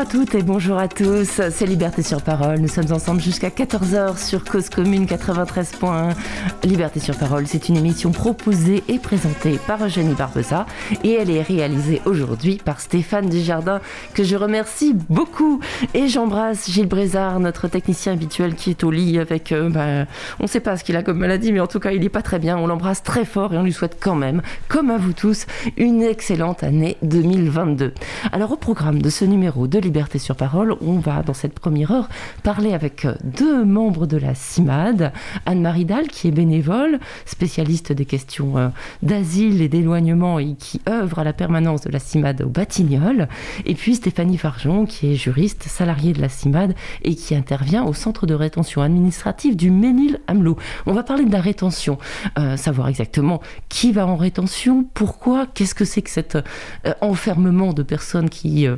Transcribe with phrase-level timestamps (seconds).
[0.00, 2.58] Bonjour à toutes et bonjour à tous, c'est Liberté sur Parole.
[2.58, 6.14] Nous sommes ensemble jusqu'à 14h sur Cause Commune 93.1.
[6.64, 10.64] Liberté sur Parole, c'est une émission proposée et présentée par Eugénie Barbeza
[11.04, 13.82] et elle est réalisée aujourd'hui par Stéphane Desjardins
[14.14, 15.60] que je remercie beaucoup.
[15.92, 19.52] Et j'embrasse Gilles Brézard, notre technicien habituel qui est au lit avec...
[19.52, 20.06] Euh, bah,
[20.38, 22.08] on ne sait pas ce qu'il a comme maladie, mais en tout cas il n'est
[22.08, 22.56] pas très bien.
[22.56, 25.44] On l'embrasse très fort et on lui souhaite quand même, comme à vous tous,
[25.76, 27.92] une excellente année 2022.
[28.32, 32.08] Alors au programme de ce numéro de Sur Parole, on va dans cette première heure
[32.44, 35.12] parler avec deux membres de la CIMAD,
[35.46, 38.68] Anne-Marie Dalle qui est bénévole, spécialiste des questions euh,
[39.02, 43.28] d'asile et d'éloignement et qui œuvre à la permanence de la CIMAD au Batignolles,
[43.66, 47.92] et puis Stéphanie Farjon qui est juriste, salariée de la CIMAD et qui intervient au
[47.92, 50.56] centre de rétention administrative du Ménil-Amelot.
[50.86, 51.98] On va parler de la rétention,
[52.38, 57.72] euh, savoir exactement qui va en rétention, pourquoi, qu'est-ce que c'est que cet euh, enfermement
[57.72, 58.68] de personnes qui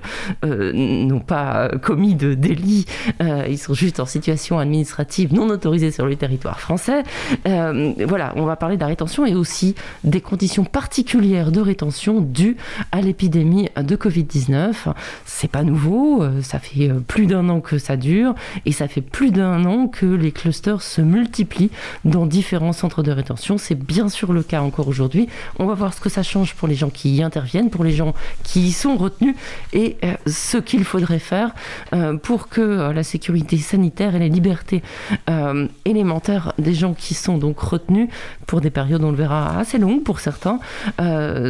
[1.07, 2.87] n'ont pas commis de délit,
[3.21, 7.03] ils sont juste en situation administrative non autorisée sur le territoire français.
[7.45, 12.57] voilà, on va parler de la rétention et aussi des conditions particulières de rétention dues
[12.91, 14.93] à l'épidémie de Covid-19.
[15.25, 18.35] C'est pas nouveau, ça fait plus d'un an que ça dure
[18.67, 21.71] et ça fait plus d'un an que les clusters se multiplient
[22.05, 23.59] dans différents centres de rétention.
[23.59, 25.29] C'est bien sûr le cas encore aujourd'hui.
[25.59, 27.93] On va voir ce que ça change pour les gens qui y interviennent, pour les
[27.93, 29.35] gens qui y sont retenus
[29.73, 31.55] et ce qu'il faudrait faire
[31.95, 34.83] euh, pour que euh, la sécurité sanitaire et les libertés
[35.31, 38.11] euh, élémentaires des gens qui sont donc retenus
[38.47, 40.59] pour des périodes, on le verra, assez longues pour certains,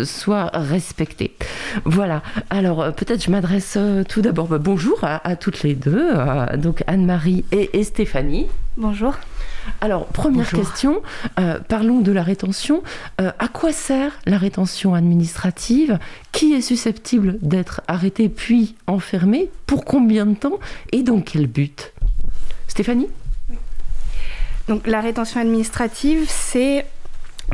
[0.04, 1.34] soient respectées.
[1.84, 2.22] Voilà.
[2.50, 3.76] Alors peut-être je m'adresse
[4.08, 6.10] tout d'abord, bah, bonjour à, toutes les deux,
[6.56, 8.46] donc Anne-Marie et Stéphanie.
[8.76, 9.14] Bonjour.
[9.80, 11.02] Alors, première question,
[11.38, 12.82] euh, parlons de la rétention.
[13.20, 15.98] Euh, à quoi sert la rétention administrative?
[16.32, 19.50] Qui est susceptible d'être arrêté puis enfermé?
[19.66, 20.58] Pour combien de temps?
[20.92, 21.92] Et dans quel but?
[22.68, 23.08] Stéphanie?
[24.68, 26.86] Donc, la rétention administrative, c'est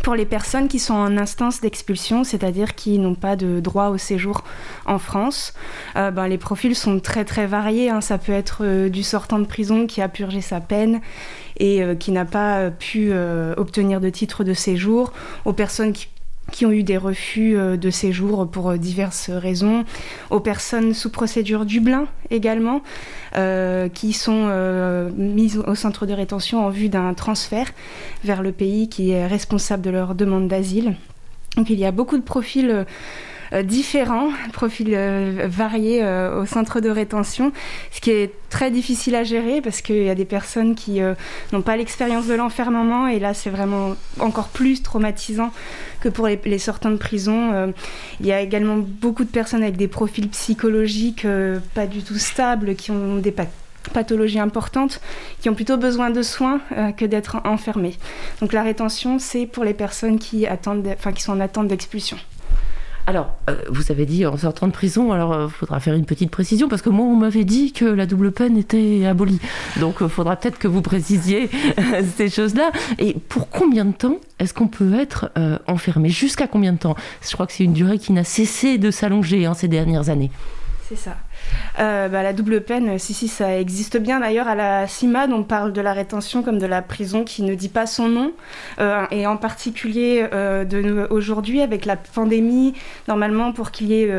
[0.02, 3.98] pour les personnes qui sont en instance d'expulsion, c'est-à-dire qui n'ont pas de droit au
[3.98, 4.44] séjour
[4.86, 5.54] en France,
[5.96, 7.90] euh, ben, les profils sont très très variés.
[7.90, 8.00] Hein.
[8.00, 11.00] Ça peut être euh, du sortant de prison qui a purgé sa peine
[11.58, 13.12] et euh, qui n'a pas pu
[13.56, 15.12] obtenir de titre de séjour,
[15.44, 15.92] aux personnes
[16.50, 19.84] qui ont eu des refus euh, de séjour pour euh, diverses raisons,
[20.30, 22.82] aux personnes sous procédure Dublin également,
[23.36, 24.48] euh, qui sont
[25.16, 27.70] mises au centre de rétention en vue d'un transfert
[28.24, 30.94] vers le pays qui est responsable de leur demande d'asile.
[31.56, 32.84] Donc il y a beaucoup de profils euh,
[33.62, 37.52] différents, profils euh, variés euh, au centre de rétention,
[37.90, 41.00] ce qui est très difficile à gérer parce qu'il y a des personnes qui
[41.52, 45.52] n'ont pas l'expérience de l'enfermement et là c'est vraiment encore plus traumatisant
[46.00, 47.74] que pour les, sortants de prison.
[48.20, 51.26] il y a également beaucoup de personnes avec des profils psychologiques
[51.74, 53.34] pas du tout stables, qui ont des
[53.92, 55.02] pathologies importantes
[55.42, 56.62] qui ont plutôt besoin de soins
[56.96, 57.96] que d'être enfermées.
[58.40, 62.16] Donc la rétention, c'est pour les personnes qui, attendent, qui sont en attente d'expulsion.
[63.08, 66.04] Alors, euh, vous avez dit en sortant de prison, alors il euh, faudra faire une
[66.04, 69.40] petite précision, parce que moi, on m'avait dit que la double peine était abolie.
[69.80, 71.48] Donc, il euh, faudra peut-être que vous précisiez
[72.16, 72.70] ces choses-là.
[72.98, 75.32] Et pour combien de temps est-ce qu'on peut être
[75.66, 76.10] enfermé?
[76.10, 76.96] Jusqu'à combien de temps?
[77.26, 80.30] Je crois que c'est une durée qui n'a cessé de s'allonger hein, ces dernières années.
[80.88, 81.16] C'est ça.
[81.80, 84.20] Euh, bah, la double peine, si, si, ça existe bien.
[84.20, 87.54] D'ailleurs, à la CIMAD, on parle de la rétention comme de la prison qui ne
[87.54, 88.32] dit pas son nom.
[88.80, 92.72] Euh, et en particulier, euh, aujourd'hui, avec la pandémie,
[93.06, 94.10] normalement, pour qu'il y ait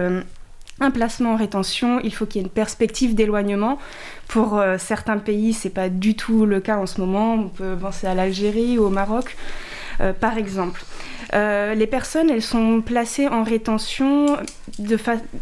[0.80, 3.80] un placement en rétention, il faut qu'il y ait une perspective d'éloignement.
[4.28, 7.34] Pour certains pays, c'est pas du tout le cas en ce moment.
[7.34, 9.36] On peut penser à l'Algérie ou au Maroc,
[10.20, 10.82] par exemple.
[11.34, 14.38] Euh, les personnes, elles sont placées en rétention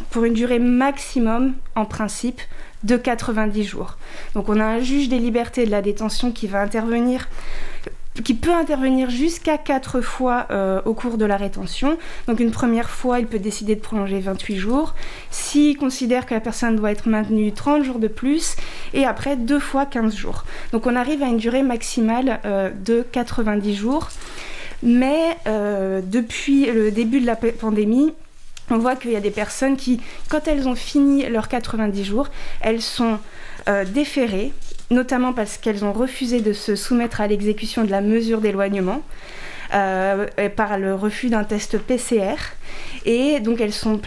[0.09, 2.41] pour une durée maximum, en principe,
[2.83, 3.97] de 90 jours.
[4.35, 7.27] Donc on a un juge des libertés de la détention qui va intervenir
[8.23, 11.97] qui peut intervenir jusqu'à 4 fois euh, au cours de la rétention.
[12.27, 14.95] Donc une première fois, il peut décider de prolonger 28 jours.
[15.31, 18.55] S'il considère que la personne doit être maintenue 30 jours de plus,
[18.93, 20.45] et après deux fois 15 jours.
[20.71, 24.09] Donc on arrive à une durée maximale euh, de 90 jours.
[24.83, 28.13] Mais euh, depuis le début de la pandémie,
[28.69, 29.99] on voit qu'il y a des personnes qui,
[30.29, 32.27] quand elles ont fini leurs 90 jours,
[32.61, 33.17] elles sont
[33.93, 34.53] déférées,
[34.91, 39.01] notamment parce qu'elles ont refusé de se soumettre à l'exécution de la mesure d'éloignement.
[39.73, 42.35] Euh, par le refus d'un test PCR.
[43.05, 43.99] Et donc elles sont,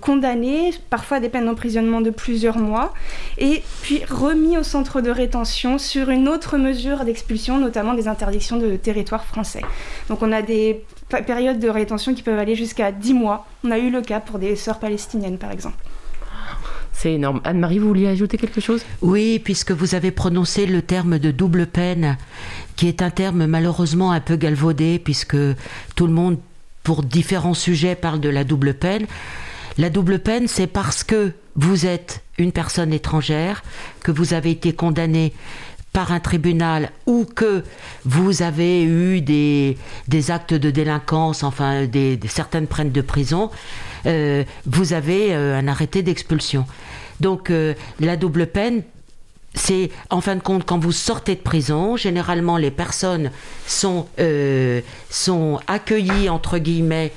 [0.00, 2.94] condamnées, parfois à des peines d'emprisonnement de plusieurs mois,
[3.36, 8.56] et puis remis au centre de rétention sur une autre mesure d'expulsion, notamment des interdictions
[8.56, 9.62] de territoire français.
[10.08, 13.46] Donc on a des périodes de rétention qui peuvent aller jusqu'à 10 mois.
[13.64, 15.78] On a eu le cas pour des sœurs palestiniennes, par exemple.
[16.94, 17.40] C'est énorme.
[17.44, 18.82] Anne-Marie, vous vouliez ajouter quelque chose?
[19.02, 22.16] Oui, puisque vous avez prononcé le terme de double peine,
[22.76, 25.36] qui est un terme malheureusement un peu galvaudé, puisque
[25.96, 26.38] tout le monde,
[26.82, 29.06] pour différents sujets, parle de la double peine.
[29.76, 33.62] La double peine, c'est parce que vous êtes une personne étrangère,
[34.02, 35.32] que vous avez été condamné
[35.92, 37.62] par un tribunal ou que
[38.04, 43.50] vous avez eu des, des actes de délinquance, enfin des, certaines peines de prison,
[44.06, 46.66] euh, vous avez euh, un arrêté d'expulsion.
[47.20, 48.82] Donc euh, la double peine,
[49.54, 53.30] c'est en fin de compte quand vous sortez de prison, généralement les personnes
[53.68, 54.08] sont,
[55.10, 57.12] sont accueillies entre guillemets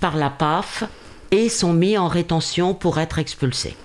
[0.00, 0.82] par la PAF
[1.30, 3.76] et sont mis en rétention pour être expulsés.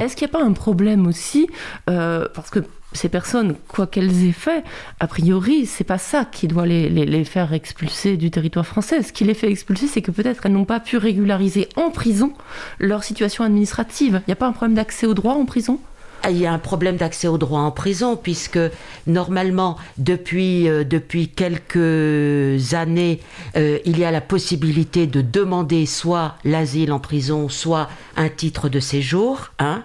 [0.00, 1.46] Est-ce qu'il n'y a pas un problème aussi
[1.84, 2.60] Parce que
[2.94, 4.64] ces personnes, quoi qu'elles aient fait,
[5.00, 9.02] a priori, c'est pas ça qui doit les, les, faire expulser du territoire français.
[9.02, 12.32] Ce qui les fait expulser, c'est que peut-être elles n'ont pas pu régulariser en prison
[12.78, 14.22] leur situation administrative.
[14.26, 15.78] Il n'y a pas un problème d'accès au droit en prison?
[16.26, 18.58] Ah, il y a un problème d'accès au droit en prison, puisque
[19.06, 23.20] normalement, depuis, euh, depuis quelques années,
[23.58, 28.70] euh, il y a la possibilité de demander soit l'asile en prison, soit un titre
[28.70, 29.50] de séjour.
[29.58, 29.82] Hein,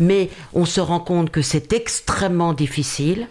[0.00, 3.26] mais on se rend compte que c'est extrêmement difficile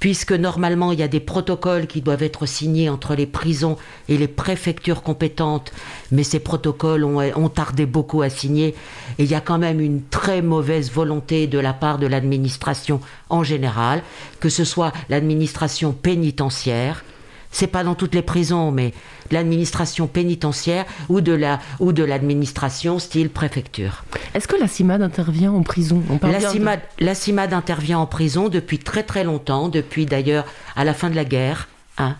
[0.00, 3.76] puisque normalement il y a des protocoles qui doivent être signés entre les prisons
[4.08, 5.72] et les préfectures compétentes,
[6.12, 8.74] mais ces protocoles ont, tardé beaucoup à signer,
[9.18, 13.00] et il y a quand même une très mauvaise volonté de la part de l'administration
[13.30, 14.02] en général,
[14.40, 17.04] que ce soit l'administration pénitentiaire,
[17.50, 18.92] c'est pas dans toutes les prisons, mais
[19.30, 24.04] l'administration pénitentiaire ou de la ou de l'administration style préfecture.
[24.34, 26.02] Est-ce que la CIMAD intervient en prison?
[26.22, 30.44] La, CIMAD, la CIMAD intervient en prison depuis très très longtemps, depuis d'ailleurs
[30.76, 31.68] à la fin de la guerre.
[31.98, 32.16] Hein.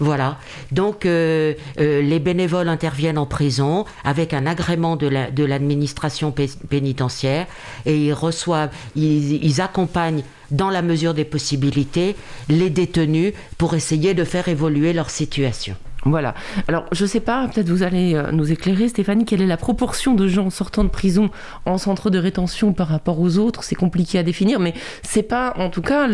[0.00, 0.38] Voilà.
[0.72, 6.32] Donc euh, euh, les bénévoles interviennent en prison avec un agrément de l'administration
[6.68, 7.46] pénitentiaire
[7.84, 12.16] et ils reçoivent, ils, accompagnent dans la mesure des possibilités
[12.48, 15.76] les détenus pour essayer de faire évoluer leur situation.
[16.04, 16.34] Voilà.
[16.68, 19.56] Alors, je ne sais pas, peut-être vous allez euh, nous éclairer, Stéphanie, quelle est la
[19.56, 21.30] proportion de gens sortant de prison
[21.66, 23.64] en centre de rétention par rapport aux autres?
[23.64, 26.08] C'est compliqué à définir, mais c'est pas, en tout cas,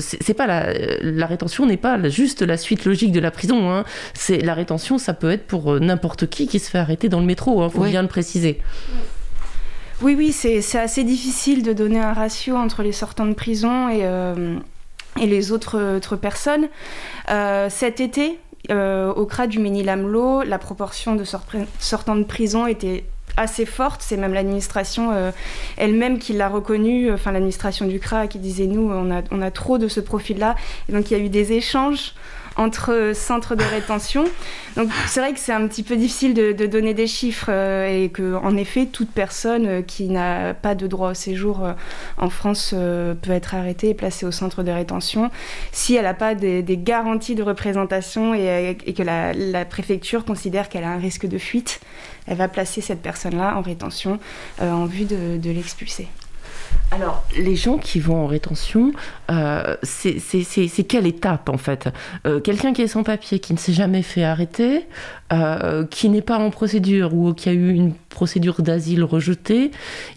[0.00, 0.72] c'est pas la,
[1.02, 3.70] la rétention n'est pas juste la suite logique de la prison.
[3.70, 3.84] Hein.
[4.14, 7.20] C'est la rétention, ça peut être pour euh, n'importe qui qui se fait arrêter dans
[7.20, 7.60] le métro.
[7.60, 8.60] Il hein, faut bien le préciser.
[10.00, 14.00] Oui, oui, c'est assez difficile de donner un ratio entre les sortants de prison et,
[14.02, 14.56] euh,
[15.20, 16.68] et les autres, autres personnes.
[17.68, 18.38] cet été,
[18.70, 23.04] euh, au CRA du Ménil-Amelot, la proportion de sortants de prison était
[23.36, 24.02] assez forte.
[24.02, 25.30] C'est même l'administration euh,
[25.76, 29.50] elle-même qui l'a reconnu, enfin l'administration du CRA qui disait nous, on a, on a
[29.50, 30.56] trop de ce profil-là.
[30.88, 32.14] Donc il y a eu des échanges
[32.58, 34.24] entre centres de rétention.
[34.76, 38.10] Donc c'est vrai que c'est un petit peu difficile de, donner des chiffres euh, et
[38.10, 41.72] que en effet toute personne euh, qui n'a pas de droit au séjour euh,
[42.18, 42.74] en France
[43.22, 45.30] peut être arrêtée et placée au centre de rétention
[45.72, 50.90] si elle n'a pas des, garanties de représentation et, que la, préfecture considère qu'elle a
[50.90, 51.80] un risque de fuite.
[52.26, 54.18] Elle va placer cette personne-là en rétention
[54.60, 56.08] en vue de l'expulser.
[56.90, 58.92] Alors, les gens qui vont en rétention,
[59.30, 61.88] euh, c'est quelle étape en fait?
[62.26, 64.86] Euh, Quelqu'un qui est sans papier, qui ne s'est jamais fait arrêter,
[65.32, 69.70] euh, qui n'est pas en procédure ou qui a eu une procédure d'asile rejetée,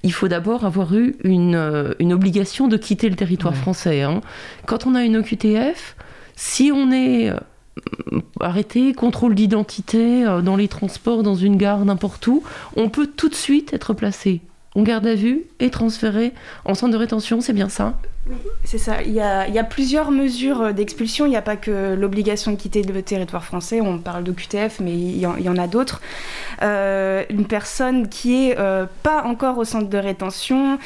[0.04, 4.02] il faut d'abord avoir eu une, une, obligation de quitter le territoire français.
[4.02, 4.22] Hein.
[4.66, 5.98] Quand on a une OQTF,
[6.38, 7.34] si on est
[8.40, 12.44] arrêté, contrôle d'identité dans les transports, dans une gare, n'importe où,
[12.78, 14.42] on peut tout de suite être placé
[14.76, 16.34] on garde à vue et transféré
[16.66, 18.00] en centre de rétention, c'est bien ça?
[18.64, 19.02] C'est ça.
[19.02, 21.26] Il y, a, plusieurs mesures euh, d'expulsion.
[21.26, 23.82] Il n'y a pas que l'obligation de quitter le territoire français.
[23.82, 26.02] On parle de QTF, mais il y en, a d'autres.
[26.62, 30.78] Euh, une personne qui est euh, pas encore au centre de rétention.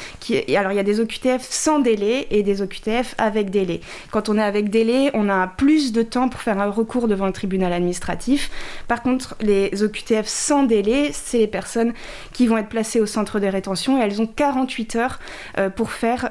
[0.56, 3.82] Alors, il y a des OQTF sans délai et des OQTF avec délai.
[4.10, 7.26] Quand on est avec délai, on a plus de temps pour faire un recours devant
[7.26, 8.50] le tribunal administratif.
[8.88, 11.92] Par contre, les OQTF sans délai, c'est les personnes
[12.32, 15.18] qui vont être placées au centre de rétention et elles ont 48 heures
[15.76, 16.30] pour faire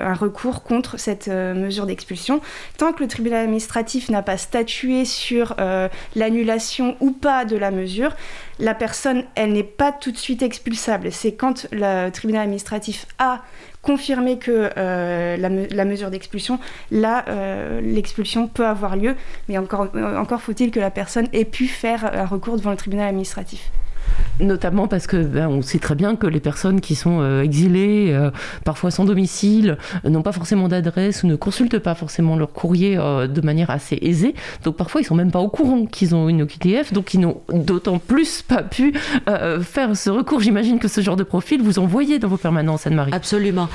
[0.00, 2.40] un recours contre cette euh, mesure d'expulsion.
[2.78, 7.70] Tant que le tribunal administratif n'a pas statué sur euh, l'annulation ou pas de la
[7.70, 8.14] mesure,
[8.58, 11.12] la personne, elle n'est pas tout de suite expulsable.
[11.12, 13.42] C'est quand le tribunal administratif a
[13.82, 16.58] confirmé que euh, la, mesure d'expulsion,
[16.90, 17.24] là,
[17.82, 19.14] l'expulsion peut avoir lieu,
[19.48, 23.08] mais encore, encore faut-il que la personne ait pu faire un recours devant le tribunal
[23.08, 23.70] administratif.
[24.40, 28.10] Notamment parce que ben, on sait très bien que les personnes qui sont euh, exilées,
[28.12, 28.30] euh,
[28.64, 33.28] parfois sans domicile, n'ont pas forcément d'adresse ou ne consultent pas forcément leur courrier euh,
[33.28, 34.34] de manière assez aisée.
[34.64, 37.42] Donc parfois ils sont même pas au courant qu'ils ont une OQTF, donc ils n'ont
[37.52, 38.92] d'autant plus pas pu
[39.62, 40.40] faire ce recours.
[40.40, 43.12] J'imagine que ce genre de profil vous envoyez dans vos permanences, Anne-Marie.
[43.12, 43.68] Absolument.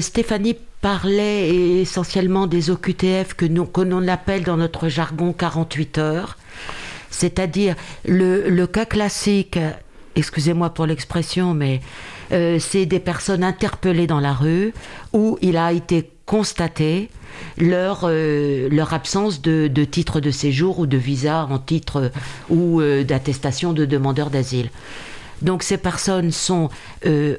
[0.00, 6.36] Stéphanie parlait essentiellement des OQTF que nous que l'on appelle dans notre jargon 48 heures.
[7.10, 9.58] C'est-à-dire le, le cas classique
[10.16, 11.80] excusez-moi pour l'expression, mais
[12.32, 14.72] euh, c'est des personnes interpellées dans la rue
[15.12, 17.08] où il a été constaté
[17.58, 22.10] leur, euh, absence de, titre de séjour ou de visa en titre
[22.48, 24.70] ou euh, d'attestation de demandeur d'asile.
[25.42, 26.70] Donc ces personnes sont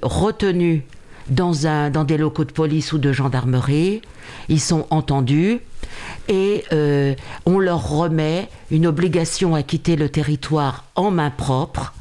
[0.03, 0.84] retenues
[1.29, 4.03] dans, un, dans des locaux de police ou de gendarmerie,
[4.50, 5.60] ils sont entendus
[6.29, 6.63] et
[7.48, 11.91] on leur remet une obligation à quitter le territoire en main propre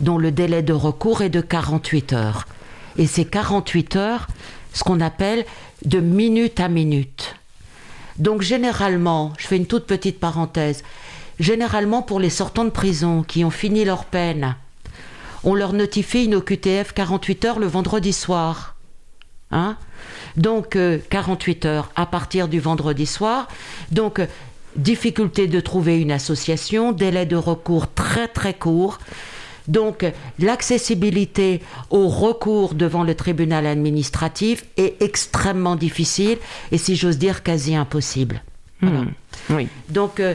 [0.00, 2.46] dont le délai de recours est de 48 heures.
[2.96, 4.26] Et c'est 48 heures,
[4.72, 5.44] ce qu'on appelle
[5.84, 7.36] de minute à minute.
[8.18, 10.82] Donc généralement, je fais une toute petite parenthèse,
[11.38, 14.56] généralement pour les sortants de prison qui ont fini leur peine,
[15.42, 18.76] on leur notifie une OQTF 48 heures le vendredi soir.
[19.50, 19.76] Hein
[20.36, 20.76] Donc
[21.08, 23.48] 48 euh, heures à partir du vendredi soir.
[23.90, 24.26] Donc euh,
[24.76, 28.98] difficulté de trouver une association, délai de recours très très court.
[29.68, 30.04] Donc
[30.38, 36.38] l'accessibilité au recours devant le tribunal administratif est extrêmement difficile
[36.72, 38.42] et si j'ose dire quasi impossible.
[38.82, 39.08] Hmm.
[39.50, 39.68] Oui.
[39.88, 40.34] Donc euh,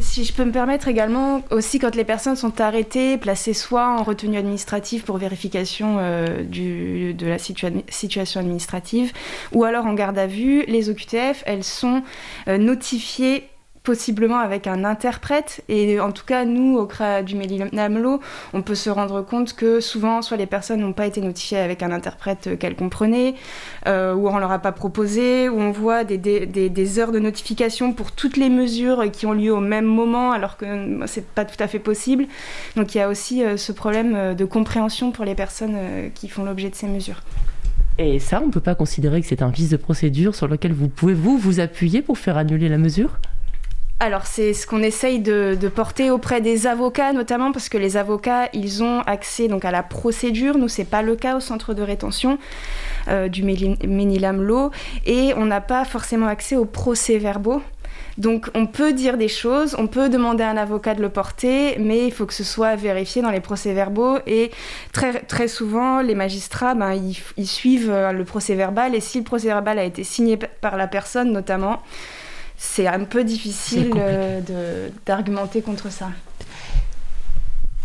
[0.00, 4.02] si je peux me permettre également, aussi quand les personnes sont arrêtées, placées soit en
[4.02, 9.12] retenue administrative pour vérification euh, du, de la situation administrative,
[9.52, 12.02] ou alors en garde à vue, les OQTF, elles sont
[12.48, 13.49] euh, notifiées
[13.82, 15.62] possiblement avec un interprète.
[15.68, 18.20] Et en tout cas, nous, au CRA du Mélinamlo,
[18.52, 21.82] on peut se rendre compte que souvent, soit les personnes n'ont pas été notifiées avec
[21.82, 23.34] un interprète qu'elles comprenaient,
[23.86, 28.12] euh, ou on leur a pas proposé, ou on voit des, heures de notification pour
[28.12, 30.66] toutes les mesures qui ont lieu au même moment, alors que
[31.06, 32.26] c'est pas tout à fait possible.
[32.76, 35.76] Donc il y a aussi euh, ce problème euh, de compréhension pour les personnes
[36.14, 37.22] qui font l'objet de ces mesures.
[37.98, 40.72] Et ça, on ne peut pas considérer que c'est un vice de procédure sur lequel
[40.72, 43.18] vous pouvez vous vous appuyer pour faire annuler la mesure?
[44.00, 48.48] Alors c'est ce qu'on essaye de, porter auprès des avocats notamment parce que les avocats
[48.54, 50.56] ils ont accès donc à la procédure.
[50.56, 52.38] Nous c'est pas le cas au centre de rétention
[53.08, 54.70] euh, du Ménilam
[55.06, 57.62] et on n'a pas forcément accès aux procès-verbaux.
[58.16, 61.76] Donc on peut dire des choses, on peut demander à un avocat de le porter,
[61.78, 64.18] mais il faut que ce soit vérifié dans les procès-verbaux.
[64.26, 64.50] Et
[64.92, 68.94] très, très souvent, les magistrats, ben, ils, ils suivent euh, le procès-verbal.
[68.94, 71.80] Et si le procès-verbal a été signé par la personne notamment,
[72.62, 76.10] c'est un peu difficile euh, d'argumenter contre ça.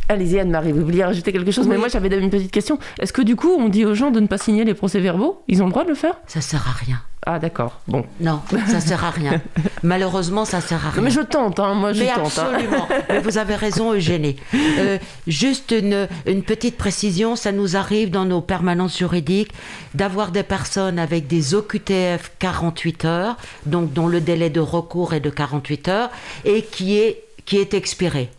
[0.10, 2.78] Allez-y Anne-Marie, vous vouliez rajouter quelque chose Mais moi j'avais une petite question.
[3.00, 5.42] Est-ce que du coup on dit aux gens de ne pas signer les procès-verbaux?
[5.48, 6.20] Ils ont le droit de le faire?
[6.28, 7.02] Ça sert à rien.
[7.28, 8.06] Ah d'accord, bon.
[8.20, 9.42] Non, ça sert à rien.
[9.84, 11.02] Malheureusement, ça sert à rien.
[11.02, 12.38] mais je tente, hein, moi je mais tente.
[12.38, 12.52] Hein.
[12.54, 12.88] Absolument.
[13.10, 14.36] mais vous avez raison, Eugénie.
[14.54, 19.52] Euh, juste une, une, petite précision, ça nous arrive dans nos permanences juridiques
[19.96, 25.20] d'avoir des personnes avec des OQTF 48 heures, donc dont le délai de recours est
[25.20, 26.10] de 48 heures,
[26.44, 28.30] et qui est, qui est expiré.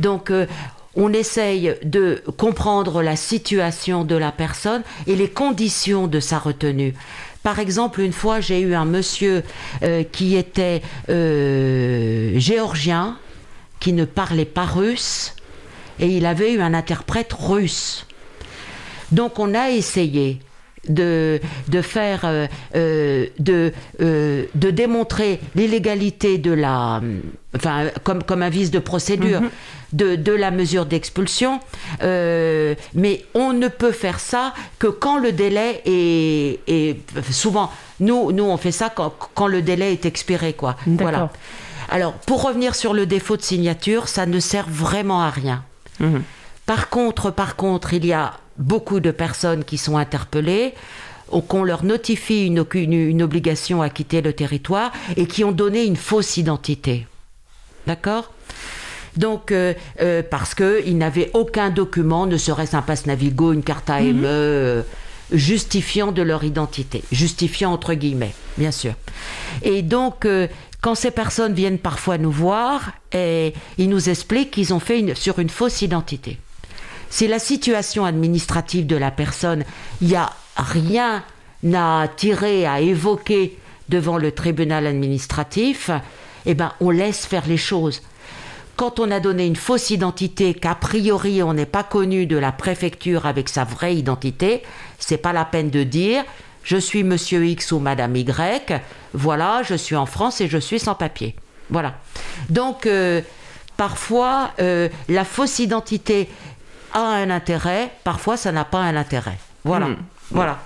[0.00, 0.46] Donc, euh,
[0.96, 6.94] on essaye de comprendre la situation de la personne et les conditions de sa retenue.
[7.42, 9.42] Par exemple, une fois, j'ai eu un monsieur
[9.82, 13.18] euh, qui était euh, géorgien,
[13.80, 15.34] qui ne parlait pas russe,
[15.98, 18.06] et il avait eu un interprète russe.
[19.12, 20.38] Donc on a essayé
[20.88, 27.00] de, de faire, euh, de, de démontrer l'illégalité de la,
[27.54, 29.42] enfin, comme, comme un vice de procédure.
[29.42, 29.50] Mhm
[29.92, 31.60] de, la mesure d'expulsion,
[32.02, 36.96] euh, mais on ne peut faire ça que quand le délai est,
[37.30, 40.76] souvent nous nous on fait ça quand, le délai est expiré quoi.
[40.86, 41.30] Voilà.
[41.88, 45.64] Alors pour revenir sur le défaut de signature, ça ne sert vraiment à rien.
[45.98, 46.22] Mhm.
[46.66, 50.74] Par contre, par contre, il y a beaucoup de personnes qui sont interpellées
[51.48, 55.96] qu'on leur notifie une, une, obligation à quitter le territoire et qui ont donné une
[55.96, 57.06] fausse identité.
[57.86, 58.32] D'accord?
[59.16, 63.90] Donc, euh, euh, parce qu'ils n'avaient aucun document, ne serait-ce un passe Navigo, une carte
[63.90, 64.22] AME, mhm.
[64.24, 64.82] euh,
[65.32, 67.02] justifiant de leur identité.
[67.12, 68.94] Justifiant entre guillemets, bien sûr.
[69.62, 70.26] Et donc,
[70.80, 75.38] quand ces personnes viennent parfois nous voir, et ils nous expliquent qu'ils ont fait sur
[75.38, 76.38] une fausse identité.
[77.10, 79.64] Si la situation administrative de la personne,
[80.00, 81.22] il n'y a rien
[81.74, 85.90] à tirer, à évoquer devant le tribunal administratif,
[86.46, 88.00] eh ben, on laisse faire les choses
[88.80, 92.50] quand on a donné une fausse identité, qu'a priori on n'est pas connu de la
[92.50, 94.62] préfecture avec sa vraie identité,
[94.98, 96.24] c'est pas la peine de dire
[96.62, 98.80] je suis monsieur X ou madame Y,
[99.12, 101.36] voilà, je suis en France et je suis sans papier.
[101.68, 101.96] Voilà.
[102.48, 103.20] Donc, euh,
[103.76, 106.30] parfois, euh, la fausse identité
[106.92, 109.38] a un intérêt, parfois ça n'a pas un intérêt.
[109.64, 109.86] Voilà.
[109.86, 109.96] Hmm.
[110.30, 110.58] Voilà.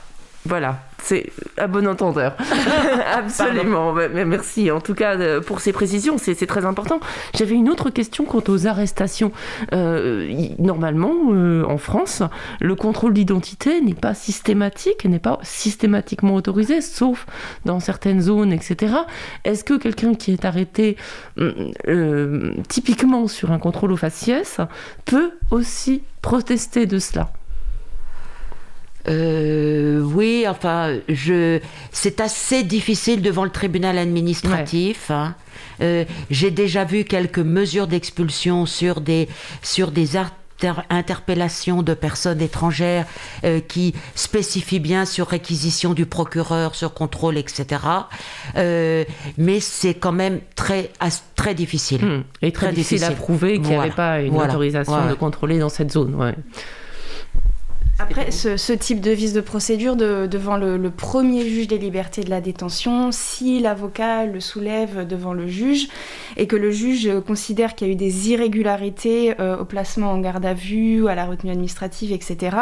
[0.47, 2.35] Voilà, c'est à bon entendeur.
[3.15, 3.93] Absolument.
[3.93, 7.01] Mais merci en tout cas euh, pour ces précisions, c'est très important.
[7.35, 9.33] J'avais une autre question quant aux arrestations.
[9.73, 12.23] Euh, normalement, euh, en France,
[12.61, 17.27] le contrôle d'identité n'est pas systématique, n'est pas systématiquement autorisé, sauf
[17.65, 18.95] dans certaines zones, etc.
[19.45, 20.97] Est-ce que quelqu'un qui est arrêté
[22.69, 24.59] typiquement sur un contrôle au faciès
[25.05, 27.31] peut aussi protester de cela?
[29.09, 31.61] Euh, oui, enfin, je,
[31.93, 35.11] c'est assez difficile devant le tribunal administratif.
[35.11, 35.35] Hein.
[35.81, 39.29] Euh, j'ai déjà vu quelques mesures d'expulsion sur des,
[39.63, 40.11] sur des
[40.89, 43.07] interpellations de personnes étrangères
[43.45, 47.83] euh, qui spécifient bien sur réquisition du procureur, sur contrôle, etc.
[49.37, 50.91] mais c'est quand même très,
[51.35, 52.05] très difficile.
[52.05, 52.23] Hmm.
[52.41, 55.93] Et très, difficile, à prouver qu'il n'y avait pas une autorisation de contrôler dans cette
[55.93, 56.15] zone.
[56.15, 56.35] Ouais.
[58.01, 62.41] Après, ce, type de vice de procédure devant le, premier juge des libertés de la
[62.41, 65.87] détention, si l'avocat le soulève devant le juge
[66.37, 70.19] et que le juge considère qu'il y a eu des irrégularités euh, au placement en
[70.19, 72.57] garde à vue, à la retenue administrative, etc.,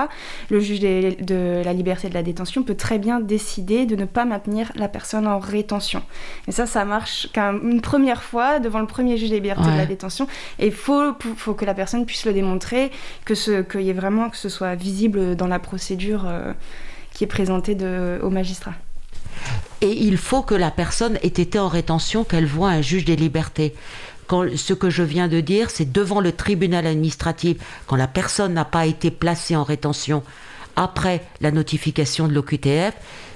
[0.51, 4.27] le juge de la liberté de la détention peut très bien décider de ne pas
[4.27, 6.03] maintenir la personne en rétention.
[6.47, 9.87] Et ça, ça marche qu'une première fois devant le premier juge des libertés de la
[9.87, 10.27] détention.
[10.59, 12.91] Et il faut, faut que la personne puisse le démontrer,
[13.25, 16.53] que ce, qu'il y ait vraiment que ce soit visible dans la procédure euh,
[17.13, 17.77] qui est présentée
[18.23, 18.75] au magistrat.
[19.81, 23.17] Et il faut que la personne ait été en rétention, qu'elle voit un juge des
[23.17, 23.75] libertés.
[24.57, 28.65] Ce que je viens de dire, c'est devant le tribunal administratif, quand la personne n'a
[28.65, 30.23] pas été placée en rétention
[30.77, 32.95] après la notification de l'OQTF,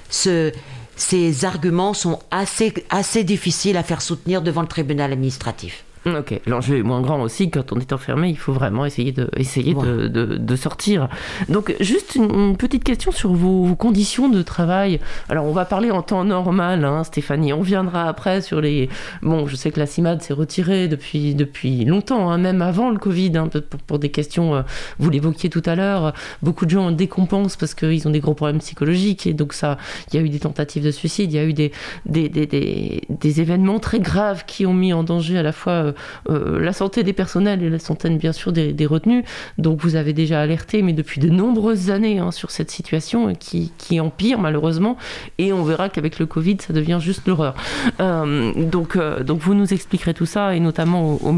[0.09, 0.51] ce,
[0.95, 5.83] ces arguments sont assez, assez difficiles à faire soutenir devant le tribunal administratif.
[6.15, 7.49] Ok, l'enjeu est moins grand aussi.
[7.49, 11.09] Quand on est enfermé, il faut vraiment essayer de, essayer de, de, sortir.
[11.49, 14.99] Donc, juste une, petite question sur vos, conditions de travail.
[15.29, 17.51] Alors, on va parler en temps normal, hein, Stéphanie.
[17.53, 18.89] On viendra après sur les.
[19.21, 22.97] Bon, je sais que la CIMAD s'est retirée depuis, depuis longtemps, hein, même avant le
[22.97, 24.61] Covid, hein, pour, pour, des questions, euh,
[24.99, 26.13] vous l'évoquiez tout à l'heure.
[26.41, 29.27] Beaucoup de gens décompensent parce qu'ils ont des gros problèmes psychologiques.
[29.27, 29.77] Et donc, ça,
[30.11, 31.71] il y a eu des tentatives de suicide, il y a eu des,
[32.05, 35.73] des, des, des, des événements très graves qui ont mis en danger à la fois
[35.73, 35.93] euh,
[36.27, 39.25] la santé des personnels et la santé bien sûr des, retenus.
[39.57, 43.71] Donc vous avez déjà alerté, mais depuis de nombreuses années, hein, sur cette situation qui,
[43.99, 44.97] empire malheureusement.
[45.37, 47.55] Et on verra qu'avec le Covid, ça devient juste l'horreur.
[47.99, 51.33] Euh, donc, euh, donc vous nous expliquerez tout ça, et notamment au, au.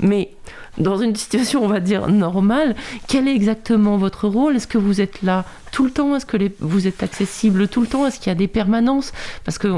[0.00, 0.30] Mais
[0.78, 2.74] dans une situation, on va dire, normale,
[3.08, 4.56] quel est exactement votre rôle?
[4.56, 6.16] Est-ce que vous êtes là tout le temps?
[6.16, 8.06] Est-ce que vous êtes accessible tout le temps?
[8.06, 9.12] Est-ce qu'il y a des permanences?
[9.44, 9.68] Parce que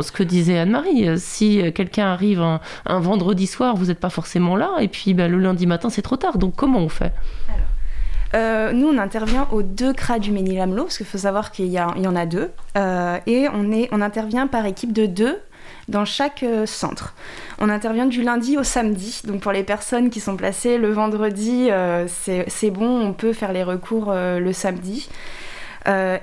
[0.00, 4.56] ce que disait Anne-Marie, euh, si quelqu'un arrive un, vendredi soir, vous n'êtes pas forcément
[4.56, 6.38] là, et puis bah, le lundi matin, c'est trop tard.
[6.38, 7.12] Donc comment on fait?
[8.34, 11.80] Euh, nous, on intervient aux deux CRA du Ménil-Amelot, parce qu'il faut savoir qu'il y,
[11.80, 15.38] en a deux, euh, et on intervient par équipe de deux
[15.90, 17.14] dans chaque euh, centre.
[17.58, 19.20] On intervient du lundi au samedi.
[19.24, 23.52] Donc pour les personnes qui sont placées le vendredi, euh, c'est bon, on peut faire
[23.52, 25.08] les recours euh, le samedi.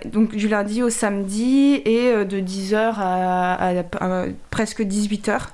[0.05, 5.49] donc du lundi au samedi et de 10h à, à presque 18h.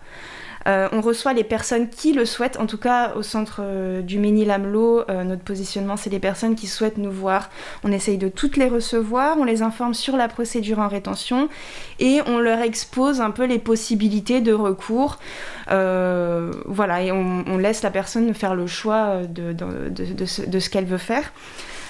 [0.68, 2.60] Euh, on reçoit les personnes qui le souhaitent.
[2.60, 6.68] En tout cas, au centre euh, du Ménil-Amelot, euh, notre positionnement, c'est les personnes qui
[6.68, 7.50] souhaitent nous voir.
[7.84, 11.50] On essaye de toutes les recevoir, on les informe sur la procédure en rétention
[12.00, 15.20] et on leur expose un peu les possibilités de recours.
[15.68, 21.32] voilà, et on, laisse la personne faire le choix de ce qu'elle veut faire.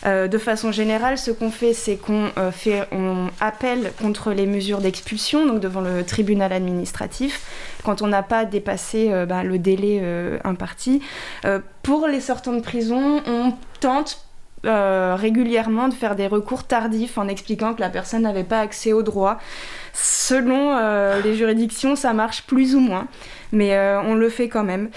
[0.06, 5.46] Euh, de façon générale, ce qu'on fait, c'est qu'on euh, appelle contre les mesures d'expulsion,
[5.46, 7.42] donc devant le tribunal administratif,
[7.84, 10.02] quand on n'a pas dépassé euh, bah, le délai
[10.44, 11.02] imparti.
[11.82, 14.26] pour les sortants de prison, on tente
[14.64, 19.04] régulièrement de faire des recours tardifs en expliquant que la personne n'avait pas accès aux
[19.04, 19.40] droits.
[19.94, 20.78] Selon
[21.22, 23.08] les juridictions, ça marche plus ou moins
[23.54, 24.90] mais euh, on le fait quand même.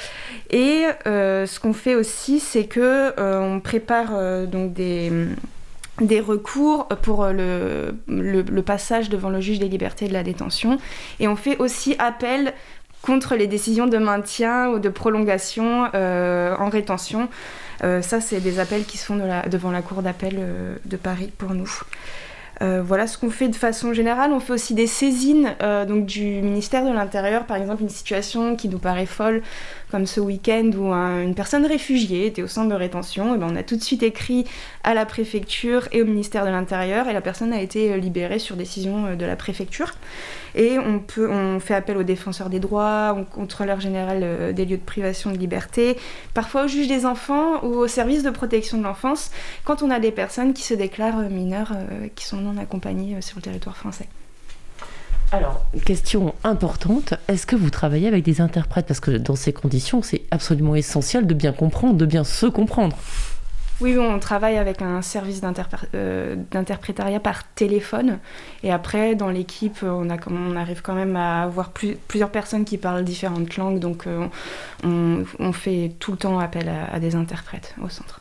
[0.50, 2.80] Et euh, ce qu'on fait aussi, c'est que
[3.20, 5.12] euh, on prépare donc des
[6.02, 10.78] des recours pour le, le, passage devant le juge des libertés de la détention.
[11.20, 12.52] Et on fait aussi appel
[13.00, 17.30] contre les décisions de maintien ou de prolongation en rétention.
[17.80, 20.38] ça, c'est des appels qui se font devant la Cour d'appel
[20.84, 21.80] de Paris pour nous.
[22.62, 24.32] Euh, voilà ce qu'on fait de façon générale.
[24.32, 28.56] On fait aussi des saisines euh, donc du ministère de l'Intérieur, par exemple une situation
[28.56, 29.42] qui nous paraît folle,
[29.90, 33.34] comme ce week-end où une personne réfugiée était au centre de rétention.
[33.34, 34.46] Et ben, on a tout de suite écrit
[34.84, 38.38] à la préfecture et au ministère de l'Intérieur et la personne a été euh, libérée
[38.38, 39.92] sur décision de la préfecture.
[40.56, 44.78] Et on, peut, on fait appel aux défenseurs des droits, au contrôleur général des lieux
[44.78, 45.96] de privation de liberté,
[46.34, 49.30] parfois au juge des enfants ou au service de protection de l'enfance
[49.64, 51.72] quand on a des personnes qui se déclarent mineures
[52.14, 54.08] qui sont non accompagnés euh, sur le territoire français.
[55.32, 58.86] Alors, question importante, est-ce que vous travaillez avec des interprètes?
[58.86, 62.96] Parce que dans ces conditions, c'est absolument essentiel de bien comprendre, de bien se comprendre.
[63.80, 65.42] Oui, on travaille avec un service
[65.94, 68.18] euh, d'interprétariat par téléphone.
[68.62, 73.04] Et après, dans l'équipe, on, on, arrive quand même à avoir plusieurs personnes qui parlent
[73.04, 73.78] différentes langues.
[73.78, 74.26] Donc, euh,
[74.82, 78.20] on, fait tout le temps appel à des interprètes au centre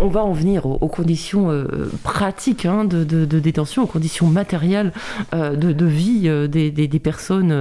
[0.00, 4.92] on va en venir aux, conditions euh, pratiques hein, de, détention, aux conditions matérielles
[5.32, 7.52] de, vie euh, des, personnes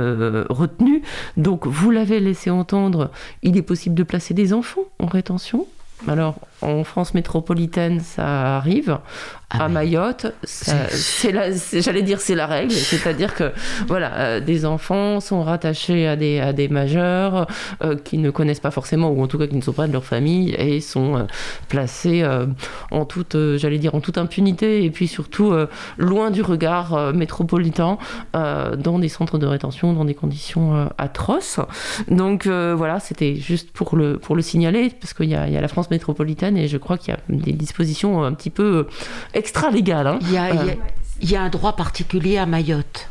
[0.49, 1.01] retenues.
[1.37, 5.67] Donc, vous l'avez laissé entendre, il est possible de placer des enfants en rétention?
[6.07, 8.99] Alors, en France métropolitaine, ça arrive.
[9.55, 11.31] Ah à Mayotte, c'est
[11.81, 13.51] j'allais dire c'est la règle, c'est-à-dire que
[13.87, 17.45] voilà, euh, des enfants sont rattachés à des, à des majeurs
[17.83, 19.93] euh, qui ne connaissent pas forcément ou en tout cas qui ne sont pas de
[19.93, 21.23] leur famille et sont euh,
[21.67, 22.25] placés
[22.91, 25.53] en toute, j'allais dire en toute impunité et puis surtout
[25.97, 27.97] loin du regard métropolitain
[28.33, 31.59] dans des centres de rétention dans des conditions atroces.
[32.07, 35.89] Donc voilà, c'était juste pour le pour le signaler parce qu'il y a la France
[35.89, 38.87] métropolitaine et je crois qu'il y a des dispositions un petit peu
[39.33, 40.07] extra-légales.
[40.07, 40.19] Hein.
[40.21, 40.75] Euh,
[41.21, 43.09] il, y a, un droit particulier à Mayotte.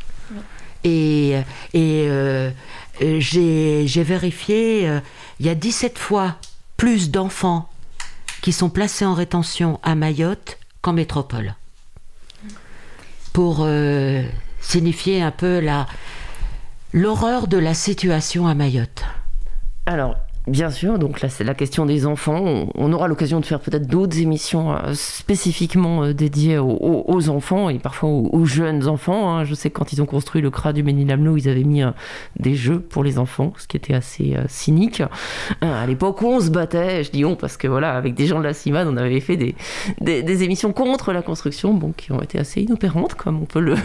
[0.83, 1.31] Et,
[1.73, 2.51] et euh,
[2.99, 4.99] j'ai vérifié, euh,
[5.39, 6.35] il y a 17 fois
[6.75, 7.69] plus d'enfants
[8.41, 11.55] qui sont placés en rétention à Mayotte qu'en métropole.
[13.31, 13.65] Pour
[14.59, 15.87] signifier un peu la
[16.93, 19.03] l'horreur de la situation à Mayotte.
[19.85, 20.15] Alors,
[20.47, 22.67] Bien sûr, donc là c'est la question des enfants.
[22.75, 27.79] On, aura l'occasion de faire peut-être d'autres émissions euh, spécifiquement euh, dédiées aux, enfants et
[27.79, 29.29] parfois aux, jeunes enfants.
[29.29, 29.45] Hein.
[29.45, 31.91] Je sais que quand ils ont construit le CRA du Ménilamlo, ils avaient mis euh,
[32.37, 35.01] des jeux pour les enfants, ce qui était assez cynique.
[35.61, 38.43] à l'époque on se battait, je dis on parce que voilà, avec des gens de
[38.43, 39.55] la CIMAD, on avait fait des,
[40.01, 43.75] des, émissions contre la construction, bon, qui ont été assez inopérantes, comme on peut le,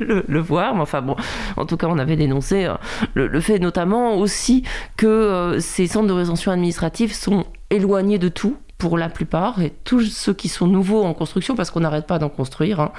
[0.28, 0.74] le, voir.
[0.74, 1.16] Mais enfin bon,
[1.56, 2.70] en tout cas, on avait dénoncé
[3.14, 4.64] le, fait notamment aussi
[4.98, 10.02] que ces centres de rétention administrative sont éloignés de tout pour la plupart, et tous
[10.02, 12.92] ceux qui sont nouveaux en construction, parce qu'on n'arrête pas d'en construire, hein,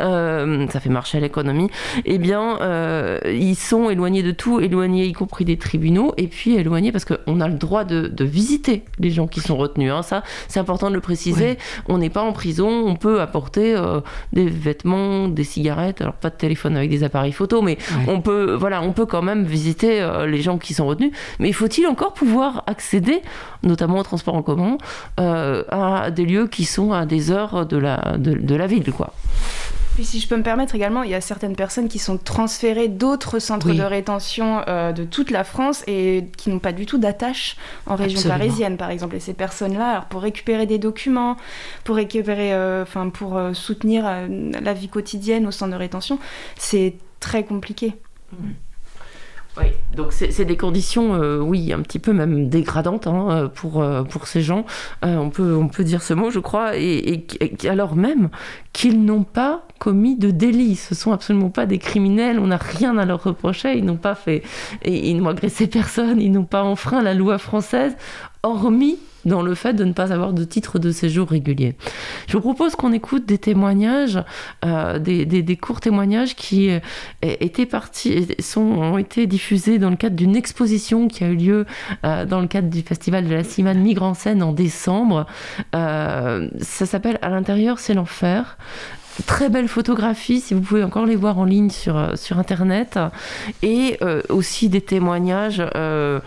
[0.00, 1.70] euh, ça fait marcher l'économie,
[2.04, 6.54] eh bien, euh, ils sont éloignés de tout, éloignés y compris des tribunaux, et puis
[6.54, 9.92] éloignés parce qu'on a le droit de, visiter les gens qui sont retenus.
[9.92, 10.02] Hein.
[10.02, 11.58] Ça, c'est important de le préciser.
[11.88, 14.00] On n'est pas en prison, on peut apporter euh,
[14.32, 17.76] des vêtements, des cigarettes, alors pas de téléphone avec des appareils photo, mais
[18.08, 21.12] on peut, voilà, on peut quand même visiter les gens qui sont retenus.
[21.38, 23.20] Mais faut-il encore pouvoir accéder,
[23.62, 24.78] notamment au transport en commun,
[25.24, 29.12] à des lieux qui sont à des heures de la, de, la ville, quoi.
[29.94, 32.88] Puis si je peux me permettre également, il y a certaines personnes qui sont transférées
[32.88, 36.98] d'autres centres de rétention euh, de toute la France et qui n'ont pas du tout
[36.98, 37.56] d'attache
[37.86, 39.14] en région parisienne, par exemple.
[39.14, 41.36] Et ces personnes-là, pour récupérer des documents,
[41.84, 46.18] pour récupérer, euh, enfin pour soutenir la vie quotidienne au centre de rétention,
[46.56, 47.94] c'est très compliqué.
[48.32, 48.50] Mmh.
[49.56, 53.82] Oui, donc c'est des conditions, euh, oui, un petit peu même dégradantes hein, euh, pour,
[53.82, 54.64] euh, pour ces gens.
[55.02, 57.24] on, peut, on peut dire ce mot, je crois, et,
[57.68, 58.30] alors même
[58.72, 60.74] qu'ils n'ont pas commis de délit.
[60.74, 64.16] Ce sont absolument pas des criminels, on n'a rien à leur reprocher, ils n'ont pas
[64.16, 64.42] fait,
[64.84, 67.96] ils n'ont agressé personne, ils n'ont pas enfreint la loi française,
[68.44, 71.76] hormis dans le fait de ne pas avoir de titre de séjour régulier.
[72.28, 74.22] Je vous propose qu'on écoute des témoignages,
[74.64, 76.80] euh, des, courts témoignages qui euh,
[78.56, 81.66] ont été diffusés dans le cadre d'une exposition qui a eu lieu
[82.04, 85.26] euh, dans le cadre du festival de la Cimane Migre en scène en décembre.
[85.72, 86.40] ça
[86.86, 88.58] s'appelle À l'intérieur, c'est l'enfer
[89.26, 92.98] très belles photographies, si vous pouvez encore les voir en ligne sur, euh, sur Internet,
[93.62, 96.20] et euh, aussi des témoignages euh,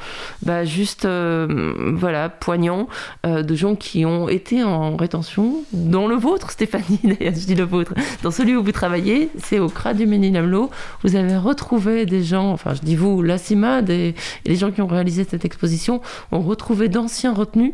[0.43, 2.87] bah, juste voilà, poignants
[3.25, 7.63] de gens qui ont été en rétention, dans le vôtre, Stéphanie, d'ailleurs, je dis le
[7.63, 10.69] vôtre, dans celui où vous travaillez, c'est au CRA du Ménilamlo,
[11.03, 14.81] vous avez retrouvé des gens, enfin je dis vous, la CIMAD et, les gens qui
[14.81, 17.73] ont réalisé cette exposition ont retrouvé d'anciens retenus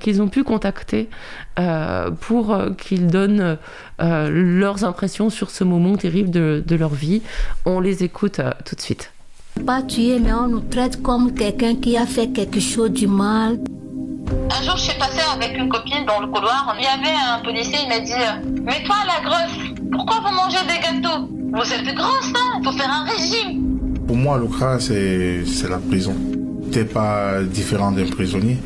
[0.00, 1.08] qu'ils ont pu contacter
[2.20, 3.58] pour qu'ils donnent
[4.00, 7.22] euh, leurs impressions sur ce moment terrible de, de leur vie.
[7.66, 9.12] On les écoute euh, tout de suite.
[9.66, 13.58] Pas tuer, mais on nous traite comme quelqu'un qui a fait quelque chose du mal.
[14.50, 16.76] À jour, je suis passée avec une copine dans le couloir.
[16.78, 18.12] Il y avait un policier, il m'a dit
[18.62, 19.58] Mais toi, la grosse,
[19.90, 21.28] pourquoi vous mangez des gâteaux?
[21.52, 22.60] Vous êtes grosse, hein?
[22.60, 23.78] Il faut faire un régime.
[24.06, 26.14] Pour moi, le CRA, c'est la prison.
[26.70, 28.58] T'es pas différent d'un prisonnier.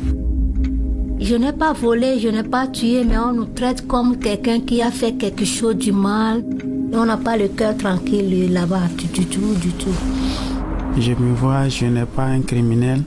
[1.19, 4.81] Je n'ai pas volé, je n'ai pas tué, mais on nous traite comme quelqu'un qui
[4.81, 6.43] a fait quelque chose du mal.
[6.93, 9.95] On n'a pas le cœur tranquille là-bas, du tout, du tout.
[10.97, 13.01] Je me vois, je n'ai pas un criminel.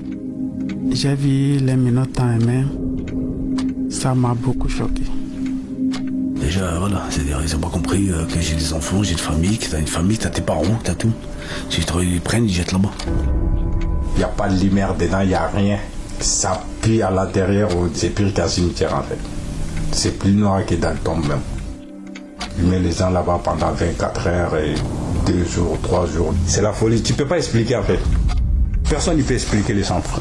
[0.91, 2.65] J'ai vu les minutes en main.
[3.91, 5.03] Ça m'a beaucoup choqué.
[6.41, 9.59] Déjà, voilà, c'est-à-dire, ils n'ont pas compris euh, que j'ai des enfants, j'ai une famille,
[9.59, 11.13] que t'as une famille, t'as tes parents, t'as tout.
[11.71, 12.93] Si ils prennent, ils jettent là-bas.
[14.15, 15.79] Il n'y a pas de lumière dedans, il n'y a rien.
[16.21, 19.19] Ça pue à l'intérieur, c'est pire qu'un cimetière en fait.
[19.93, 21.41] C'est plus noir que dans le tombe même.
[22.59, 24.75] Il met les gens là-bas pendant 24 heures et
[25.27, 26.33] deux jours, trois jours.
[26.47, 27.03] C'est la folie.
[27.03, 27.99] Tu peux pas expliquer en fait.
[28.89, 30.21] Personne ne peut expliquer les centres.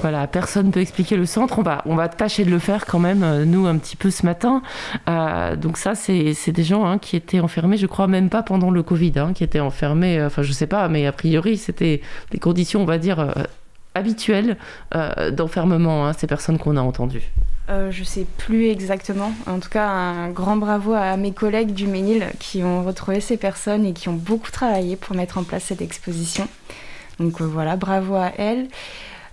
[0.00, 1.58] Voilà, personne ne peut expliquer le centre.
[1.58, 4.10] On va, on va tâcher de le faire quand même, euh, nous, un petit peu
[4.10, 4.62] ce matin.
[5.08, 8.70] Euh, donc ça, c'est des gens hein, qui étaient enfermés, je crois même pas pendant
[8.70, 12.00] le Covid, hein, qui étaient enfermés, euh, enfin je sais pas, mais a priori, c'était
[12.30, 13.34] des conditions, on va dire,
[13.94, 14.56] habituelles
[15.32, 17.30] d'enfermement, hein, ces personnes qu'on a entendues.
[17.70, 19.32] Euh, je sais plus exactement.
[19.46, 23.36] En tout cas, un grand bravo à mes collègues du Ménil qui ont retrouvé ces
[23.36, 26.48] personnes et qui ont beaucoup travaillé pour mettre en place cette exposition.
[27.20, 28.68] Donc voilà, bravo à elles.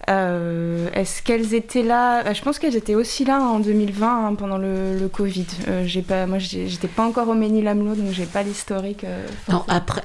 [0.10, 2.24] Euh, est-ce qu'elles étaient là?
[2.24, 5.48] Bah, Je pense qu'elles étaient aussi là en 2020 hein, pendant le, Covid.
[5.68, 9.04] Euh, j'ai pas, moi, j'étais pas encore au Ménil-Amelot, donc j'ai pas l'historique.
[9.04, 9.26] Euh,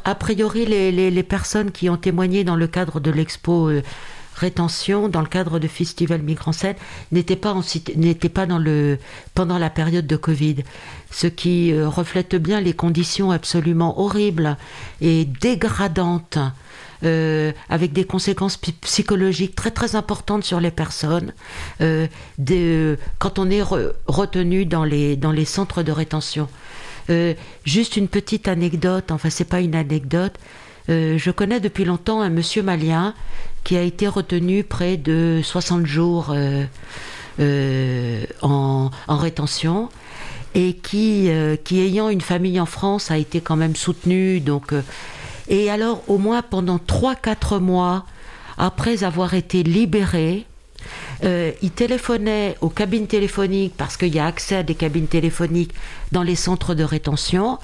[0.05, 3.71] a, priori, les, personnes qui ont témoigné dans le cadre de l'expo
[4.37, 6.77] rétention dans le cadre de Festival Migrant Scène
[7.13, 7.55] n'étaient pas,
[8.33, 8.99] pas dans le,
[9.35, 10.57] pendant la période de Covid.
[11.11, 14.57] Ce qui reflète bien les conditions absolument horribles
[15.03, 16.39] et dégradantes
[17.03, 21.33] euh, avec des conséquences psychologiques très très importantes sur les personnes.
[21.81, 22.07] Euh,
[23.19, 26.47] quand on est retenu dans les, centres de rétention.
[27.09, 27.33] Euh,
[27.65, 30.35] juste une petite anecdote, enfin c'est pas une anecdote.
[30.89, 33.15] je connais depuis longtemps un monsieur malien
[33.65, 36.35] qui a été retenu près de 60 jours
[38.43, 39.89] en, en, rétention
[40.55, 44.75] et qui ayant une famille en France a été quand même soutenu donc
[45.51, 48.07] et alors, au moins pendant 3-4 mois,
[48.57, 50.47] après avoir été libéré,
[51.25, 55.75] euh, il téléphonait aux cabines téléphoniques parce qu'il y a accès à des cabines téléphoniques
[56.13, 57.59] dans les centres de rétention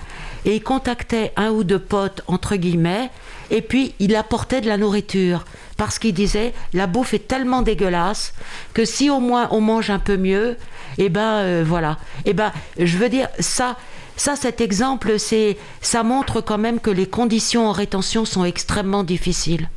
[0.45, 3.09] et il contactait un ou deux potes entre guillemets
[3.51, 5.47] et puis il apportait de la nourriture
[5.79, 8.35] parce qu'il disait la bouffe est tellement dégueulasse
[8.75, 10.59] que si au moins on mange un peu mieux
[10.99, 11.99] et eh ben euh, voilà.
[12.25, 13.77] Et eh ben je veux dire ça
[14.17, 19.05] ça, cet exemple, c'est, ça montre quand même que les conditions en rétention sont extrêmement
[19.05, 19.69] difficiles.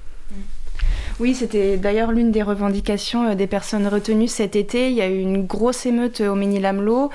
[1.19, 4.89] Oui, c'était d'ailleurs l'une des revendications euh, des personnes retenues cet été.
[4.89, 7.09] Il y a eu une grosse émeute au Ménil-Amelot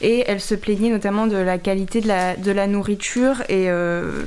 [0.00, 4.22] et elle se plaignait notamment de la qualité de la, nourriture et, euh,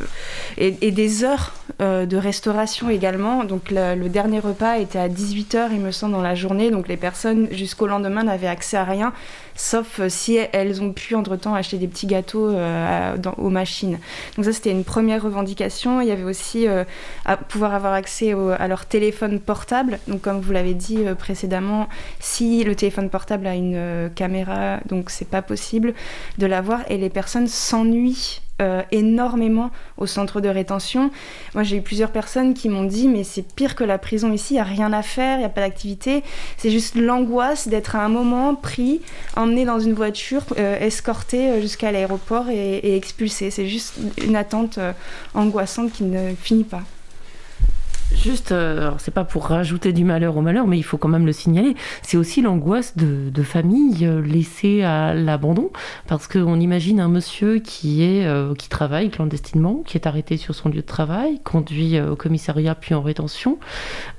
[0.57, 3.45] et, des heures euh, de restauration également.
[3.45, 6.69] Donc le dernier repas était à 18h, il me semble, dans la journée.
[6.69, 9.13] Donc les personnes jusqu'au lendemain n'avaient accès à rien
[9.55, 13.99] sauf euh, si elles ont pu entre-temps acheter des petits gâteaux euh, aux machines.
[14.35, 16.01] Donc ça, c'était une première revendication.
[16.01, 16.83] Il y avait aussi euh,
[17.25, 19.99] à pouvoir avoir accès à leur téléphone portable.
[20.07, 21.87] Donc comme vous l'avez dit précédemment,
[22.19, 25.93] si le téléphone portable a une caméra, donc c'est pas possible
[26.37, 31.09] de l'avoir et les personnes s'ennuient euh, énormément au centre de rétention.
[31.55, 34.53] Moi, j'ai eu plusieurs personnes qui m'ont dit Mais c'est pire que la prison ici,
[34.53, 36.23] il n'y a rien à faire, il n'y a pas d'activité.
[36.57, 39.01] C'est juste l'angoisse d'être à un moment pris,
[39.35, 43.49] emmené dans une voiture, euh, escorté euh, jusqu'à l'aéroport et, expulsé.
[43.49, 44.77] C'est juste une attente
[45.33, 46.83] angoissante qui ne finit pas.
[48.15, 51.25] Juste, euh, c'est pas pour rajouter du malheur au malheur, mais il faut quand même
[51.25, 51.75] le signaler.
[52.01, 55.71] C'est aussi l'angoisse de, de euh, laissées à l'abandon,
[56.07, 60.55] parce qu'on imagine un monsieur qui est euh, qui travaille clandestinement, qui est arrêté sur
[60.55, 63.57] son lieu de travail, conduit au commissariat puis en rétention.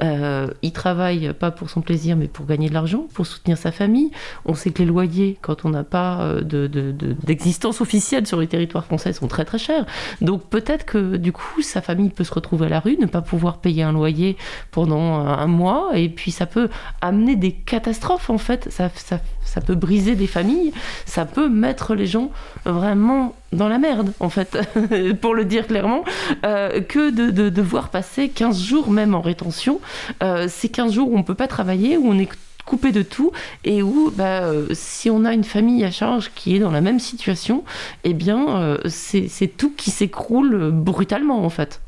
[0.00, 4.10] il travaille pas pour son plaisir, mais pour gagner de l'argent, pour soutenir sa famille.
[4.44, 8.84] On sait que les loyers, quand on n'a pas d'existence de, officielle sur les territoires
[8.84, 9.86] français, sont très très chers.
[10.20, 13.22] Donc peut-être que du coup, sa famille peut se retrouver à la rue, ne pas
[13.22, 14.36] pouvoir payer un loyer
[14.70, 16.68] pendant un mois et puis ça peut
[17.00, 20.72] amener des catastrophes en fait, ça, ça, ça peut briser des familles,
[21.04, 22.30] ça peut mettre les gens
[22.64, 24.58] vraiment dans la merde en fait,
[25.20, 26.04] pour le dire clairement,
[26.44, 29.80] euh, que de, de, devoir passer 15 jours même en rétention.
[30.22, 32.28] Euh, ces 15 jours où on peut pas travailler, où on est
[32.64, 33.32] coupé de tout
[33.64, 36.80] et où bah, euh, si on a une famille à charge qui est dans la
[36.80, 37.64] même situation,
[38.04, 41.80] eh bien c'est tout qui s'écroule brutalement en fait.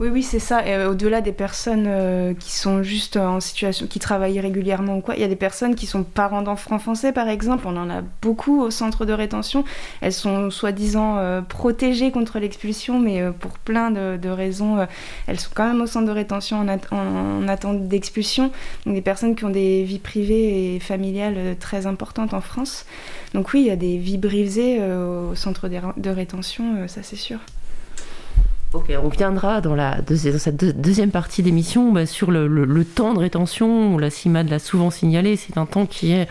[0.00, 0.62] Oui, oui, c'est ça.
[0.64, 5.14] Euh, au-delà des personnes euh, qui sont juste en situation, qui travaillent régulièrement ou quoi,
[5.14, 7.66] il y a des personnes qui sont parents d'enfants français, par exemple.
[7.66, 9.62] On en a beaucoup au centre de rétention.
[10.00, 14.86] Elles sont soi-disant euh, protégées contre l'expulsion, mais pour plein de, raisons,
[15.26, 18.52] elles sont quand même au centre de rétention en, en attente d'expulsion.
[18.86, 22.86] Donc des personnes qui ont des vies privées et familiales très importantes en France.
[23.34, 27.40] Donc oui, il y a des vies brisées au centre de rétention, ça c'est sûr.
[28.72, 33.98] Ok, on viendra dans, la, cette deuxième partie d'émission bah, sur le, temps de rétention.
[33.98, 36.28] La CIMAD l'a souvent signalé, c'est un temps qui est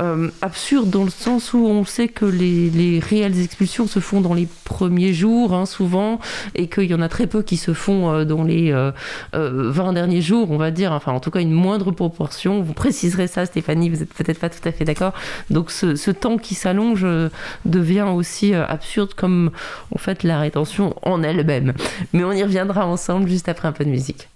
[0.00, 4.34] euh, absurde dans le sens où on sait que les, réelles expulsions se font dans
[4.34, 6.20] les premiers jours, hein, souvent,
[6.54, 8.94] et qu'il y en a très peu qui se font euh, dans les 20
[9.34, 10.92] euh, derniers jours, on va dire.
[10.92, 12.62] Enfin, en tout cas, une moindre proportion.
[12.62, 15.12] Vous préciserez ça, Stéphanie, vous n'êtes peut-être pas tout à fait d'accord.
[15.50, 17.04] Donc, ce, ce, temps qui s'allonge
[17.64, 19.50] devient aussi absurde comme,
[19.92, 21.72] en fait, la rétention en elle-même.
[22.12, 24.28] Mais on y reviendra ensemble juste après un peu de musique.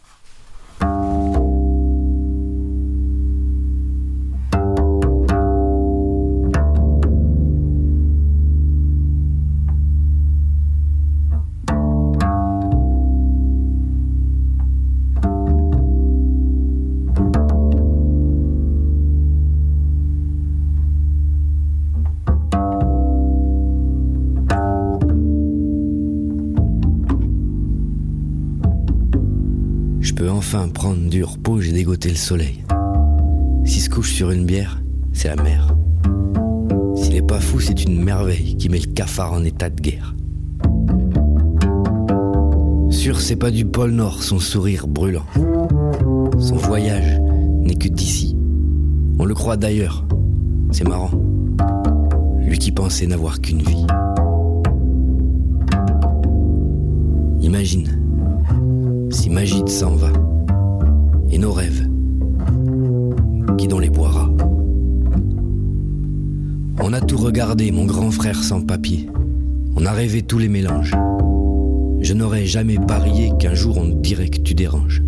[30.54, 32.64] Prendre du repos, j'ai dégoté le soleil.
[33.64, 34.80] S'il se couche sur une bière,
[35.12, 35.74] c'est la mer.
[36.94, 40.14] S'il est pas fou, c'est une merveille qui met le cafard en état de guerre.
[42.90, 45.26] Sûr, c'est pas du pôle Nord, son sourire brûlant.
[46.38, 47.20] Son voyage
[47.60, 48.36] n'est que d'ici.
[49.18, 50.06] On le croit d'ailleurs.
[50.70, 51.10] C'est marrant.
[52.38, 53.86] Lui qui pensait n'avoir qu'une vie.
[57.40, 57.88] Imagine
[59.10, 60.10] si Magide s'en va
[61.34, 61.88] et nos rêves,
[63.58, 64.30] qui dans les boira.
[66.80, 69.08] On a tout regardé, mon grand frère sans papier.
[69.74, 70.94] On a rêvé tous les mélanges.
[72.00, 75.02] Je n'aurais jamais parié qu'un jour on dirait que tu déranges.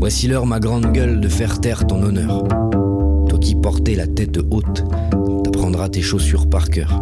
[0.00, 2.42] Voici l'heure, ma grande gueule, de faire taire ton honneur.
[3.28, 4.82] Toi qui portais la tête haute,
[5.44, 7.00] t'apprendras tes chaussures par cœur.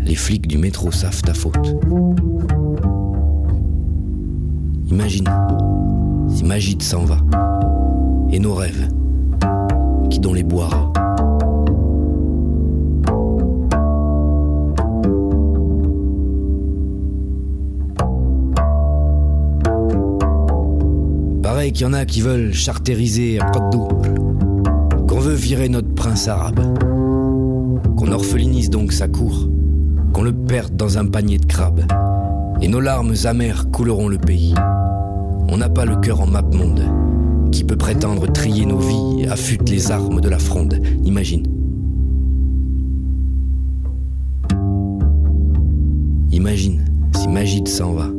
[0.00, 1.74] Les flics du métro savent ta faute.
[4.90, 5.28] Imagine.
[6.34, 7.18] Si Magide s'en va.
[8.30, 8.88] Et nos rêves,
[10.08, 10.92] qui dont les boira.
[21.42, 24.14] Pareil qu'il y en a qui veulent chartériser un code double,
[25.06, 26.60] qu'on veut virer notre prince arabe,
[27.96, 29.48] qu'on orphelinise donc sa cour,
[30.14, 31.84] qu'on le perde dans un panier de crabes.
[32.60, 34.54] Et nos larmes amères couleront le pays.
[35.50, 36.82] On n'a pas le cœur en map monde.
[37.50, 40.80] Qui peut prétendre trier nos vies affûte les armes de la fronde?
[41.04, 41.46] Imagine.
[46.30, 46.84] Imagine
[47.16, 48.17] si Magide s'en va.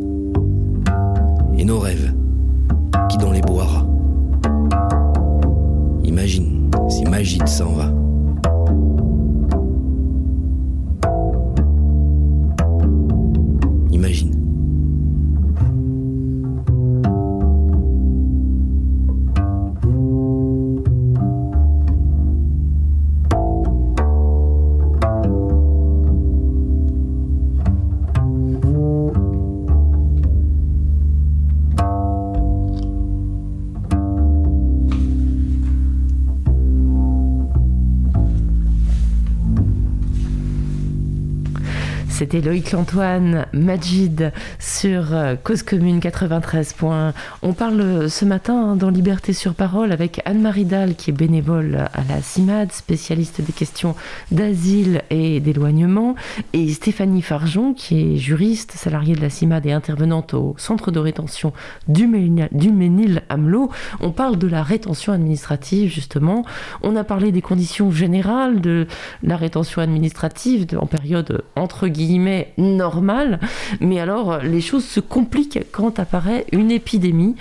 [42.19, 47.13] C'était Loïc Antoine Majid sur euh, Cause Commune 93 points.
[47.43, 51.77] On parle ce matin hein, dans Liberté sur Parole avec Anne-Marie Dahl qui est bénévole
[51.77, 53.95] à la CIMAD, spécialiste des questions
[54.31, 56.15] d'asile et d'éloignement,
[56.51, 60.99] et Stéphanie Farjon qui est juriste, salariée de la CIMAD et intervenante au centre de
[60.99, 61.53] rétention
[61.87, 63.71] du, Ménil-Amelot.
[64.01, 66.43] On parle de la rétention administrative justement.
[66.81, 68.87] On a parlé des conditions générales de
[69.23, 72.08] la rétention administrative en période entre guillemets
[72.57, 73.39] normal,
[73.79, 77.35] mais alors les choses se compliquent quand apparaît une épidémie,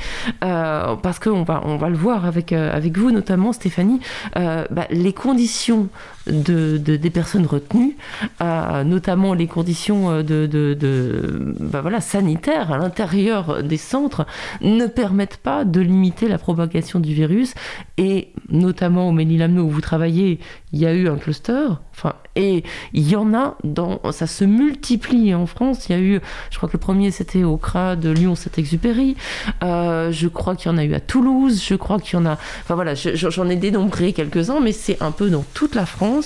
[0.45, 4.01] euh, parce qu'on va, on va le voir avec, euh, avec vous notamment Stéphanie,
[4.37, 5.89] euh, bah, les conditions
[6.29, 7.97] de, des personnes retenues,
[8.41, 14.27] notamment les conditions de, de, bah, voilà, sanitaires à l'intérieur des centres,
[14.61, 17.55] ne permettent pas de limiter la propagation du virus,
[17.97, 20.41] et notamment au Ménilamno où vous travaillez,
[20.73, 22.63] il y a eu un cluster, enfin, et
[22.93, 25.89] il y en a dans, ça se multiplient en France.
[25.89, 26.21] Il y a eu,
[26.51, 29.17] je crois que le premier c'était au CRA de Lyon, c'était exupéry
[29.63, 31.63] je crois qu'il y en a eu à Toulouse.
[31.65, 32.33] Je crois qu'il y en a.
[32.33, 36.18] Enfin voilà, j'en ai dénombré quelques-uns, mais c'est un peu dans toute la France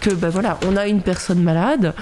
[0.00, 1.94] que ben voilà, on a une personne malade.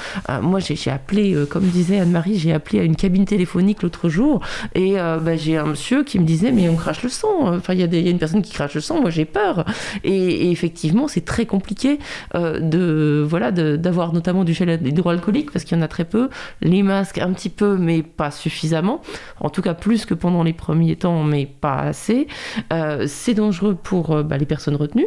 [0.43, 4.41] moi, j'ai appelé, comme disait Anne-Marie, j'ai appelé à une cabine téléphonique l'autre jour
[4.75, 7.55] et ben, j'ai un monsieur qui me disait mais on crache le sang.
[7.55, 9.01] Enfin, il y, a une personne qui crache le sang.
[9.01, 9.65] Moi, j'ai peur.
[10.05, 11.99] Et, effectivement, c'est très compliqué
[12.35, 16.29] euh, de voilà d'avoir notamment du gel hydroalcoolique parce qu'il y en a très peu.
[16.63, 19.01] Les masques un petit peu, mais pas suffisamment.
[19.41, 22.27] En tout cas, plus que pendant les premiers temps, mais pas assez.
[22.73, 25.07] Euh, c'est dangereux pour euh, bah, les personnes retenues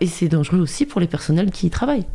[0.00, 1.06] et c'est dangereux aussi pour les
[1.50, 2.06] qui y travaillent.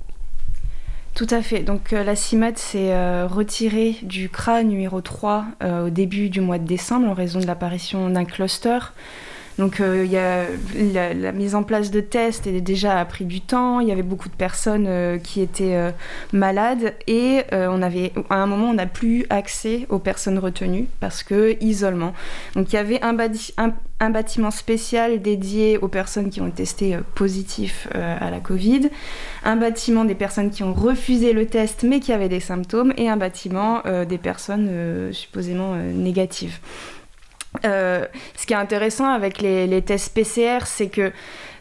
[1.13, 1.63] Tout à fait.
[1.63, 5.45] Donc la CIMAD s'est retirée du CRA numéro 3
[5.85, 8.77] au début du mois de décembre en raison de l'apparition d'un cluster.
[9.57, 10.45] Donc euh, y a
[11.13, 13.79] la, mise en place de tests et déjà a pris du temps.
[13.79, 15.91] Il y avait beaucoup de personnes euh, qui étaient euh,
[16.31, 21.23] malades et on avait à un moment on n'a plus accès aux personnes retenues parce
[21.23, 22.13] que isolement.
[22.55, 23.15] Donc il y avait un,
[23.99, 28.89] un, bâtiment spécial dédié aux personnes qui ont testé positif à la Covid,
[29.43, 33.09] un bâtiment des personnes qui ont refusé le test mais qui avaient des symptômes et
[33.09, 34.69] un bâtiment des personnes
[35.11, 36.59] supposément négatives.
[37.65, 38.05] Euh,
[38.35, 41.11] ce qui est intéressant avec les, tests PCR, c'est que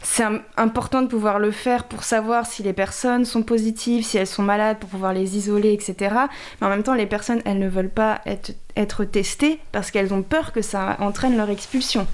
[0.03, 0.25] c'est
[0.57, 4.43] important de pouvoir le faire pour savoir si les personnes sont positives, si elles sont
[4.43, 6.15] malades, pour pouvoir les isoler, etc.
[6.61, 10.23] Mais en même temps, les personnes, elles ne veulent pas être, testées parce qu'elles ont
[10.23, 12.07] peur que ça entraîne leur expulsion.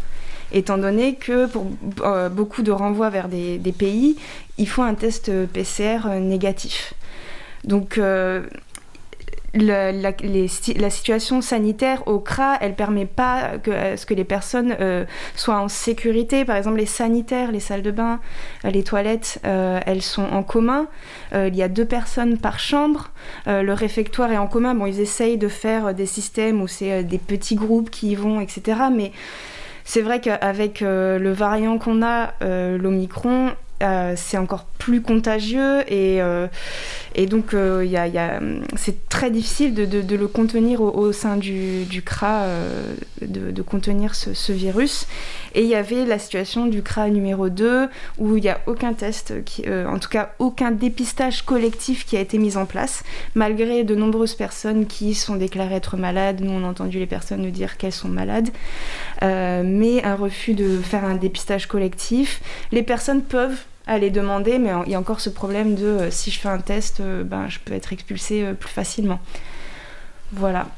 [0.53, 1.67] Étant donné que pour
[2.03, 4.17] euh, beaucoup de renvois vers des, pays,
[4.59, 6.95] il faut un test PCR négatif.
[7.65, 8.43] Donc, euh,
[9.55, 15.05] la, situation sanitaire au CRA, elle permet pas que, euh, ce que les personnes euh,
[15.37, 16.45] soient en sécurité.
[16.45, 18.21] Par exemple, les sanitaires, les salles de bain,
[18.65, 20.87] euh, les toilettes, elles sont en commun.
[21.35, 23.11] il y a deux personnes par chambre.
[23.47, 24.75] le réfectoire est en commun.
[24.75, 28.41] Bon, ils essayent de faire des systèmes où c'est des petits groupes qui y vont,
[28.41, 28.81] etc.
[28.95, 29.13] Mais
[29.85, 33.53] c'est vrai qu'avec le variant qu'on a, l'Omicron,
[33.83, 36.47] euh, c'est encore plus contagieux et, euh,
[37.29, 37.85] donc euh,
[38.77, 42.47] c'est très difficile de, le contenir au, sein du, CRA,
[43.21, 45.07] de, contenir ce, virus.
[45.55, 48.93] Et il y avait la situation du CRA numéro 2 où il n'y a aucun
[48.93, 49.35] test,
[49.69, 53.03] en tout cas aucun dépistage collectif qui a été mis en place,
[53.35, 56.41] malgré de nombreuses personnes qui sont déclarées être malades.
[56.41, 58.49] Nous, on a entendu les personnes nous dire qu'elles sont malades,
[59.23, 62.41] mais un refus de faire un dépistage collectif.
[62.73, 66.11] Les personnes peuvent à les demander, mais il y a encore ce problème de euh,
[66.11, 69.21] si je fais un test, euh, ben, je peux être expulsée euh, plus facilement.
[70.33, 70.69] Voilà.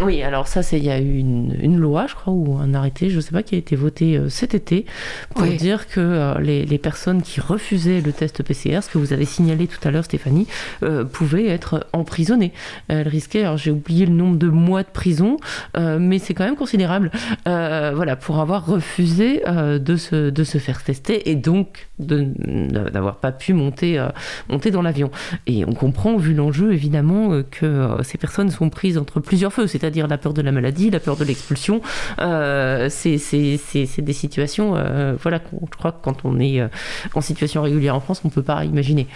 [0.00, 3.10] Oui, alors ça, c'est il y a eu une, loi, je crois, ou un arrêté,
[3.10, 4.86] je ne sais pas, qui a été voté euh, cet été
[5.34, 9.24] pour dire que euh, les, personnes qui refusaient le test PCR, ce que vous avez
[9.24, 10.46] signalé tout à l'heure, Stéphanie,
[10.84, 12.52] euh, pouvaient être emprisonnées.
[12.86, 15.36] Elles risquaient, alors j'ai oublié le nombre de mois de prison,
[15.76, 17.10] mais c'est quand même considérable,
[17.44, 23.52] voilà, pour avoir refusé de se de se faire tester et donc d'avoir pas pu
[23.52, 24.04] monter
[24.48, 25.10] monter dans l'avion.
[25.46, 29.84] Et on comprend, vu l'enjeu, évidemment, que ces personnes sont prises entre plusieurs feux, c'est
[29.88, 31.80] c'est-à-dire la peur de la maladie, la peur de l'expulsion.
[32.20, 36.68] Euh, c'est des situations, euh, voilà, je crois que quand on est euh,
[37.14, 39.06] en situation régulière en France, on ne peut pas imaginer.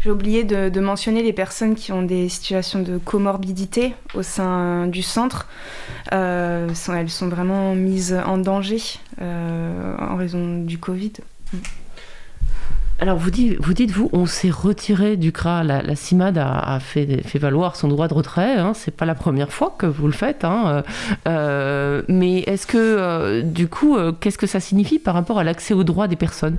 [0.00, 5.02] J'ai oublié de, mentionner les personnes qui ont des situations de comorbidité au sein du
[5.02, 5.48] centre.
[6.10, 6.70] elles
[7.10, 8.80] sont vraiment mises en danger
[9.20, 11.12] en raison du Covid.
[13.00, 15.62] Alors vous dites, vous, on s'est retiré du CRA.
[15.62, 18.56] La, CIMAD a, fait, valoir son droit de retrait.
[18.56, 18.72] Hein.
[18.74, 20.44] C'est pas la première fois que vous le faites.
[20.44, 20.64] Hein.
[20.66, 20.82] Euh,
[21.28, 25.74] euh, mais est-ce que, euh, du coup, qu'est-ce que ça signifie par rapport à l'accès
[25.74, 26.56] aux droits des personnes?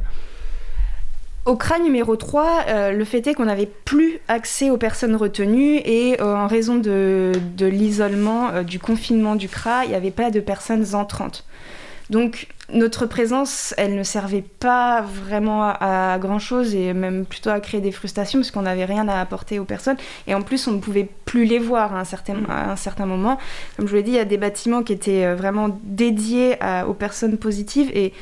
[1.45, 6.21] Au CRA numéro 3, le fait est qu'on n'avait plus accès aux personnes retenues et
[6.21, 11.43] en raison de l'isolement, du confinement du CRA, il n'y avait pas de personnes entrantes.
[12.09, 17.81] Donc notre présence, elle ne servait pas vraiment à, grand-chose et même plutôt à créer
[17.81, 19.97] des frustrations parce qu'on n'avait rien à apporter aux personnes.
[20.27, 23.05] Et en plus, on ne pouvait plus les voir à un certain, à un certain
[23.05, 23.37] moment.
[23.75, 26.57] Comme je vous l'ai dit, il y a des bâtiments qui étaient euh, vraiment dédiés
[26.87, 28.13] aux personnes positives et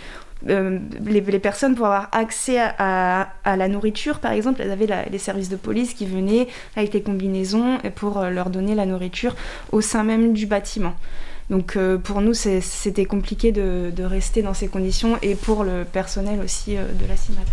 [0.50, 5.50] euh, les, personnes pour avoir accès à, la nourriture, par exemple, elles avaient les services
[5.50, 9.36] de police qui venaient avec les combinaisons pour euh, leur donner la nourriture
[9.72, 10.96] au sein même du bâtiment.
[11.50, 16.40] Donc euh, pour nous, c'était compliqué de, rester dans ces conditions et pour le personnel
[16.42, 17.48] aussi euh, de la CIMAD.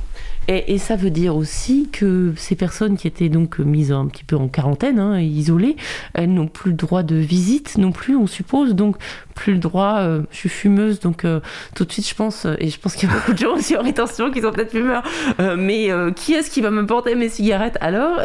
[0.49, 4.36] Et, ça veut dire aussi que ces personnes qui étaient donc mises un petit peu
[4.36, 5.76] en quarantaine, hein, isolées,
[6.12, 8.97] elles n'ont plus le droit de visite non plus, on suppose, donc
[9.34, 9.97] plus le droit.
[10.01, 11.40] Euh, je suis fumeuse, donc euh,
[11.74, 13.76] tout de suite, je pense, et je pense qu'il y a beaucoup de gens aussi
[13.76, 15.03] en rétention qui sont peut-être fumeurs,
[15.40, 17.78] euh, mais qui est-ce qui va me porter mes cigarettes?
[17.80, 18.18] Alors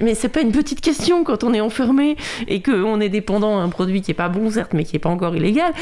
[0.00, 3.62] Mais c'est pas une petite question quand on est enfermé et qu'on est dépendant à
[3.62, 5.72] un produit qui est pas bon, certes, mais qui est pas encore illégal.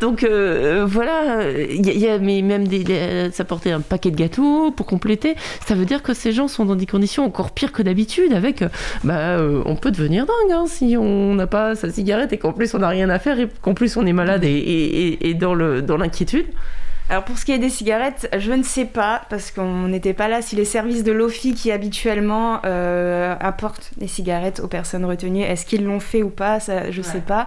[0.00, 4.86] donc voilà, il y, a mais même des, ça portait un paquet de gâteaux pour
[4.96, 5.36] compléter.
[5.66, 8.32] Ça veut dire que ces gens sont dans des conditions encore pires que d'habitude.
[8.32, 8.64] Avec,
[9.04, 12.74] bah, on peut devenir dingue hein, si on n'a pas sa cigarette et qu'en plus
[12.74, 16.46] on n'a rien à faire et qu'en plus on est malade et, dans l'inquiétude
[17.08, 20.26] alors pour ce qui est des cigarettes, je ne sais pas, parce qu'on n'était pas
[20.26, 25.42] là, si les services de l'OFI qui habituellement euh, apportent des cigarettes aux personnes retenues,
[25.42, 27.46] est-ce qu'ils l'ont fait ou pas, ça, je ne sais pas.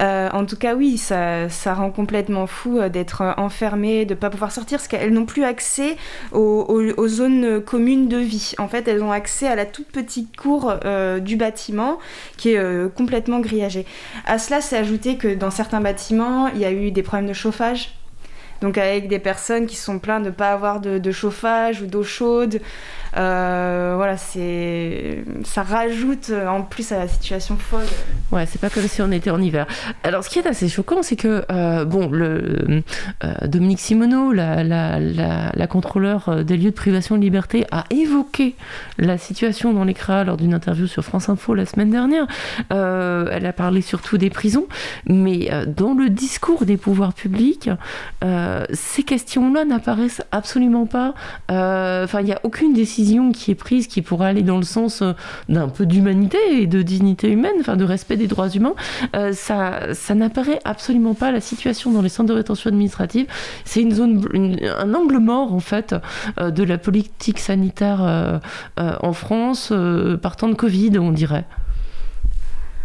[0.00, 4.30] Euh, en tout cas, oui, ça, rend complètement fou euh, d'être enfermé, de ne pas
[4.30, 5.96] pouvoir sortir, parce qu'elles n'ont plus accès
[6.32, 8.54] aux, zones communes de vie.
[8.58, 10.74] En fait, elles ont accès à la toute petite cour
[11.20, 11.98] du bâtiment
[12.36, 13.86] qui est complètement grillagée.
[14.26, 17.32] À cela, c'est ajouté que dans certains bâtiments, il y a eu des problèmes de
[17.32, 17.94] chauffage
[18.60, 22.02] donc avec des personnes qui sont plaintes de ne pas avoir de, chauffage ou d'eau
[22.02, 22.60] chaude.
[23.18, 27.86] Euh, voilà, c'est ça rajoute en plus à la situation folle.
[28.30, 29.66] Ouais, c'est pas comme si on était en hiver.
[30.04, 32.82] Alors, ce qui est assez choquant, c'est que euh, bon, le
[33.24, 38.54] euh, Dominique Simoneau, la, la, la, contrôleur des lieux de privation de liberté, a évoqué
[38.98, 42.26] la situation dans les CRA lors d'une interview sur France Info la semaine dernière.
[42.70, 44.66] elle a parlé surtout des prisons,
[45.06, 47.70] mais dans le discours des pouvoirs publics,
[48.72, 51.14] ces questions-là n'apparaissent absolument pas.
[51.48, 55.02] Enfin, il n'y a aucune décision qui est prise qui pourrait aller dans le sens
[55.02, 55.12] euh,
[55.48, 58.74] d'un peu d'humanité et de dignité humaine, enfin de respect des droits humains,
[59.16, 61.32] euh, ça, ça n'apparaît absolument pas.
[61.32, 63.26] La situation dans les centres de rétention administrative,
[63.64, 64.24] c'est une zone,
[64.78, 65.94] un angle mort en fait
[66.38, 68.40] euh, de la politique sanitaire
[68.76, 69.72] en France
[70.22, 71.44] partant de Covid, on dirait.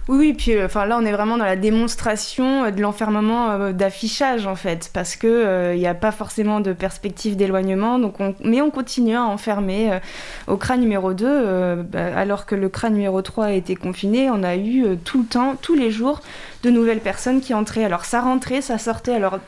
[0.09, 3.51] Oui, oui, puis euh, enfin là on est vraiment dans la démonstration euh, de l'enfermement
[3.51, 8.15] euh, d'affichage en fait, parce que il n'y a pas forcément de perspective d'éloignement, donc
[8.43, 9.99] mais on continue à enfermer.
[10.47, 14.43] au CRA numéro 2, bah, alors que le CRA numéro 3 a été confiné, on
[14.43, 16.21] a eu tout le temps, tous les jours,
[16.63, 17.85] de nouvelles personnes qui entraient.
[17.85, 19.13] Alors ça rentrait, ça sortait.
[19.15, 19.39] Alors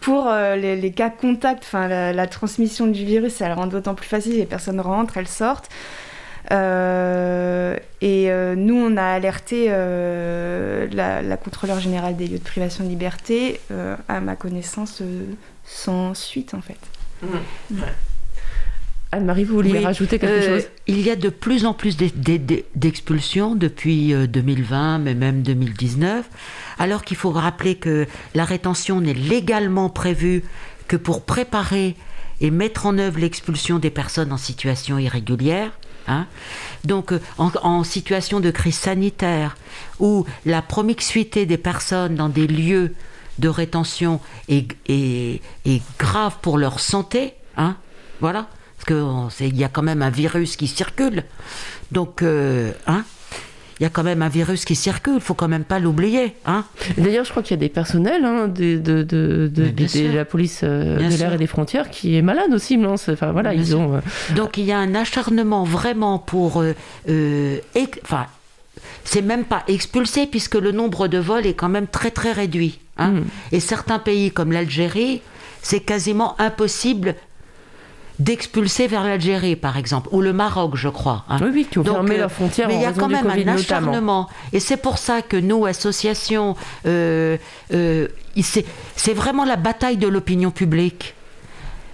[0.00, 4.36] pour les, cas contacts, la, la, transmission du virus, ça le rend d'autant plus facile.
[4.36, 5.70] Les personnes rentrent, elles sortent.
[6.52, 12.44] Euh, et euh, nous, on a alerté euh, la, la, contrôleur générale des lieux de
[12.44, 13.60] privation de liberté,
[14.08, 15.02] à ma connaissance,
[15.64, 16.78] sans suite en fait.
[17.22, 17.76] Mmh.
[19.12, 20.68] Anne-Marie, vous vouliez rajouter quelque chose?
[20.86, 26.28] Il y a de plus en plus d'expulsions depuis 2020, mais même 2019,
[26.78, 30.42] alors qu'il faut rappeler que la rétention n'est légalement prévue
[30.88, 31.94] que pour préparer
[32.40, 35.70] et mettre en œuvre l'expulsion des personnes en situation irrégulière.
[36.06, 36.26] Hein.
[36.84, 39.56] Donc, euh, en, situation de crise sanitaire,
[40.00, 42.94] où la promiscuité des personnes dans des lieux
[43.38, 45.40] de rétention est,
[45.98, 47.76] grave pour leur santé, hein,
[48.20, 51.24] voilà, parce qu'il y a quand même un virus qui circule.
[51.90, 53.04] Donc, euh, hein,
[53.80, 56.34] il y a quand même un virus qui circule, il faut quand même pas l'oublier.
[56.46, 56.64] Hein
[56.96, 60.96] D'ailleurs, je crois qu'il y a des personnels hein, de, de, de, la police euh,
[60.96, 62.76] de l'air et des frontières qui est malade aussi.
[62.76, 64.00] Non enfin, voilà, ils ont, euh,
[64.36, 66.62] Donc il y a un acharnement vraiment pour...
[67.08, 67.58] Euh,
[68.04, 68.26] enfin,
[69.04, 72.78] c'est même pas expulsé puisque le nombre de vols est quand même très très réduit.
[72.96, 73.10] Hein.
[73.10, 73.24] Mm.
[73.52, 75.20] Et certains pays comme l'Algérie,
[75.62, 77.16] c'est quasiment impossible
[78.18, 81.24] d'expulser vers l'Algérie, par exemple, ou le Maroc, je crois.
[81.28, 81.38] Hein.
[81.42, 82.68] Oui, oui, qui ont fermé la frontière.
[82.68, 84.28] Mais il y a quand même un acharnement.
[84.52, 86.56] Et c'est pour ça que nous, associations,
[86.86, 87.36] euh,
[87.72, 91.14] euh, c'est vraiment la bataille de l'opinion publique.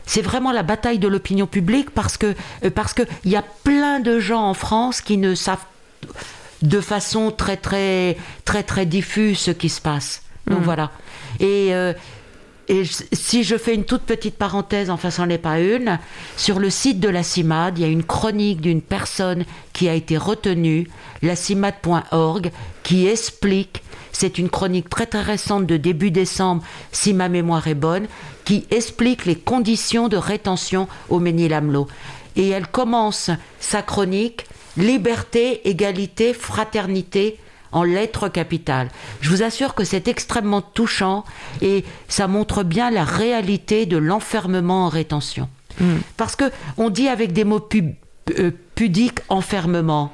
[0.05, 3.45] C'est vraiment la bataille de l'opinion publique parce que euh, parce que il y a
[3.63, 5.65] plein de gens en France qui ne savent
[6.63, 10.23] de façon très très très très diffuse ce qui se passe.
[10.49, 10.65] Donc mm.
[10.65, 10.91] voilà.
[11.39, 11.73] Et
[12.71, 15.99] et si je fais une toute petite parenthèse, enfin c'en est pas une,
[16.37, 19.95] sur le site de la CIMAD, il y a une chronique d'une personne qui a
[19.95, 20.89] été retenue,
[21.21, 22.53] la CIMAD.org,
[22.85, 26.63] qui explique, c'est une chronique très très récente de début décembre,
[26.93, 28.07] si ma mémoire est bonne,
[28.45, 31.89] qui explique les conditions de rétention au Ménil-Amelot.
[32.37, 34.47] Et elle commence sa chronique
[34.77, 37.37] Liberté, égalité, fraternité,
[37.73, 38.89] en lettres capitales.
[39.21, 41.25] Je vous assure que c'est extrêmement touchant
[41.63, 45.49] et ça montre bien la réalité de l'enfermement en rétention.
[45.81, 45.99] Hmm.
[46.17, 47.67] Parce que on dit avec des mots
[48.39, 50.13] euh, pudiques enfermement,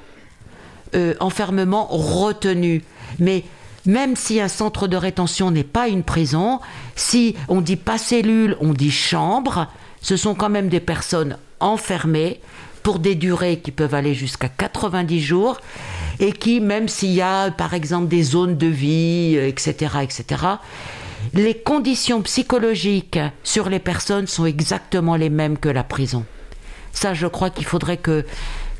[0.94, 2.82] euh, enfermement retenu,
[3.18, 3.44] mais
[3.86, 6.60] même si un centre de rétention n'est pas une prison,
[6.96, 9.68] si on dit pas cellule, on dit chambre,
[10.02, 12.40] ce sont quand même des personnes enfermées
[12.82, 15.60] pour des durées qui peuvent aller jusqu'à 90 jours
[16.20, 20.44] et qui, même s'il y a par exemple des zones de vie, etc., etc.,
[21.34, 26.24] les conditions psychologiques sur les personnes sont exactement les mêmes que la prison.
[26.92, 28.24] Ça, je crois qu'il faudrait que,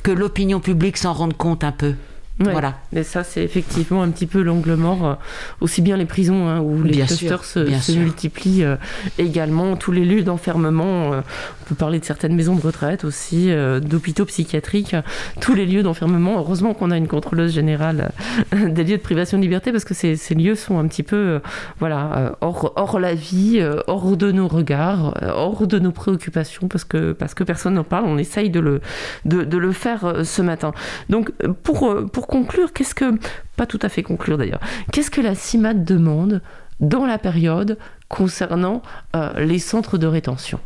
[0.03, 1.95] que l'opinion publique s'en rende compte un peu.
[2.39, 2.79] Voilà.
[2.93, 5.15] Mais ça, c'est effectivement un petit peu l'angle mort, euh,
[5.61, 8.77] aussi bien les prisons hein, où les clusters se, multiplient euh,
[9.19, 11.15] également, tous les lieux d'enfermement.
[11.15, 11.21] Euh,
[11.67, 13.51] peut parler de certaines maisons de retraite aussi,
[13.83, 14.97] d'hôpitaux psychiatriques,
[15.41, 16.39] tous les lieux d'enfermement.
[16.39, 18.13] Heureusement qu'on a une contrôleuse générale
[18.53, 21.41] des lieux de privation de liberté parce que ces, lieux sont un petit peu
[21.79, 27.35] voilà, hors, la vie, hors de nos regards, hors de nos préoccupations parce que, parce
[27.35, 28.07] que personne n'en parle.
[28.07, 28.81] On essaye de le,
[29.25, 30.73] de, le faire ce matin.
[31.09, 33.19] Donc, pour, pour conclure, qu'est-ce que,
[33.57, 34.61] pas tout à fait conclure d'ailleurs,
[34.93, 36.43] qu'est-ce que la CIMAD demande
[36.81, 38.83] dans la période concernant
[39.15, 40.61] euh, les centres de rétention?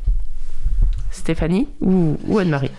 [1.21, 2.71] Stéphanie ou, Anne-Marie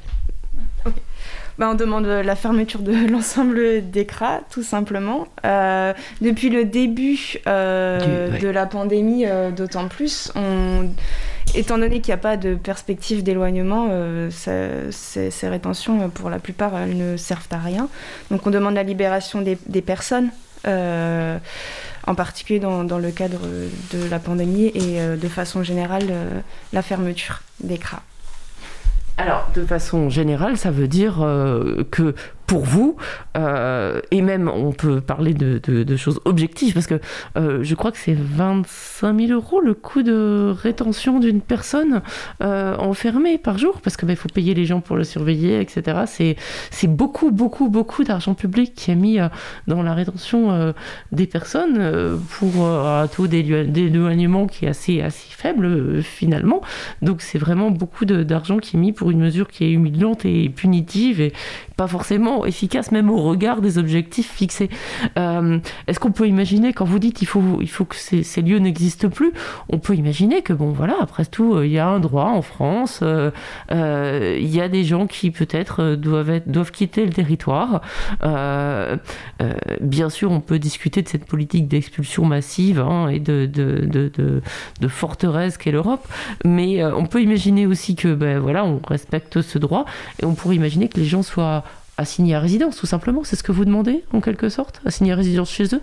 [1.57, 5.27] ben, on demande la fermeture de l'ensemble des CRA, tout simplement.
[5.45, 9.25] Euh, depuis le début euh, de la pandémie,
[9.55, 10.89] d'autant plus, on,
[11.55, 16.39] étant donné qu'il n'y a pas de perspective d'éloignement, euh, ces, rétentions, euh, pour la
[16.39, 17.89] plupart, elles ne servent à rien.
[18.29, 20.29] Donc on demande la libération des, personnes.
[20.67, 21.39] Euh,
[22.05, 23.41] en particulier dans, le cadre
[23.93, 26.05] de la pandémie et de façon générale
[26.73, 28.01] la fermeture des CRA.
[29.17, 31.17] Alors, de façon générale, ça veut dire
[31.91, 32.15] que
[32.51, 32.97] pour vous,
[33.37, 36.99] euh, et même on peut parler de, choses objectives, parce que
[37.37, 42.01] euh, je crois que c'est 25 000 euros le coût de rétention d'une personne
[42.43, 46.35] euh, enfermée par jour, parce qu'il bah, faut payer les gens pour le surveiller, etc.
[46.71, 49.17] C'est beaucoup, beaucoup, beaucoup d'argent public qui est mis
[49.67, 50.73] dans la rétention
[51.13, 56.61] des personnes pour un taux d'éloignement qui est assez, assez faible finalement.
[57.01, 60.49] Donc c'est vraiment beaucoup d'argent qui est mis pour une mesure qui est humiliante et
[60.49, 61.31] punitive et
[61.77, 64.69] pas forcément efficace même au regard des objectifs fixés.
[65.17, 68.59] Euh, est-ce qu'on peut imaginer, quand vous dites il faut, il faut que ces, lieux
[68.59, 69.33] n'existent plus,
[69.69, 72.41] on peut imaginer que, bon voilà, après tout, euh, il y a un droit en
[72.41, 73.31] France, euh,
[73.69, 77.81] il y a des gens qui peut-être doivent, doivent quitter le territoire.
[79.81, 84.41] bien sûr, on peut discuter de cette politique d'expulsion massive hein, et de, de,
[84.87, 86.07] forteresse qu'est l'Europe,
[86.43, 89.85] mais on peut imaginer aussi que, ben, voilà, on respecte ce droit
[90.21, 91.63] et on pourrait imaginer que les gens soient
[92.01, 93.23] assigner à résidence, tout simplement.
[93.23, 95.81] C'est ce que vous demandez, en quelque sorte Assigner à résidence chez eux?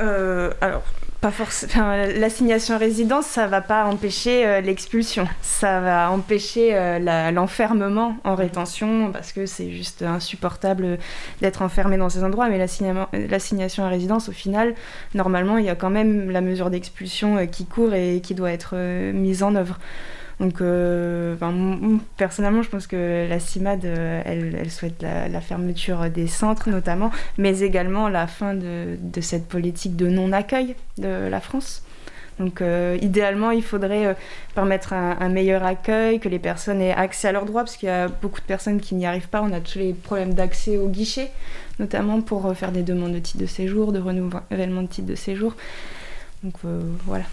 [0.00, 0.82] Euh, alors,
[1.20, 1.94] pas forcément.
[2.18, 5.28] L'assignation à résidence, ça va pas empêcher euh, l'expulsion.
[5.40, 10.98] Ça va empêcher euh, l'enfermement en rétention parce que c'est juste insupportable
[11.40, 12.48] d'être enfermé dans ces endroits.
[12.48, 14.74] Mais l'assignation à résidence, au final,
[15.14, 18.76] normalement, il y a quand même la mesure d'expulsion qui court et qui doit être
[19.12, 19.78] mise en œuvre.
[20.40, 21.36] Donc, euh,
[22.16, 27.60] personnellement, je pense que la CIMAD, euh, elle, souhaite la, fermeture des centres notamment, mais
[27.60, 31.84] également la fin de, cette politique de non-accueil de la France.
[32.40, 34.16] Donc, euh, idéalement, il faudrait
[34.56, 37.92] permettre un, meilleur accueil, que les personnes aient accès à leurs droits, parce qu'il y
[37.92, 39.40] a beaucoup de personnes qui n'y arrivent pas.
[39.40, 41.30] On a tous les problèmes d'accès au guichet,
[41.78, 45.54] notamment pour faire des demandes de titre de séjour, de renouvellement de titre de séjour.
[46.42, 46.54] Donc,
[47.06, 47.24] voilà.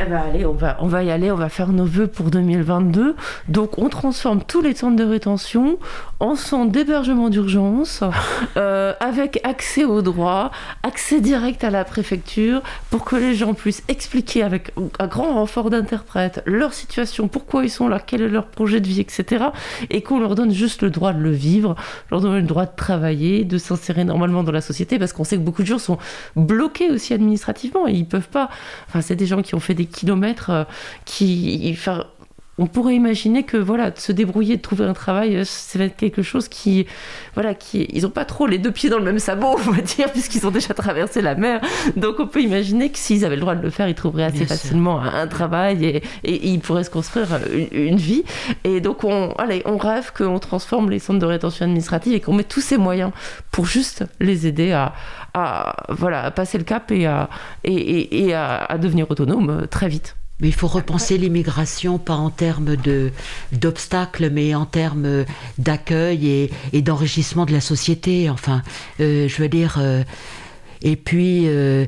[0.00, 2.28] Eh ben allez, on va, on va y aller, on va faire nos vœux pour
[2.28, 3.14] 2022.
[3.48, 5.78] Donc on transforme tous les centres de rétention
[6.18, 8.02] en centres d'hébergement d'urgence,
[8.56, 10.50] euh, avec accès aux droits,
[10.82, 15.70] accès direct à la préfecture, pour que les gens puissent expliquer avec un grand renfort
[15.70, 19.44] d'interprètes leur situation, pourquoi ils sont là, quel est leur projet de vie, etc.
[19.90, 21.76] Et qu'on leur donne juste le droit de le vivre,
[22.10, 25.36] leur donne le droit de travailler, de s'insérer normalement dans la société, parce qu'on sait
[25.36, 25.98] que beaucoup de gens sont
[26.34, 28.50] bloqués aussi administrativement et ils peuvent pas.
[28.88, 30.64] Enfin, c'est des gens qui ont fait des kilomètres euh,
[31.04, 31.76] qui
[32.58, 36.22] on pourrait imaginer que voilà, de se débrouiller, de trouver un travail, euh, c'est quelque
[36.22, 36.86] chose qui,
[37.34, 39.80] voilà, qui, ils n'ont pas trop les deux pieds dans le même sabot, on va
[39.80, 41.60] dire, puisqu'ils ont déjà traversé la mer.
[41.96, 44.46] Donc on peut imaginer que s'ils avaient le droit de le faire, ils trouveraient assez
[44.46, 46.02] facilement un, travail et,
[46.48, 47.26] ils pourraient se construire
[47.72, 48.24] une, vie.
[48.62, 52.34] Et donc on, allez, on rêve qu'on transforme les centres de rétention administrative et qu'on
[52.34, 53.10] met tous ces moyens
[53.50, 54.92] pour juste les aider à,
[55.88, 57.28] voilà, passer le cap et à,
[57.64, 60.14] et, à devenir autonomes très vite.
[60.40, 62.76] Mais il faut repenser l'immigration, pas en termes
[63.52, 65.24] d'obstacles, mais en termes
[65.58, 68.28] d'accueil et, d'enrichissement de la société.
[68.28, 68.62] Enfin,
[69.00, 69.76] euh, je veux dire.
[69.78, 70.02] Euh,
[70.82, 71.86] et puis, euh,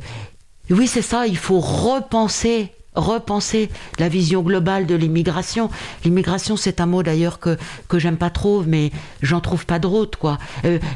[0.70, 3.68] oui, c'est ça, il faut repenser repenser
[3.98, 5.68] la vision globale de l'immigration.
[6.02, 8.90] L'immigration, c'est un mot d'ailleurs que, que j'aime pas trop, mais
[9.20, 10.38] j'en trouve pas d'autre, quoi.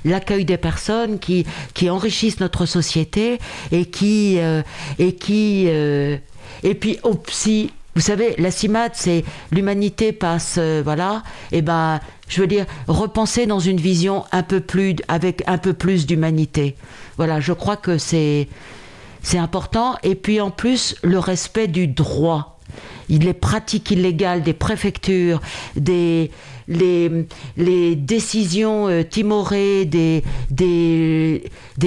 [0.07, 1.45] L'accueil des personnes qui,
[1.75, 3.39] qui enrichissent notre société
[3.71, 4.39] et qui,
[4.99, 5.69] et qui
[6.63, 11.99] et puis aussi vous savez, la CIMAD, c'est l'humanité passe, euh, voilà, et eh ben,
[12.29, 16.77] je veux dire, repenser dans une vision un peu plus, avec un peu plus d'humanité.
[17.17, 18.49] Voilà, je crois que c'est,
[19.23, 19.97] c'est important.
[20.05, 22.59] Et puis en plus, le respect du droit.
[23.09, 25.41] Les pratiques illégales des préfectures,
[25.75, 26.31] des,
[26.71, 31.43] les, les décisions euh, timorées des, des,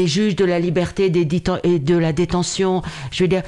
[0.08, 1.24] juges de la liberté des
[1.64, 3.44] et de la détention, je veux dire,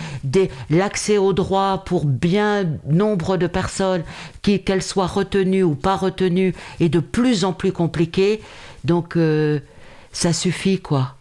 [0.69, 4.03] l'accès au droit pour bien nombre de personnes,
[4.41, 8.41] qu'elles soient retenues ou pas retenues, est de plus en plus compliqué.
[8.85, 9.59] Donc, euh,
[10.11, 11.14] ça suffit, quoi.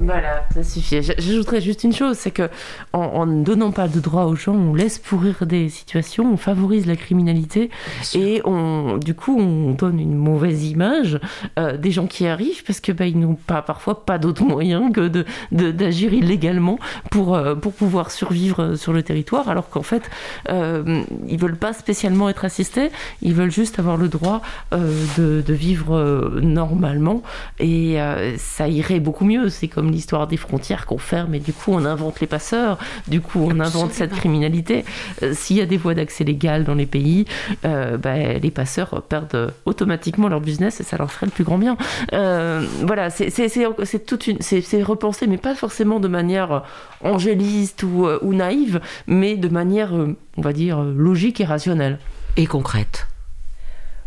[0.00, 1.02] Voilà, ça suffit.
[1.02, 2.48] J'ajouterais juste une chose, c'est que
[2.92, 6.86] en, ne donnant pas de droit aux gens, on laisse pourrir des situations, on favorise
[6.86, 7.68] la criminalité
[8.14, 11.18] et on, du coup, on donne une mauvaise image
[11.58, 14.92] euh, des gens qui arrivent parce que bah, ils n'ont pas parfois pas d'autres moyens
[14.92, 16.78] que de d'agir illégalement
[17.10, 20.08] pour euh, pour pouvoir survivre sur le territoire, alors qu'en fait,
[20.48, 22.90] euh, ils veulent pas spécialement être assistés,
[23.22, 24.42] ils veulent juste avoir le droit
[24.72, 27.22] euh, de, de, vivre normalement
[27.58, 27.98] et
[28.36, 29.48] ça irait beaucoup mieux.
[29.48, 33.20] C'est comme l'histoire des frontières qu'on ferme et du coup on invente les passeurs, du
[33.20, 34.84] coup on invente cette criminalité.
[35.22, 37.24] Euh, s'il y a des voies d'accès légales dans les pays,
[37.64, 41.58] euh, bah, les passeurs perdent automatiquement leur business et ça leur ferait le plus grand
[41.58, 41.76] bien.
[42.12, 46.62] Euh, voilà, c'est toute une, c'est repensé, mais pas forcément de manière
[47.02, 51.98] angéliste ou, ou naïve, mais de manière, on va dire, logique et rationnelle.
[52.36, 53.06] Et concrète.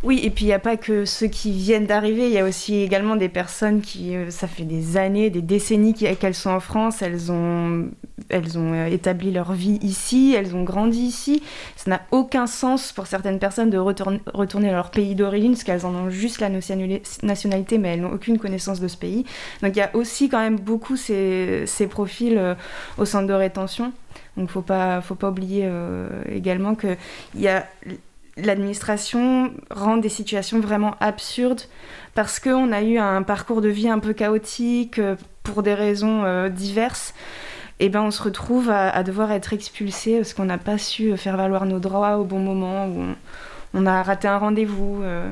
[0.04, 2.44] Oui, et puis il n'y a pas que ceux qui viennent d'arriver, il y a
[2.44, 6.60] aussi également des personnes qui, euh, ça fait des années, des décennies qu'elles sont en
[6.60, 7.88] France, elles ont,
[8.30, 11.44] elles ont euh, établi leur vie ici, elles ont grandi ici.
[11.76, 15.64] Ça n'a aucun sens pour certaines personnes de retourner, retourner à leur pays d'origine, parce
[15.64, 19.24] qu'elles en ont juste la nationalité, mais elles n'ont aucune connaissance de ce pays.
[19.62, 22.56] Donc il y a aussi quand même beaucoup ces, profils euh,
[22.98, 23.94] au centre de rétention.
[24.36, 25.70] Donc faut pas, faut pas oublier
[26.30, 26.98] également qu'il
[27.36, 27.66] y a
[28.38, 31.62] l'administration rend des situations vraiment absurdes
[32.14, 36.24] parce qu'on a eu un parcours de vie un peu chaotique euh, pour des raisons
[36.24, 37.14] euh, diverses.
[37.80, 41.36] Et ben on se retrouve à, devoir être expulsé parce qu'on n'a pas su faire
[41.36, 43.16] valoir nos droits au bon moment, ou
[43.74, 45.02] on, a raté un rendez-vous.
[45.02, 45.32] Euh,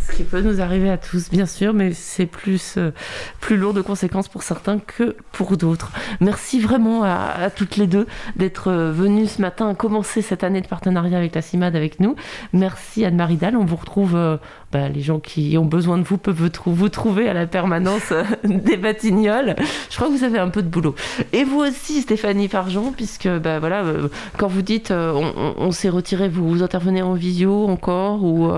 [0.00, 2.92] ce qui peut nous arriver à tous, bien sûr, mais c'est plus, euh,
[3.40, 5.92] plus lourd de conséquences pour certains que pour d'autres.
[6.20, 10.66] Merci vraiment à, toutes les deux d'être euh, venues ce matin commencer cette année de
[10.66, 12.16] partenariat avec la CIMAD avec nous.
[12.52, 13.56] Merci Anne-Marie Dalle.
[13.56, 14.36] On vous retrouve, euh,
[14.72, 18.12] bah, les gens qui ont besoin de vous peuvent vous trouver à la permanence
[18.44, 19.56] des Batignolles.
[19.90, 20.94] Je crois que vous avez un peu de boulot.
[21.32, 23.84] Et vous aussi, Stéphanie Fargeon, puisque bah, voilà,
[24.38, 28.50] quand vous dites on, s'est retiré, vous, intervenez en visio encore ou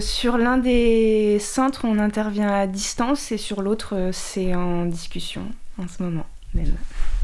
[0.00, 5.42] sur l'un des centres, on intervient à distance et sur l'autre, euh, c'est en discussion
[5.78, 6.74] en ce moment même.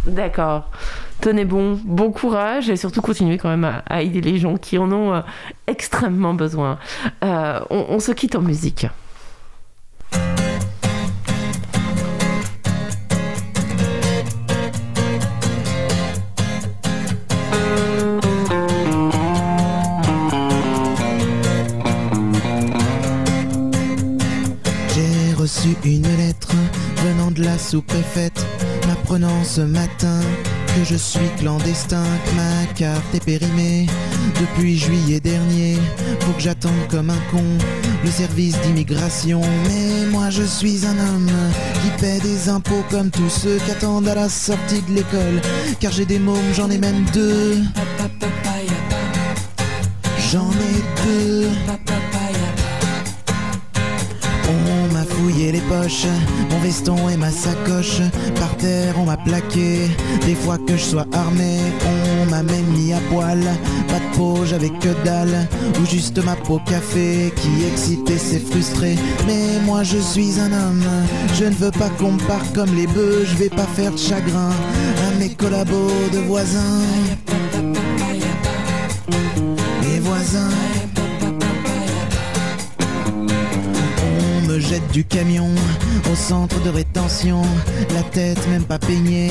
[0.07, 0.71] D'accord.
[1.21, 4.93] Tenez bon, bon courage et surtout continuez quand même à, aider les gens qui en
[4.93, 5.21] ont euh,
[5.67, 6.79] extrêmement besoin.
[7.23, 8.87] on se quitte en musique.
[28.03, 28.47] La sous-préfète,
[28.87, 30.21] m'apprenant ce matin
[30.75, 33.87] que je suis clandestin, que ma carte est périmée
[34.41, 35.77] depuis juillet dernier.
[36.21, 37.45] Faut que j'attende comme un con
[38.05, 39.41] le service d'immigration.
[39.69, 41.31] Mais moi je suis un homme
[41.83, 45.41] qui paie des impôts comme tous ceux qui attendent à la sortie de l'école.
[45.81, 47.59] Car j'ai des mômes, j'en ai même deux.
[50.31, 51.49] J'en ai deux.
[56.51, 58.01] Mon veston et ma sacoche.
[58.39, 59.89] Par terre, on m'a plaqué.
[60.27, 61.59] Des fois que je sois armé,
[62.23, 63.41] on m'a même mis à poil.
[63.89, 65.49] Pas de peau, j'avais que dalle.
[65.81, 68.97] Ou juste ma peau café qui excitait, c'est frustré.
[69.27, 70.85] Mais moi je suis un homme,
[71.35, 73.25] je ne veux pas qu'on me parte comme les bœufs.
[73.25, 76.81] Je vais pas faire de chagrin à mes collabos de voisins.
[79.83, 80.72] Les voisins.
[84.93, 85.51] Du camion
[86.11, 87.43] au centre de rétention.
[87.95, 89.31] La tête même pas peignée,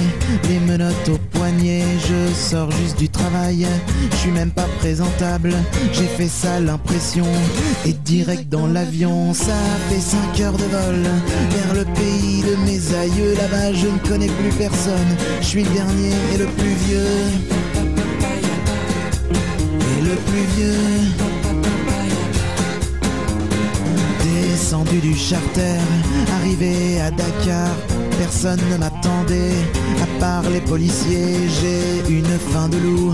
[0.49, 1.83] les menottes au poignet.
[2.07, 3.65] Je sors juste du travail,
[4.11, 5.53] je suis même pas présentable.
[5.93, 7.25] J'ai fait ça l'impression
[7.85, 9.33] et direct dans l'avion.
[9.33, 9.55] Ça
[9.89, 11.03] fait 5 heures de vol
[11.49, 13.33] vers le pays de mes aïeux.
[13.35, 15.15] Là-bas, je ne connais plus personne.
[15.41, 17.17] Je suis le dernier et le plus vieux.
[19.97, 21.30] Et le plus vieux.
[24.71, 25.79] Descendu du charter,
[26.37, 27.75] arrivé à Dakar,
[28.17, 29.51] personne ne m'attendait,
[30.01, 33.13] à part les policiers, j'ai une faim de loup,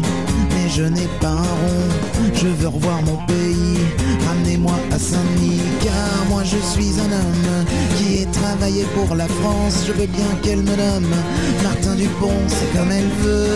[0.52, 1.90] mais je n'ai pas un rond,
[2.36, 3.80] je veux revoir mon pays,
[4.28, 7.66] ramenez-moi à Saint-Denis, car moi je suis un homme
[7.98, 11.16] qui est travaillé pour la France, je veux bien qu'elle me nomme
[11.64, 13.48] Martin Dupont, c'est comme elle veut,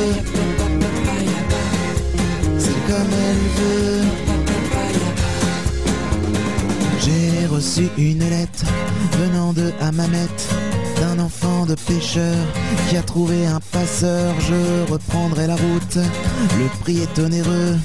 [2.58, 4.31] c'est comme elle veut.
[7.04, 8.64] J'ai reçu une lettre
[9.20, 10.28] venant de Hammamet
[11.00, 12.36] d'un enfant de pêcheur
[12.90, 14.36] qui a trouvé un passeur.
[14.40, 15.96] Je reprendrai la route.
[15.96, 17.78] Le prix est onéreux,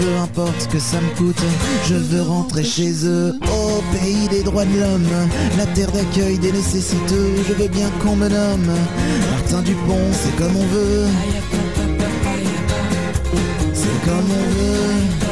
[0.00, 1.42] peu importe ce que ça me coûte.
[1.86, 6.50] Je veux rentrer chez eux, au pays des droits de l'homme, la terre d'accueil des
[6.50, 7.34] nécessiteux.
[7.46, 8.72] Je veux bien qu'on me nomme
[9.30, 11.06] Martin Dupont, c'est comme on veut.
[13.74, 15.25] C'est comme on veut.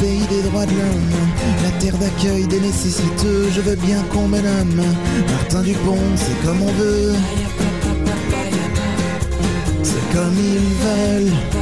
[0.00, 1.10] Pays des droits de l'homme,
[1.62, 4.82] la terre d'accueil des nécessiteux, je veux bien qu'on me nomme
[5.28, 7.14] Martin Dupont, c'est comme on veut.
[9.82, 11.55] C'est comme ils veulent.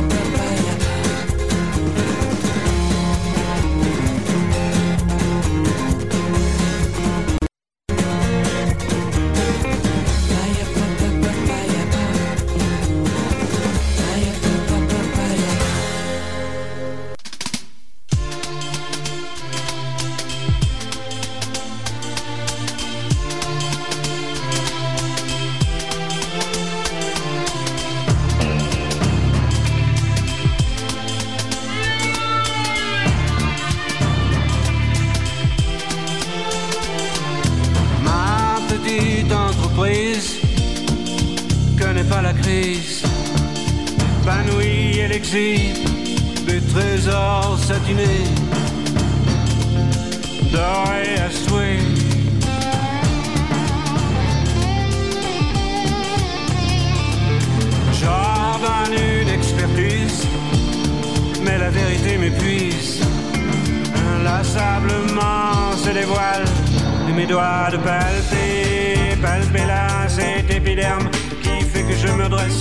[67.25, 71.09] Mes doigts de palper, palper là cet épiderme
[71.43, 72.61] qui fait que je me dresse,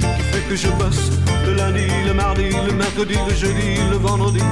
[0.00, 1.10] qui fait que je bosse.
[1.46, 4.44] Le lundi, le mardi, le mercredi, le jeudi, le vendredi,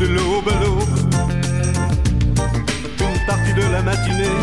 [0.00, 0.94] de l'aube à l'aube,
[3.00, 4.38] une partie de la matinée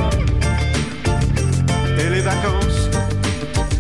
[1.99, 2.81] et les vacances,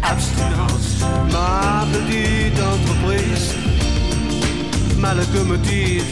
[0.01, 0.89] abstinence,
[1.33, 3.53] ma petite entreprise,
[4.97, 6.05] ma locomotive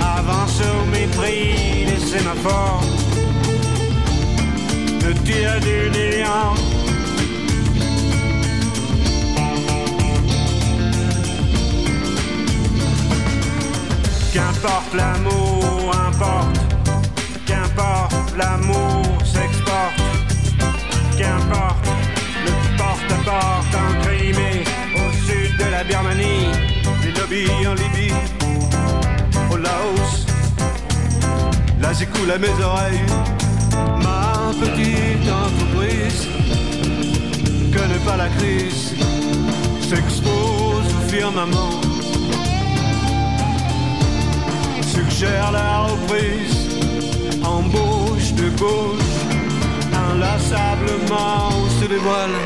[0.00, 2.84] avance au mépris des sémaphores,
[5.04, 6.54] ne tire du néant.
[14.32, 16.60] Qu'importe l'amour, importe,
[17.46, 20.00] qu'importe l'amour s'exporte,
[21.18, 21.86] qu'importe
[22.46, 24.64] le porte-à-porte en Crimée,
[24.96, 26.48] au sud de la Birmanie,
[27.02, 28.14] les lobbies en Libye
[29.50, 30.26] au Laos.
[31.80, 33.04] Là j'écoule à mes oreilles
[34.60, 36.28] petite entreprise
[37.76, 38.94] connaît pas la crise,
[39.80, 41.80] s'expose au firmament,
[44.82, 46.78] suggère la reprise,
[47.42, 49.16] embauche de gauche,
[50.10, 51.50] inlassablement
[51.80, 52.36] se dévoile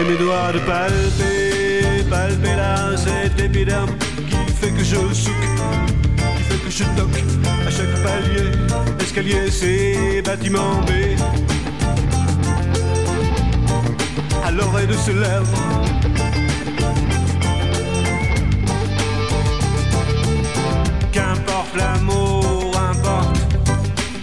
[0.00, 3.90] et mes doigts de palper, palper là cet épiderme
[4.28, 6.03] qui fait que je souque
[6.64, 7.22] que je toque
[7.66, 8.50] à chaque palier,
[9.00, 10.90] escalier, c'est bâtiment B.
[14.44, 15.58] À l'oreille de ce lèvre.
[21.12, 23.40] Qu'importe l'amour, importe,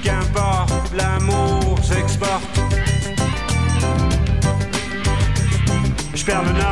[0.04, 2.60] qu'importe l'amour s'exporte.
[6.14, 6.71] Je perds le nord,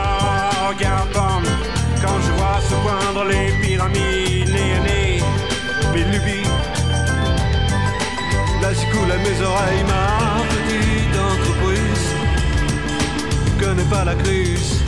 [9.88, 12.06] ma petite entreprise.
[13.60, 14.82] Connais pas la crise,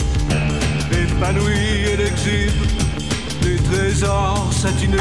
[0.92, 2.62] épanouie et l'exhibe
[3.42, 4.98] des trésors satinés,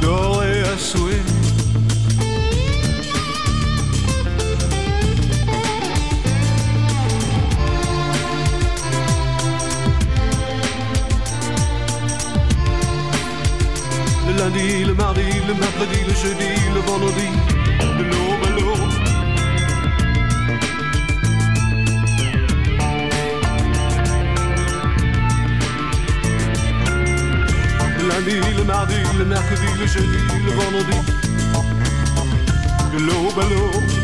[0.00, 1.35] dorés à souhait.
[14.36, 17.28] Lundi, le mardi, le mercredi, le jeudi, le vendredi,
[17.98, 18.92] de l'aube à l'aube.
[28.08, 30.98] Lundi, le mardi, le mercredi, le jeudi, le vendredi,
[32.92, 33.95] de l'aube à l'aube.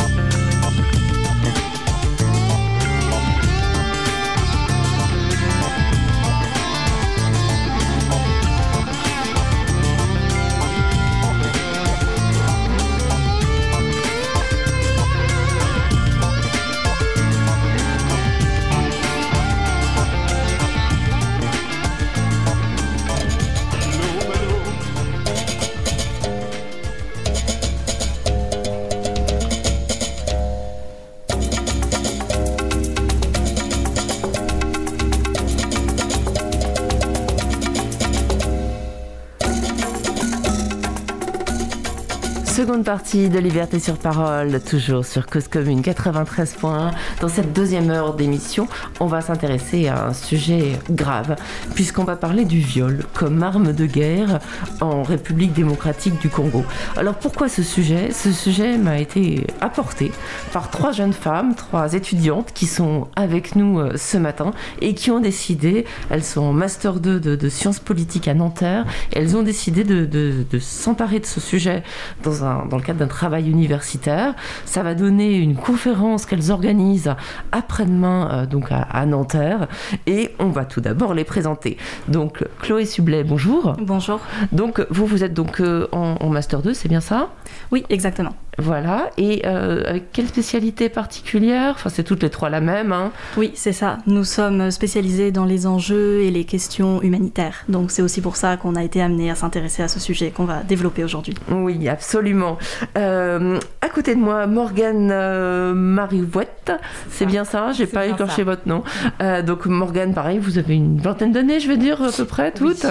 [42.53, 46.91] Seconde partie de Liberté sur parole, toujours sur Cause Commune 93 points.
[47.23, 48.69] Dans cette deuxième heure d'émission,
[49.01, 51.37] on va s'intéresser à un sujet grave,
[51.75, 54.39] puisqu'on va parler du viol comme arme de guerre
[54.83, 56.63] en République démocratique du Congo.
[56.99, 58.11] Alors pourquoi ce sujet?
[58.13, 60.13] Ce sujet m'a été apporté
[60.53, 64.51] par trois jeunes femmes, trois étudiantes qui sont avec nous euh, ce matin
[64.83, 69.43] et qui ont décidé, elles sont Master 2 de, sciences politiques à Nanterre, elles ont
[69.43, 71.83] décidé de, de s'emparer de ce sujet
[72.23, 74.35] dans un dans le cadre d'un travail universitaire.
[74.65, 77.15] Ça va donner une conférence qu'elles organisent
[77.53, 79.69] après-demain euh, donc à, Nanterre
[80.07, 81.77] et on va tout d'abord les présenter.
[82.09, 83.75] Donc Chloé Sublet, bonjour.
[83.81, 84.21] Bonjour.
[84.53, 87.29] Donc vous vous êtes donc euh, en master 2, c'est bien ça?
[87.71, 88.35] Oui, exactement.
[88.59, 91.73] Voilà, et euh, avec quelle spécialité particulière?
[91.75, 92.93] Enfin, c'est toutes les trois la même.
[92.93, 93.99] Hein oui, c'est ça.
[94.07, 97.65] Nous sommes spécialisés dans les enjeux et les questions humanitaires.
[97.71, 100.45] Donc, c'est aussi pour ça qu'on a été amené à s'intéresser à ce sujet qu'on
[100.45, 101.35] va développer aujourd'hui.
[101.51, 102.59] Oui, absolument.
[102.99, 106.73] Euh, à côté de moi, Morgane euh, Marivouette.
[107.09, 107.73] C'est bien ça?
[107.73, 108.85] J'ai pas écorché votre nom.
[109.23, 112.53] Euh, donc, Morgane, pareil, vous avez une vingtaine d'années, je veux dire, à peu près,
[112.53, 112.87] toutes.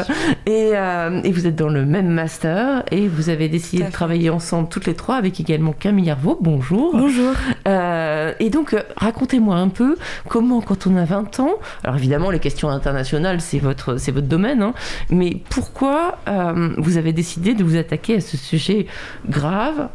[0.48, 4.68] Et, et, vous êtes dans le même master et vous avez décidé de travailler ensemble
[4.68, 6.38] toutes les trois avec également Camille Arvaux.
[6.40, 6.92] Bonjour.
[6.94, 7.34] Bonjour.
[7.68, 9.98] Euh, et donc, euh, racontez-moi un peu
[10.30, 11.52] comment, quand on a 20 ans,
[11.84, 14.74] alors évidemment, les questions internationales, c'est votre, c'est votre domaine, hein,
[15.10, 18.86] mais pourquoi euh, vous avez décidé de vous attaquer à ce sujet
[19.28, 19.90] grave,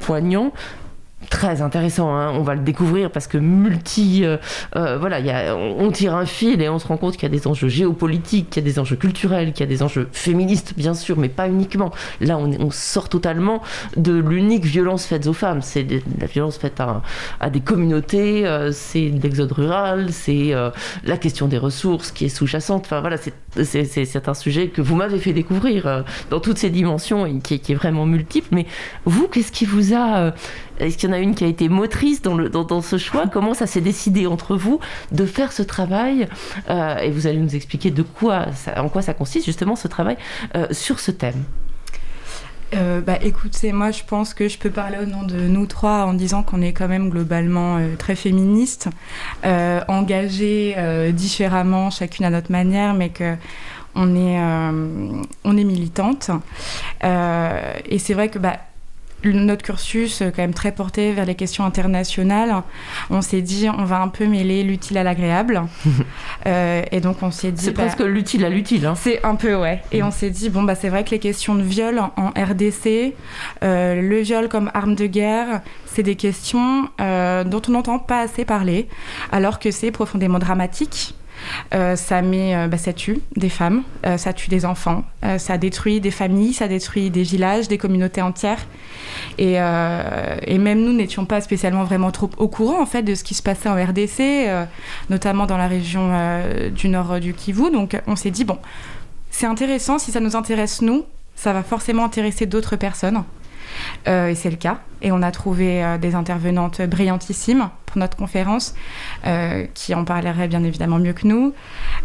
[0.00, 0.52] poignant,
[1.28, 2.14] très intéressant.
[2.14, 2.32] Hein.
[2.34, 4.36] On va le découvrir parce que multi, euh,
[4.76, 5.18] euh, voilà,
[5.56, 8.50] on, tire un fil et on se rend compte qu'il y a des enjeux géopolitiques,
[8.50, 11.28] qu'il y a des enjeux culturels, qu'il y a des enjeux féministes, bien sûr, mais
[11.28, 11.92] pas uniquement.
[12.20, 13.62] Là, on, sort totalement
[13.96, 15.62] de l'unique violence faite aux femmes.
[15.62, 15.86] C'est
[16.20, 20.52] la violence faite à, des communautés, euh, c'est l'exode rural, c'est
[21.04, 22.84] la question des ressources qui est sous-jacente.
[22.86, 27.38] Enfin voilà, c'est un sujet que vous m'avez fait découvrir dans toutes ces dimensions et
[27.38, 28.48] qui, qui, est vraiment multiple.
[28.52, 28.66] Mais
[29.04, 30.32] vous, qu'est-ce qui vous a
[30.78, 33.26] est-ce qu'il y en a une qui a été motrice dans, ce choix?
[33.26, 34.80] Comment ça s'est décidé entre vous
[35.12, 36.28] de faire ce travail
[36.68, 38.46] euh, Et vous allez nous expliquer de quoi,
[38.76, 40.16] en quoi ça consiste justement ce travail
[40.54, 41.44] euh, sur ce thème?
[42.74, 46.06] Euh, bah, écoutez, moi je pense que je peux parler au nom de nous trois
[46.06, 48.88] en disant qu'on est quand même globalement très féministes,
[49.44, 50.74] engagées
[51.12, 53.36] différemment, chacune à notre manière, mais que
[53.94, 54.40] on est,
[55.44, 56.30] on est militante.
[57.04, 58.58] et c'est vrai que bah,
[59.32, 62.62] notre cursus, euh, quand même très porté vers les questions internationales,
[63.10, 65.62] on s'est dit on va un peu mêler l'utile à l'agréable.
[66.46, 67.64] euh, et donc on s'est dit.
[67.64, 68.86] C'est presque bah, l'utile à l'utile.
[68.86, 68.94] Hein.
[68.96, 69.82] C'est un peu, ouais.
[69.92, 73.14] Et on s'est dit bon, bah, c'est vrai que les questions de viol en RDC,
[73.62, 78.20] euh, le viol comme arme de guerre, c'est des questions euh, dont on n'entend pas
[78.20, 78.88] assez parler,
[79.32, 81.14] alors que c'est profondément dramatique.
[81.74, 85.04] Euh, ça met, euh, bah, ça tue des femmes, euh, ça tue des enfants,
[85.38, 88.66] ça détruit des familles, ça détruit des villages, des communautés entières.
[89.38, 89.58] Et,
[90.58, 93.42] même nous n'étions pas spécialement vraiment trop au courant en fait de ce qui se
[93.42, 94.66] passait en RDC,
[95.10, 96.10] notamment dans la région
[96.74, 97.70] du nord du Kivu.
[97.70, 98.58] Donc on s'est dit bon,
[99.30, 103.24] c'est intéressant si ça nous intéresse nous, ça va forcément intéresser d'autres personnes.
[104.08, 104.78] Euh, et c'est le cas.
[105.02, 108.74] Et on a trouvé euh, des intervenantes brillantissimes pour notre conférence,
[109.26, 111.54] euh, qui en parleraient bien évidemment mieux que nous.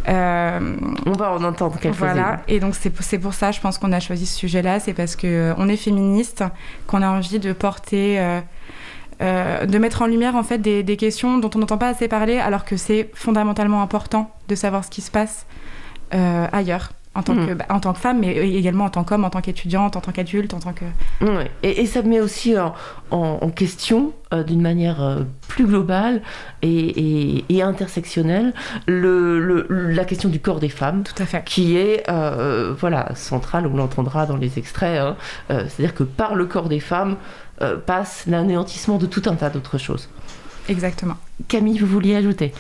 [0.08, 2.42] on va en entendre quelques Voilà.
[2.48, 4.80] Et donc c'est pour ça, je pense qu'on a choisi ce sujet-là.
[4.80, 6.44] C'est parce qu'on est féministe,
[6.88, 8.20] qu'on a envie de porter...
[9.20, 12.38] de mettre en lumière en fait des, des questions dont on n'entend pas assez parler
[12.38, 15.46] alors que c'est fondamentalement important de savoir ce qui se passe
[16.12, 17.56] ailleurs en tant, que, mm.
[17.56, 20.12] bah, en tant que femme, mais également en tant qu'homme, en tant qu'étudiante, en tant
[20.12, 20.86] qu'adulte, en tant que...
[21.64, 22.56] Et, ça met aussi
[23.12, 26.22] en, question, euh, d'une manière euh, plus globale
[26.62, 28.54] et, intersectionnelle,
[28.88, 31.04] le, la question du corps des femmes.
[31.04, 31.44] Tout à fait.
[31.46, 35.00] Qui est, euh, voilà, centrale, on l'entendra dans les extraits.
[35.00, 35.16] Hein.
[35.50, 37.18] C'est-à-dire que par le corps des femmes
[37.86, 40.10] passe l'anéantissement de tout un tas d'autres choses.
[40.70, 41.18] Exactement.
[41.48, 42.52] Camille, vous vouliez ajouter?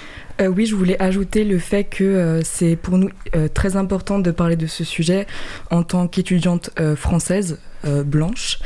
[0.41, 3.09] Oui, je voulais ajouter le fait que c'est pour nous
[3.53, 5.27] très important de parler de ce sujet
[5.69, 8.59] en tant qu'étudiante française blanche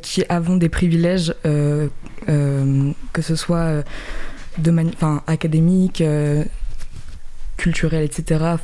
[0.00, 1.90] qui avons des privilèges, que
[3.20, 3.84] ce soit
[5.26, 6.02] académique,
[7.58, 8.56] culturel, etc.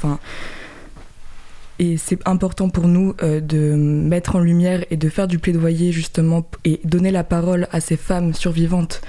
[1.79, 5.93] Et c'est important pour nous euh, de mettre en lumière et de faire du plaidoyer
[5.93, 9.03] justement et donner la parole à ces femmes survivantes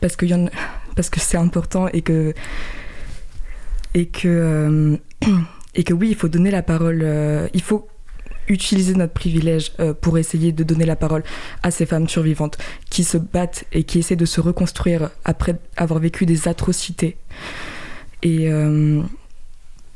[0.00, 0.50] parce que, y en,
[0.94, 2.34] parce que c'est important et que
[3.94, 4.96] et que euh,
[5.74, 7.88] et que oui il faut donner la parole euh, il faut
[8.46, 9.72] utiliser notre privilège
[10.02, 11.22] pour essayer de donner la parole
[11.62, 12.58] à ces femmes survivantes
[12.90, 17.16] qui se battent et qui essaient de se reconstruire après avoir vécu des atrocités
[18.22, 18.50] et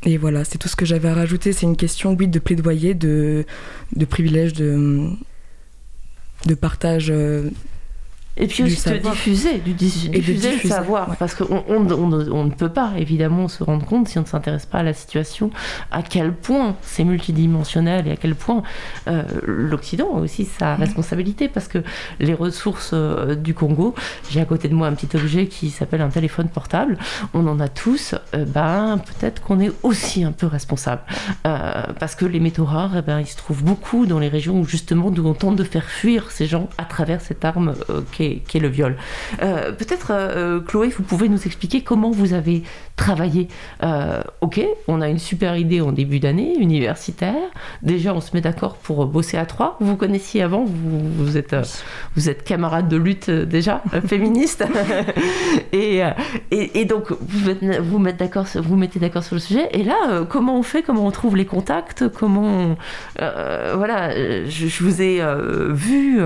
[0.04, 1.52] et voilà, c'est tout ce que j'avais à rajouter.
[1.52, 3.44] C'est une question, oui, de plaidoyer, de,
[3.96, 5.10] de privilège, de,
[6.46, 7.50] de partage euh,
[8.38, 12.68] et puis aussi de diffuser, du diffuser, le savoir, parce qu'on on, on, ne peut
[12.68, 15.50] pas évidemment se rendre compte, si on ne s'intéresse pas à la situation,
[15.90, 18.62] à quel point c'est multidimensionnel et à quel point
[19.08, 20.80] euh, l'Occident a aussi sa mm.
[20.80, 21.82] responsabilité, parce que
[22.20, 23.94] les ressources euh, du Congo,
[24.30, 26.96] j'ai à côté de moi un petit objet qui s'appelle un téléphone portable,
[27.34, 31.02] on en a tous, euh, ben, peut-être qu'on est aussi un peu responsable,
[31.42, 34.64] parce que les métaux rares, eh ben, ils se trouvent beaucoup dans les régions où
[34.64, 37.74] justement d'où on tente de faire fuir ces gens à travers cette arme
[38.12, 38.96] qui est qui est, le viol.
[39.42, 42.62] Euh, peut-être, euh, Chloé, vous pouvez nous expliquer comment vous avez
[42.98, 43.48] travaillé.
[43.82, 47.48] Euh, ok, on a une super idée en début d'année, universitaire.
[47.82, 49.76] Déjà, on se met d'accord pour bosser à trois.
[49.80, 51.56] Vous vous connaissiez avant, vous, êtes,
[52.16, 54.64] vous êtes camarade de lutte déjà, féministe.
[55.72, 56.02] et,
[56.50, 59.68] et, donc, vous, vous, mettez d'accord, vous mettez d'accord sur le sujet.
[59.72, 60.82] Et là, comment on fait?
[60.82, 62.08] Comment on trouve les contacts?
[62.08, 62.76] Comment
[63.16, 64.10] voilà,
[64.44, 65.22] je, je, vous ai
[65.70, 66.20] vu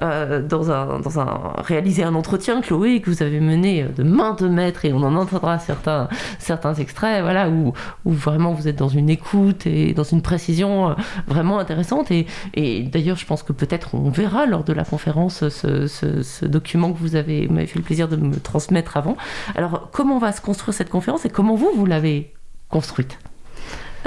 [0.00, 4.48] dans un, dans un réaliser un entretien, Chloé, que vous avez mené de main de
[4.48, 7.72] maître, et on en entendra certains, certains extraits, voilà, où,
[8.04, 10.94] vraiment vous êtes dans une écoute et dans une précision euh,
[11.26, 12.10] vraiment intéressante.
[12.10, 16.92] Et, d'ailleurs, je pense que peut-être on verra lors de la conférence ce, ce, document
[16.92, 19.16] que vous avez m'avez fait le plaisir de me transmettre avant.
[19.54, 22.32] Alors, comment va se construire cette conférence et comment vous, vous l'avez
[22.68, 23.18] construite?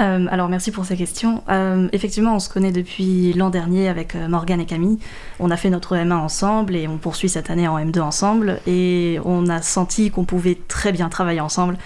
[0.00, 1.42] Euh, alors merci pour ces questions.
[1.48, 4.98] Euh, effectivement, on se connaît depuis l'an dernier avec euh, Morgane et Camille.
[5.38, 8.60] On a fait notre M1 ensemble et on poursuit cette année en M2 ensemble.
[8.66, 11.78] Et on a senti qu'on pouvait très bien travailler ensemble.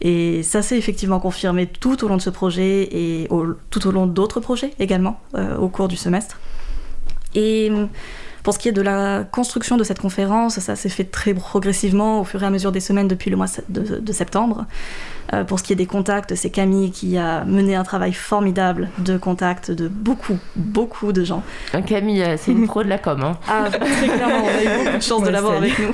[0.00, 3.28] Et ça s'est effectivement confirmé tout au long de ce projet et
[3.70, 5.18] tout au long d'autres projets également
[5.58, 6.40] au cours du semestre.
[7.34, 7.72] Et
[8.42, 12.20] pour ce qui est de la construction de cette conférence, ça s'est fait très progressivement
[12.20, 14.66] au fur et à mesure des semaines depuis le mois de septembre.
[15.32, 18.88] Euh, pour ce qui est des contacts, c'est Camille qui a mené un travail formidable
[18.98, 21.42] de contact de beaucoup, beaucoup de gens.
[21.86, 23.22] Camille, euh, c'est une pro de la com.
[23.22, 23.38] Hein.
[23.48, 25.92] Ah, très clairement, on a eu beaucoup de chance de l'avoir avec nous.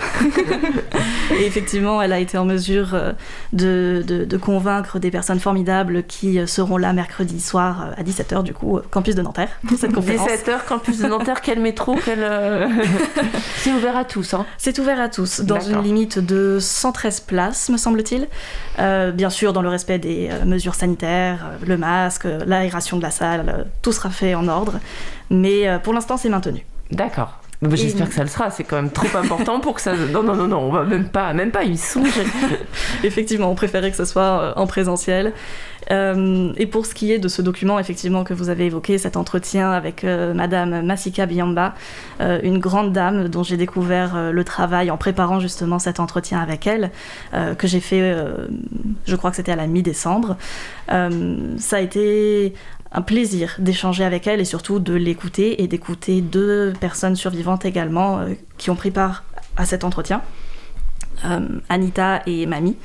[1.39, 3.13] Et effectivement, elle a été en mesure euh,
[3.53, 8.81] de, de, convaincre des personnes formidables qui seront là mercredi soir à 17h, du coup,
[8.91, 10.29] campus de Nanterre, pour cette conférence.
[10.29, 12.21] 17h, campus de Nanterre, quel métro quel,
[13.57, 14.35] C'est ouvert à tous.
[14.35, 14.47] Hein.
[14.59, 18.29] C'est ouvert à tous, dans une limite de 113 places, me semble-t-il.
[18.79, 23.03] Euh, bien sûr, dans le respect des euh, mesures sanitaires, euh, le masque, l'aération de
[23.03, 24.81] la salle, tout sera fait en ordre.
[25.29, 26.65] Mais pour l'instant, c'est maintenu.
[26.91, 27.40] D'accord.
[27.73, 29.95] J'espère que ça le sera, c'est quand même trop important pour que ça.
[29.95, 32.25] Non, non, non, non, on va même pas, même pas y songer.
[33.05, 35.35] effectivement, on préférait que ce soit en présentiel.
[35.91, 39.17] Euh, et pour ce qui est de ce document, effectivement, que vous avez évoqué, cet
[39.17, 41.75] entretien avec euh, Madame Masika Biamba,
[42.21, 46.67] euh, une grande dame dont j'ai découvert le travail en préparant justement cet entretien avec
[46.67, 46.91] elle,
[47.59, 48.17] que j'ai fait,
[49.07, 50.37] je crois que c'était à la mi-décembre.
[50.89, 52.55] ça a été
[52.93, 58.25] un plaisir d'échanger avec elle et surtout de l'écouter et d'écouter deux personnes survivantes également
[58.59, 59.25] qui ont pris part
[59.57, 60.23] à cet entretien,
[61.69, 62.77] Anita et Mamie.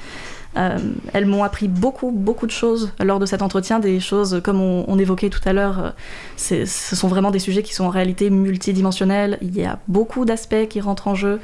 [0.57, 0.77] Euh,
[1.13, 4.97] elles m'ont appris beaucoup, beaucoup de choses lors de cet entretien, des choses comme on,
[4.97, 5.93] évoquait tout à l'heure.
[6.49, 9.37] Euh, ce sont vraiment des sujets qui sont en réalité multidimensionnels.
[9.41, 11.39] Il y a beaucoup d'aspects qui rentrent en jeu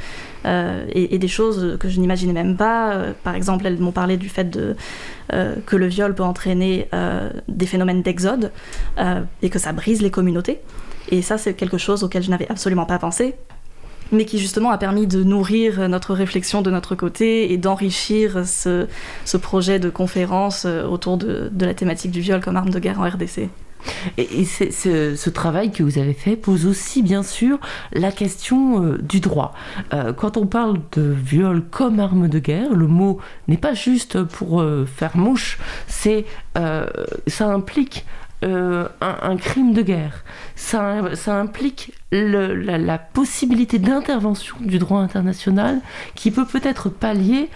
[0.46, 2.98] euh, et, des choses que je n'imaginais même pas.
[3.24, 4.58] par exemple, elles m'ont parlé du fait
[5.30, 6.90] que le viol peut entraîner
[7.48, 8.52] des phénomènes d'exode
[9.42, 10.60] et que ça brise les communautés.
[11.10, 13.36] Et ça, c'est quelque chose auquel je n'avais absolument pas pensé
[14.12, 18.88] mais qui justement a permis de nourrir notre réflexion de notre côté et d'enrichir ce,
[19.38, 23.08] projet de conférence euh, autour de, la thématique du viol comme arme de guerre en
[23.08, 23.50] RDC.
[24.18, 27.60] Et, ce, travail que vous avez fait pose aussi, bien sûr,
[27.94, 29.54] la question euh, du droit.
[29.94, 34.22] Euh, quand on parle de viol comme arme de guerre, le mot n'est pas juste
[34.24, 35.58] pour faire mouche,
[35.88, 36.26] c'est
[36.56, 38.06] ça implique
[38.44, 40.24] un, crime de guerre.
[40.56, 45.80] Ça, ça implique la, possibilité d'intervention du droit international
[46.16, 47.50] qui peut peut-être pallier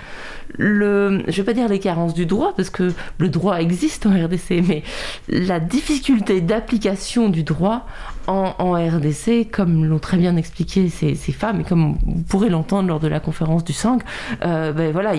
[0.57, 4.11] le, je vais pas dire les carences du droit parce que le droit existe en
[4.11, 4.83] RDC, mais
[5.27, 7.85] la difficulté d'application du droit
[8.27, 12.99] en, RDC, comme l'ont très bien expliqué ces, femmes, et comme vous pourrez l'entendre lors
[12.99, 14.01] de la conférence du 5,
[14.43, 15.13] euh, ben voilà,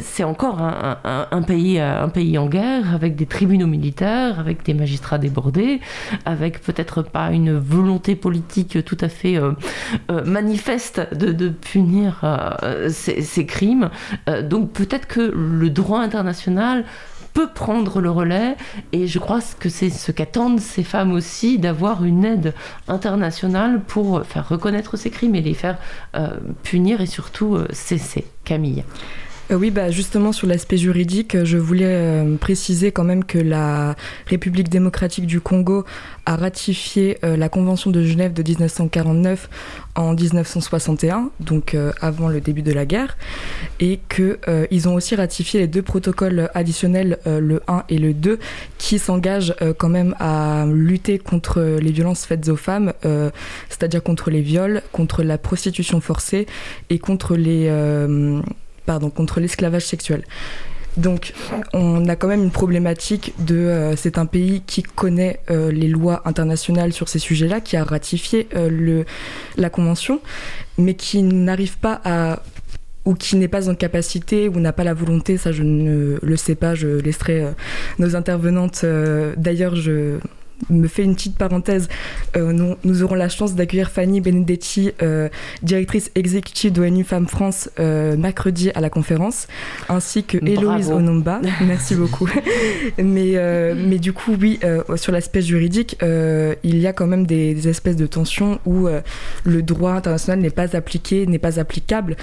[0.00, 0.98] c'est encore un,
[1.30, 5.80] un, pays, en guerre, avec des tribunaux militaires, avec des magistrats débordés,
[6.24, 9.52] avec peut-être pas une volonté politique tout à fait euh,
[10.10, 12.24] euh, manifeste de, punir
[12.88, 13.90] ces, crimes.
[14.44, 16.84] donc peut-être que le droit international
[17.46, 18.56] prendre le relais
[18.92, 22.54] et je crois que c'est ce qu'attendent ces femmes aussi d'avoir une aide
[22.86, 25.78] internationale pour faire reconnaître ces crimes et les faire
[26.16, 28.26] euh, punir et surtout euh, cesser.
[28.44, 28.84] Camille.
[29.50, 33.96] Euh, oui, bah justement sur l'aspect juridique, je voulais euh, préciser quand même que la
[34.26, 35.84] République démocratique du Congo
[36.26, 39.48] a ratifié euh, la Convention de Genève de 1949
[39.94, 43.16] en 1961, donc avant le début de la guerre,
[43.80, 48.38] et qu'ils ont aussi ratifié les deux protocoles additionnels, le 1 et le 2,
[48.78, 52.92] qui s'engagent quand même à lutter contre les violences faites aux femmes,
[53.68, 56.46] c'est-à-dire contre les viols, contre la prostitution forcée
[56.90, 57.68] et contre les
[58.88, 60.22] pardon, contre l'esclavage sexuel.
[60.96, 61.34] Donc,
[61.74, 63.54] on a quand même une problématique de.
[63.54, 67.84] Euh, c'est un pays qui connaît euh, les lois internationales sur ces sujets-là, qui a
[67.84, 69.04] ratifié euh, le,
[69.58, 70.20] la convention,
[70.78, 72.42] mais qui n'arrive pas à
[73.04, 76.36] ou qui n'est pas en capacité ou n'a pas la volonté, ça je ne le
[76.36, 77.46] sais pas, je laisserai
[77.98, 78.84] nos intervenantes.
[79.36, 80.18] D'ailleurs, je
[80.70, 81.88] me fait une petite parenthèse.
[82.36, 85.28] Euh, nous, aurons la chance d'accueillir Fanny Benedetti, euh,
[85.62, 89.46] directrice exécutive d'ONU Femmes France, euh, mercredi à la conférence,
[89.88, 91.40] ainsi que Héloïse Onomba.
[91.66, 92.28] Merci beaucoup.
[92.98, 93.34] mais,
[93.74, 94.60] mais du coup, oui,
[94.96, 98.88] sur l'aspect juridique, il y a quand même des, espèces de tensions où
[99.44, 102.16] le droit international n'est pas appliqué, n'est pas applicable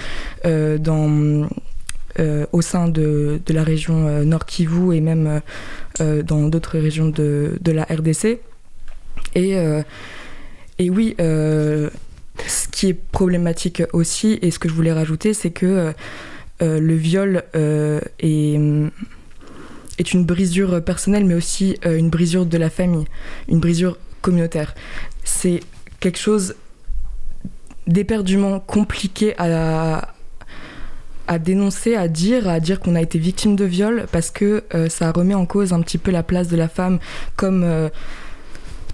[0.44, 1.48] dans
[2.52, 5.40] au sein de, la région euh, Nord Kivu et même
[6.00, 8.38] euh, dans d'autres régions de, la RDC.
[9.34, 9.54] Et,
[10.78, 15.92] et oui, ce qui est problématique aussi, et ce que je voulais rajouter, c'est que
[16.60, 18.58] le viol est,
[19.98, 23.06] est une brisure personnelle, mais aussi une brisure de la famille,
[23.48, 24.74] une brisure communautaire.
[25.24, 25.60] C'est
[26.00, 26.54] quelque chose
[27.86, 30.14] d'éperdument compliqué à,
[31.26, 34.88] à dénoncer, à dire, à dire qu'on a été victime de viol parce que euh,
[34.88, 36.98] ça remet en cause un petit peu la place de la femme
[37.36, 37.88] comme euh,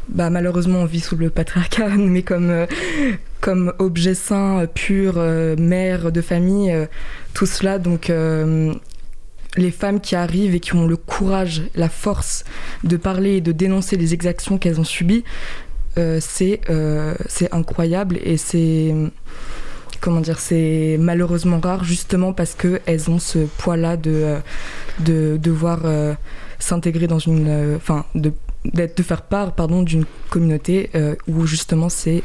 [0.09, 2.67] bah, malheureusement on vit sous le patriarcat mais comme euh,
[3.41, 5.17] comme objet sain pur
[5.59, 6.73] mère de famille
[7.35, 7.81] tout cela.
[7.81, 8.13] Donc
[9.57, 12.45] les femmes qui arrivent et qui ont le courage, la force
[12.85, 15.25] de parler et de dénoncer les exactions qu'elles ont subies,
[15.97, 16.61] c'est
[17.27, 18.95] c'est incroyable et c'est
[20.03, 24.39] comment dire, c'est malheureusement rare justement parce qu'elles ont ce poids-là de, euh,
[24.99, 26.13] de devoir euh,
[26.59, 27.47] s'intégrer dans une.
[27.49, 28.33] Euh, enfin, de,
[28.65, 30.91] de faire part pardon, d'une communauté
[31.27, 32.23] où justement c'est.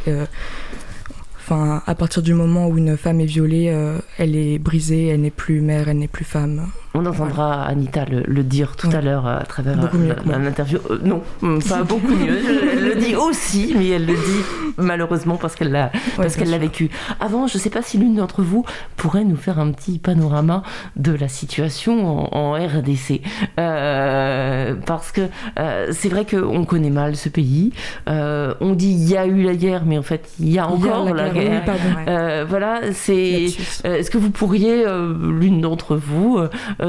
[1.40, 3.76] Enfin, à partir du moment où une femme est violée,
[4.20, 6.68] elle est brisée, elle n'est plus mère, elle n'est plus femme.
[7.00, 9.78] On entendra Anita le, dire tout à l'heure à travers
[10.26, 10.80] l'interview.
[11.04, 11.22] non,
[11.70, 12.40] pas beaucoup mieux.
[12.72, 14.44] Elle le dit aussi, mais elle le dit
[14.78, 15.92] malheureusement parce qu'elle l'a
[16.36, 16.90] qu'elle l'a vécu.
[17.20, 18.66] Avant, je ne sais pas si l'une d'entre vous
[18.96, 20.64] pourrait nous faire un petit panorama
[20.96, 23.22] de la situation en, RDC,
[23.60, 25.22] euh, parce que
[25.60, 27.74] euh, c'est vrai qu'on connaît mal ce pays.
[28.10, 30.68] Euh, on dit il y a eu la guerre, mais en fait il y a
[30.68, 32.46] encore la, guerre.
[32.48, 33.46] voilà, c'est.
[33.84, 36.40] Est-ce que vous pourriez l'une d'entre vous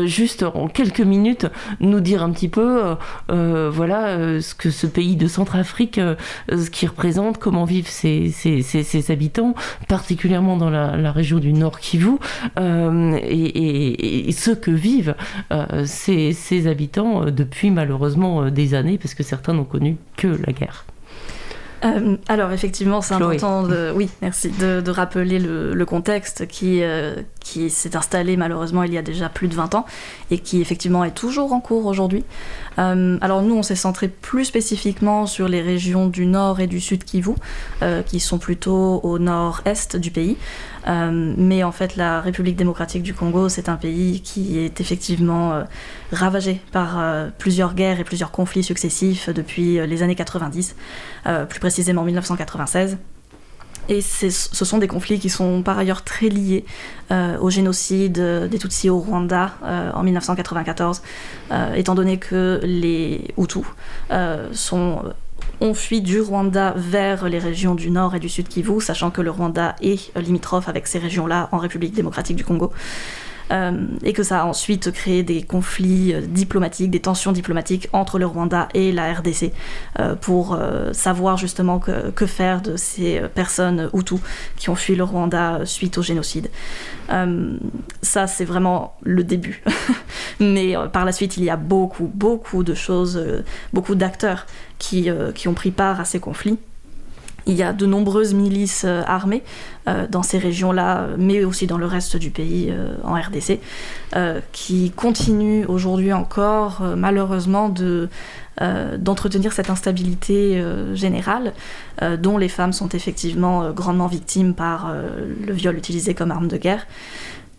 [0.07, 1.47] juste en quelques minutes
[1.81, 2.97] nous dire un petit peu,
[3.29, 6.01] voilà, ce que ce pays de Centrafrique,
[6.51, 8.33] ce qu'il représente, comment vivre ses,
[9.11, 9.55] habitants,
[9.89, 12.19] particulièrement dans la, région du Nord Kivu,
[12.59, 15.15] euh, et, ce que vivent
[15.53, 20.53] euh, ces, habitants euh, depuis malheureusement des années, parce que certains n'ont connu que la
[20.53, 20.85] guerre.
[22.29, 26.83] Alors effectivement, c'est important de, oui, merci, de, rappeler le, contexte qui,
[27.41, 29.87] qui s'est installé malheureusement il y a déjà plus de 20 ans
[30.31, 32.25] et qui effectivement est toujours en cours aujourd'hui.
[32.79, 36.81] Euh, alors nous, on s'est centré plus spécifiquement sur les régions du nord et du
[36.81, 37.33] sud Kivu,
[37.83, 40.37] euh, qui sont plutôt au nord-est du pays.
[40.87, 45.65] Euh, mais en fait, la République démocratique du Congo, c'est un pays qui est effectivement
[46.13, 47.03] ravagé par
[47.39, 50.77] plusieurs guerres et plusieurs conflits successifs depuis les années 90,
[51.49, 52.99] plus précisément 1996.
[53.89, 56.67] Et ce sont des conflits qui sont par ailleurs très liés
[57.11, 61.01] euh, au génocide des Tutsis au Rwanda euh, en 1994,
[61.51, 63.65] euh, étant donné que les Hutus
[64.53, 65.03] sont
[65.61, 69.21] ont fui du Rwanda vers les régions du nord et du sud Kivu, sachant que
[69.21, 72.73] le Rwanda est limitrophe avec ces régions-là en République démocratique du Congo.
[73.51, 78.19] Euh, et que ça a ensuite créé des conflits euh, diplomatiques, des tensions diplomatiques entre
[78.19, 79.53] le Rwanda et la RDC
[79.99, 80.59] euh, pour
[80.93, 84.21] savoir justement que, faire de ces personnes Hutus
[84.57, 86.51] qui ont fui le Rwanda suite au génocide.
[88.03, 89.63] ça, c'est vraiment le début.
[90.41, 93.23] Mais par la suite, il y a beaucoup, beaucoup de choses,
[93.73, 94.47] beaucoup d'acteurs
[94.79, 96.59] qui, qui ont pris part à ces conflits.
[97.49, 99.43] Il y a de nombreuses milices euh, armées
[99.89, 103.59] euh, dans ces régions-là, mais aussi dans le reste du pays euh, en RDC,
[104.53, 108.09] qui continuent aujourd'hui encore, malheureusement, de,
[108.99, 110.63] d'entretenir cette instabilité
[110.95, 111.53] générale,
[112.19, 116.87] dont les femmes sont effectivement grandement victimes par le viol utilisé comme arme de guerre.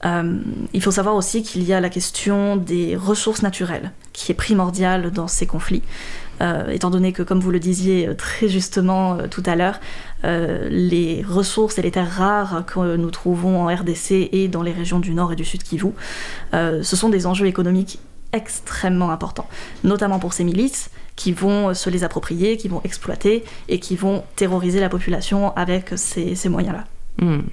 [0.03, 5.11] il faut savoir aussi qu'il y a la question des ressources naturelles, qui est primordiale
[5.11, 5.83] dans ces conflits.
[6.41, 9.79] Euh, étant donné que, comme vous le disiez euh, très justement euh, tout à l'heure,
[10.23, 14.99] les ressources et les terres rares que nous trouvons en RDC et dans les régions
[14.99, 15.91] du Nord et du Sud Kivu,
[16.51, 17.99] ce sont des enjeux économiques
[18.33, 19.47] extrêmement importants,
[19.85, 24.25] notamment pour ces milices qui vont se les approprier, qui vont exploiter et qui vont
[24.35, 26.83] terroriser la population avec ces, moyens-là.
[27.21, 27.43] Hmm.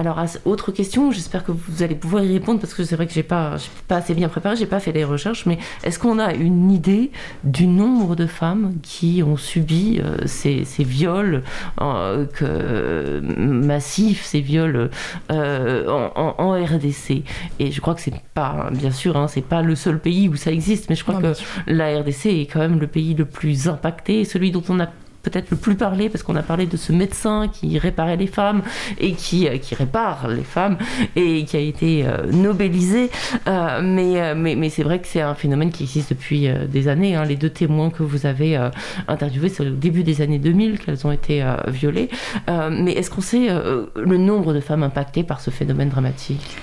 [0.00, 3.12] Alors, autre question, j'espère que vous allez pouvoir y répondre parce que c'est vrai que
[3.12, 3.56] j'ai pas,
[3.86, 7.10] pas assez bien préparé, j'ai pas fait les recherches, mais est-ce qu'on a une idée
[7.44, 11.42] du nombre de femmes qui ont subi euh, ces, viols
[11.82, 14.88] euh, que, massifs, ces viols
[15.30, 17.22] euh, en, RDC
[17.58, 20.36] Et je crois que c'est pas, bien sûr, hein, c'est pas le seul pays où
[20.36, 21.34] ça existe, mais je crois que
[21.66, 24.88] la RDC est quand même le pays le plus impacté, celui dont on a
[25.22, 28.62] peut-être le plus parlé parce qu'on a parlé de ce médecin qui réparait les femmes
[28.98, 30.78] et qui, euh, qui répare les femmes
[31.16, 33.10] et qui a été euh, nobélisé.
[33.46, 37.14] Euh, mais mais, mais c'est vrai que c'est un phénomène qui existe depuis des années.
[37.14, 37.24] Hein.
[37.24, 38.58] Les deux témoins que vous avez
[39.08, 42.08] interviewés, c'est au début des années 2000 qu'elles ont été violées.
[42.48, 46.56] mais est-ce qu'on sait le nombre de femmes impactées par ce phénomène dramatique?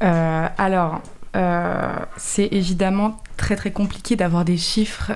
[0.00, 1.02] Alors,
[2.16, 5.12] c'est évidemment très très compliqué d'avoir des chiffres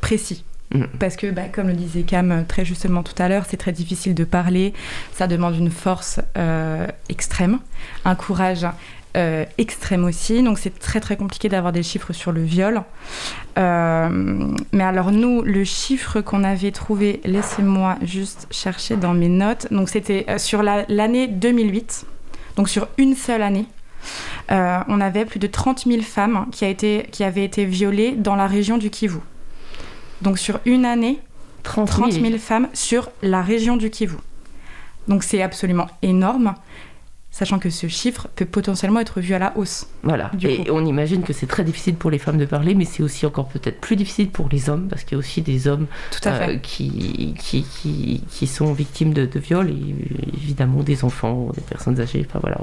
[0.00, 0.44] précis.
[0.74, 0.84] Mm.
[0.98, 3.72] Parce que, bah, comme le disait Cam euh, très justement tout à l'heure, c'est très
[3.72, 4.72] difficile de parler,
[5.12, 7.58] ça demande une force euh, extrême,
[8.04, 8.66] un courage
[9.58, 12.80] extrême aussi, donc c'est très très compliqué d'avoir des chiffres sur le viol.
[13.56, 19.88] mais alors nous, le chiffre qu'on avait trouvé, laissez-moi juste chercher dans mes notes, donc
[19.88, 22.06] c'était sur l'année 2008,
[22.54, 23.66] donc sur une seule année,
[24.48, 28.36] on avait plus de 30 000 femmes qui, a été, qui avaient été violées dans
[28.36, 29.18] la région du Kivu.
[30.22, 31.18] Donc sur une année,
[31.62, 34.16] 30 000, femmes sur la région du Kivu.
[35.08, 36.54] Donc c'est absolument énorme
[37.40, 39.86] sachant que ce chiffre peut potentiellement être vu à la hausse.
[40.02, 43.02] Voilà, et on imagine que c'est très difficile pour les femmes de parler, mais c'est
[43.02, 45.86] aussi encore peut-être plus difficile pour les hommes, parce qu'il y a aussi des hommes
[46.26, 47.64] euh, qui, qui,
[48.28, 52.58] qui, sont victimes de, de viols, et évidemment des enfants, des personnes âgées, enfin voilà,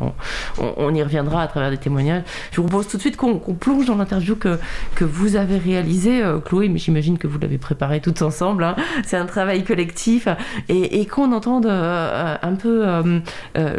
[0.59, 2.21] on, y reviendra à travers des témoignages.
[2.51, 4.59] Je vous propose tout de suite qu'on plonge dans l'interview que,
[4.93, 8.75] que vous avez réalisée, euh, Chloé, mais j'imagine que vous l'avez préparée toutes ensemble, hein.
[9.03, 10.27] c'est un travail collectif,
[10.69, 12.85] et, qu'on entende euh, un peu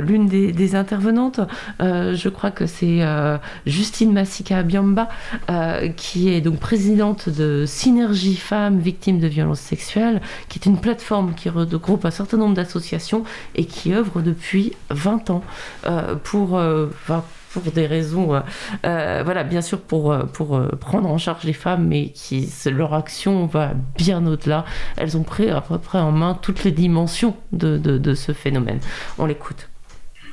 [0.01, 0.88] l'une des, des intervenante.
[1.81, 5.09] Euh, je crois que c'est euh, Justine Massika Biamba,
[5.51, 10.81] euh, qui est donc présidente de Synergie Femmes Victimes de Violences Sexuelles, qui est une
[10.81, 13.25] plateforme qui regroupe un certain nombre d'associations
[13.55, 15.43] et qui œuvre depuis 20 ans
[16.25, 16.61] pour
[17.51, 18.43] pour des raisons,
[18.83, 23.73] voilà, bien sûr pour, pour prendre en charge les femmes, mais qui leur action va
[23.97, 24.65] bien au-delà.
[24.97, 28.81] Elles ont pris à peu près en main toutes les dimensions de, de ce phénomène.
[29.19, 29.68] On l'écoute.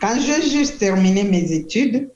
[0.02, 2.10] Quand j'ai juste terminé mes études,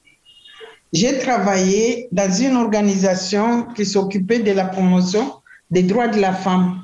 [0.91, 5.33] j'ai travaillé dans une organisation qui s'occupait de la promotion
[5.69, 6.81] des droits de la femme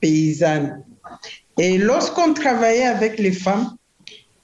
[0.00, 0.84] paysanne.
[1.58, 3.76] Et lorsqu'on travaillait avec les femmes,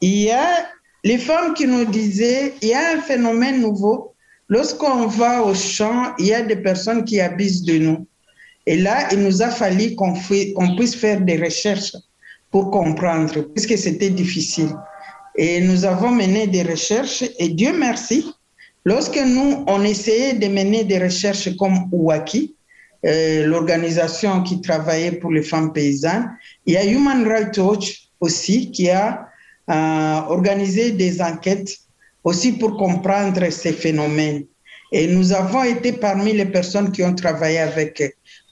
[0.00, 0.66] il y a
[1.04, 4.14] les femmes qui nous disaient, il y a un phénomène nouveau.
[4.48, 8.06] Lorsqu'on va au champ, il y a des personnes qui abusent de nous.
[8.66, 10.14] Et là, il nous a fallu qu'on
[10.76, 11.96] puisse faire des recherches
[12.50, 14.70] pour comprendre, puisque c'était difficile.
[15.40, 18.26] Et nous avons mené des recherches et Dieu merci,
[18.84, 22.56] lorsque nous, on essayait de mener des recherches comme Ouaki,
[23.06, 26.36] euh, l'organisation qui travaillait pour les femmes paysannes,
[26.66, 29.28] il y a Human Rights Watch aussi qui a
[29.70, 31.70] euh, organisé des enquêtes
[32.24, 34.44] aussi pour comprendre ces phénomènes.
[34.90, 38.02] Et nous avons été parmi les personnes qui ont travaillé avec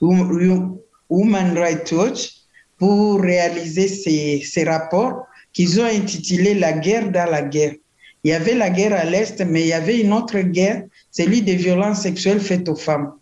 [0.01, 2.33] Human Rights Watch
[2.79, 5.27] pour réaliser ces rapports
[5.57, 7.73] qu'ils ont intitulé La guerre dans la guerre.
[8.23, 11.41] Il y avait la guerre à l'Est, mais il y avait une autre guerre, celui
[11.41, 13.13] des violences sexuelles faites aux femmes.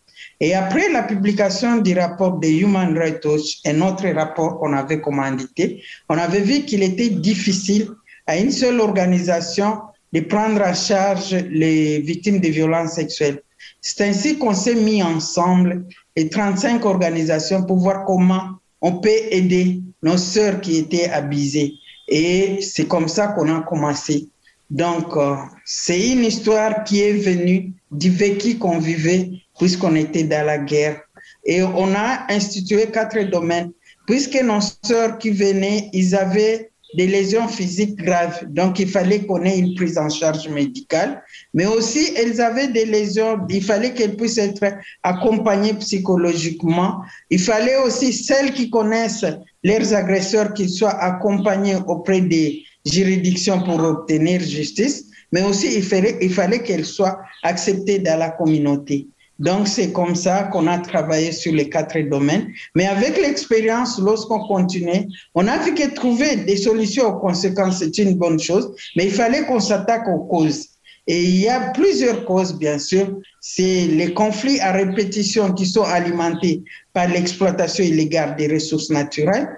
[0.40, 5.01] Et après la publication du rapport de Human Rights Watch, un autre rapport qu'on avait
[5.01, 7.90] commandité, on avait vu qu'il était difficile
[8.27, 9.78] à une seule organisation
[10.12, 13.43] de prendre en charge les victimes de violences sexuelles.
[13.81, 15.85] C'est ainsi qu'on s'est mis ensemble,
[16.16, 21.74] les 35 organisations, pour voir comment on peut aider nos sœurs qui étaient abusées.
[22.09, 24.29] Et c'est comme ça qu'on a commencé.
[24.71, 30.47] Donc, euh, c'est une histoire qui est venue du vécu qu'on vivait puisqu'on était dans
[30.47, 31.01] la guerre.
[31.45, 33.71] Et on a institué quatre domaines,
[34.07, 38.45] puisque nos sœurs qui venaient, ils avaient des lésions physiques graves.
[38.49, 41.23] Donc, il fallait qu'on ait une prise en charge médicale.
[41.53, 43.39] Mais aussi, elles avaient des lésions.
[43.49, 44.65] Il fallait qu'elles puissent être
[45.03, 47.03] accompagnées psychologiquement.
[47.31, 49.27] Il fallait aussi celles qui connaissent
[49.62, 55.07] leurs agresseurs qu'ils soient accompagnés auprès des juridictions pour obtenir justice.
[55.33, 59.09] Mais aussi, il fallait, il fallait qu'elles soient acceptées dans la communauté.
[59.39, 62.52] Donc, c'est comme ça qu'on a travaillé sur les quatre domaines.
[62.74, 67.98] Mais avec l'expérience, lorsqu'on continuait, on a vu que trouver des solutions aux conséquences, c'est
[67.98, 70.69] une bonne chose, mais il fallait qu'on s'attaque aux causes.
[71.06, 73.19] Et il y a plusieurs causes, bien sûr.
[73.40, 76.62] C'est les conflits à répétition qui sont alimentés
[76.93, 79.48] par l'exploitation illégale des ressources naturelles.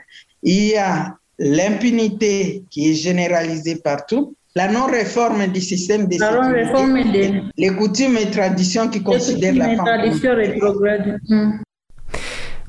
[0.42, 7.68] Il y a l'impunité qui est généralisée partout la non-réforme du système de sécurité, les
[7.68, 11.60] coutumes et traditions qui considèrent la femme.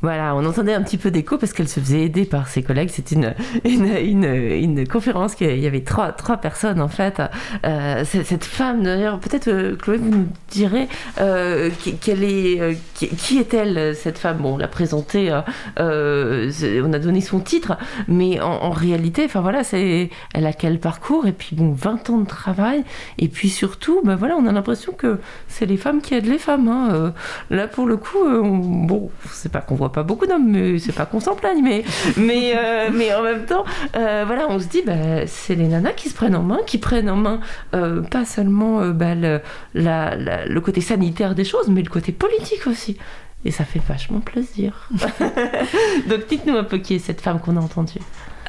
[0.02, 2.90] Voilà, on entendait un petit peu d'écho parce qu'elle se faisait aider par ses collègues.
[2.90, 3.34] C'était une,
[3.66, 7.22] une, une, conférence qui il y avait trois, trois personnes en fait.
[7.66, 10.88] Euh, cette femme, d'ailleurs, peut-être euh, Chloé, vous nous direz
[11.20, 14.38] euh, qui, est-elle cette femme?
[14.38, 15.32] Bon, on l'a présentée,
[15.78, 21.26] on a donné son titre, mais en, réalité, enfin voilà, c'est, elle a quel parcours?
[21.26, 22.84] Et puis bon, 20 ans de travail.
[23.18, 26.38] Et puis surtout, ben voilà, on a l'impression que c'est les femmes qui aident les
[26.38, 26.68] femmes.
[26.68, 27.14] Hein.
[27.50, 31.06] là, pour le coup, bon, c'est pas qu'on voit pas beaucoup d'hommes, mais c'est pas
[31.06, 31.84] qu'on s'en plaigne, mais,
[32.18, 33.66] mais, euh, mais en même temps,
[33.96, 36.78] euh, voilà, on se dit, bah, c'est les nanas qui se prennent en main, qui
[36.78, 37.40] prennent en main
[37.76, 39.42] euh, pas seulement bah, le,
[39.74, 42.98] le côté sanitaire des choses, mais le côté politique aussi.
[43.46, 44.90] Et ça fait vachement plaisir.
[46.10, 48.00] Donc dites-nous un peu qui est cette femme qu'on a entendue.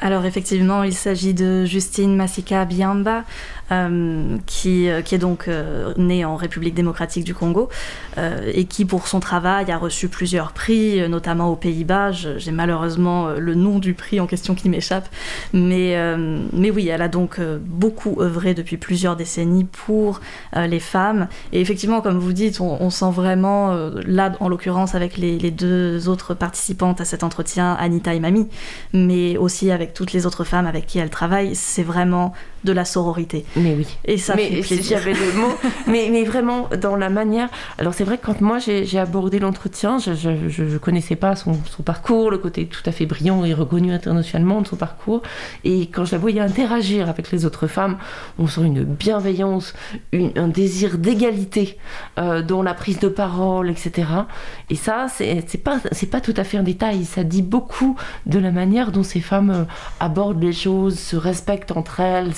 [0.01, 3.23] Alors effectivement, il s'agit de Justine Masika Biamba,
[3.69, 7.69] qui, euh, qui, est donc euh, née en République démocratique du Congo
[8.53, 12.11] et qui, pour son travail, a reçu plusieurs prix, notamment aux Pays-Bas.
[12.11, 15.07] J'ai malheureusement le nom du prix en question qui m'échappe,
[15.53, 15.95] mais,
[16.51, 20.19] mais oui, elle a donc beaucoup œuvré depuis plusieurs décennies pour
[20.53, 21.29] les femmes.
[21.53, 23.73] Et effectivement, comme vous dites, on, sent vraiment,
[24.05, 28.49] là en l'occurrence avec les, les, deux autres participantes à cet entretien, Anita et Mami,
[28.91, 32.33] mais aussi avec toutes les autres femmes avec qui elle travaille, c'est vraiment
[32.63, 33.45] de la sororité.
[33.55, 33.87] Mais oui.
[34.05, 34.97] Et ça mais, fait plaisir.
[34.97, 35.55] J'avais le mot,
[35.87, 37.49] mais, mais vraiment dans la manière.
[37.77, 41.83] Alors c'est vrai que quand moi j'ai abordé l'entretien, je ne connaissais pas son, son,
[41.83, 45.21] parcours, le côté tout à fait brillant et reconnu internationalement de son parcours.
[45.63, 47.97] Et quand je la voyais interagir avec les autres femmes,
[48.37, 49.73] on sent une bienveillance,
[50.13, 51.77] un désir d'égalité
[52.17, 54.07] euh, dans la prise de parole, etc.
[54.69, 55.79] Et ça, c'est pas,
[56.11, 57.05] pas tout à fait un détail.
[57.05, 57.95] Ça dit beaucoup
[58.25, 59.63] de la manière dont ces femmes euh,
[59.99, 62.35] abordent les choses, se respectent entre elles,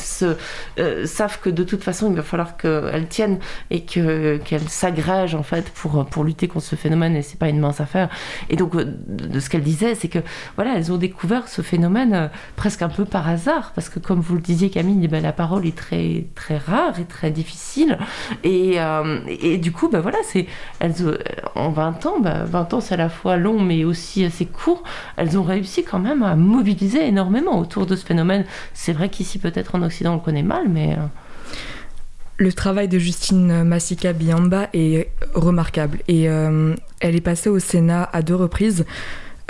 [0.79, 3.39] euh, savent que de toute façon, il va falloir qu'elles tiennent
[3.69, 7.59] et qu'elles s'agrègent en fait pour, pour lutter contre ce phénomène et c'est pas une
[7.59, 8.09] mince affaire.
[8.49, 10.19] Et donc, euh, de ce qu'elle disait, c'est que
[10.55, 14.19] voilà, elles ont découvert ce phénomène euh, presque un peu par hasard parce que, comme
[14.19, 17.97] vous le disiez, Camille, eh ben, la parole est très, très rare et très difficile.
[18.43, 18.77] Et,
[19.27, 20.17] et du coup, ben, voilà,
[20.79, 20.93] elles,
[21.55, 24.83] en 20 ans, 20 ben, ans c'est à la fois long mais aussi assez court,
[25.17, 28.45] elles ont réussi quand même à mobiliser énormément autour de ce phénomène.
[28.73, 30.93] C'est vrai qu'ici, peut-être en Occident, on le connaît mal, mais...
[30.93, 31.05] Euh,
[32.37, 38.09] le travail de Justine Massika Biamba est remarquable et euh, elle est passée au Sénat
[38.11, 38.83] à deux reprises,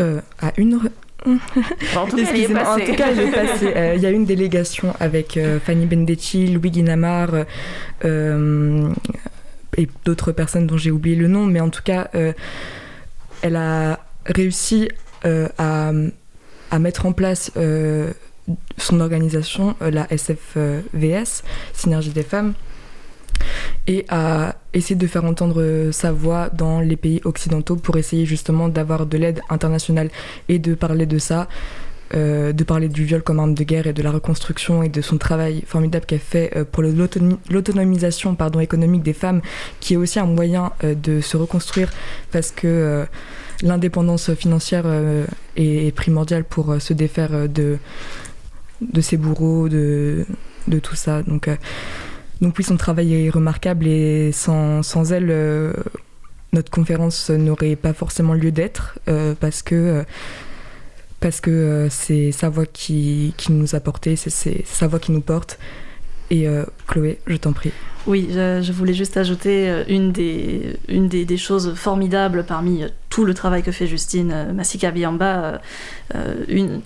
[0.02, 0.76] euh, à une.
[0.76, 3.74] en tout cas, elle est En tout cas, elle est passée.
[3.96, 7.30] Il y a une délégation avec Fanny Bendetti, Louis Guinamar
[8.04, 12.10] et d'autres personnes dont j'ai oublié le nom, mais en tout cas,
[13.42, 14.90] elle a réussi
[15.24, 15.94] à,
[16.72, 17.54] à, mettre en place
[18.78, 22.54] son organisation, euh, la SFVS, Synergie des femmes,
[23.88, 28.70] et à essayer de faire entendre sa voix dans les pays occidentaux pour essayer justement
[28.70, 30.10] d'avoir de l'aide internationale
[30.50, 31.48] et de parler de ça,
[32.14, 35.02] euh, de parler du viol comme arme de guerre et de la reconstruction et de
[35.02, 39.42] son travail formidable qu'elle fait euh, pour l'autonomisation économique des femmes,
[39.80, 41.90] qui est aussi un moyen de se reconstruire
[42.32, 43.06] parce que
[43.64, 44.86] l'indépendance financière
[45.56, 47.78] est primordiale pour se défaire de
[48.82, 50.26] de ses bourreaux, de,
[50.68, 51.24] de tout ça.
[51.24, 51.56] Donc, euh,
[52.42, 55.74] donc oui, son travail est remarquable et sans, elle, euh,
[56.54, 60.04] notre conférence n'aurait pas forcément lieu d'être euh, parce que
[61.20, 65.22] parce que c'est sa voix qui, qui nous a porté, c'est sa voix qui nous
[65.22, 65.60] porte.
[66.32, 66.48] Et
[66.88, 67.72] Chloé, je t'en prie.
[68.08, 73.62] Oui, je, voulais juste ajouter euh, une des, choses formidables parmi euh, tout le travail
[73.62, 75.62] que fait Justine euh, Massika Biamba,
[76.48, 76.82] une,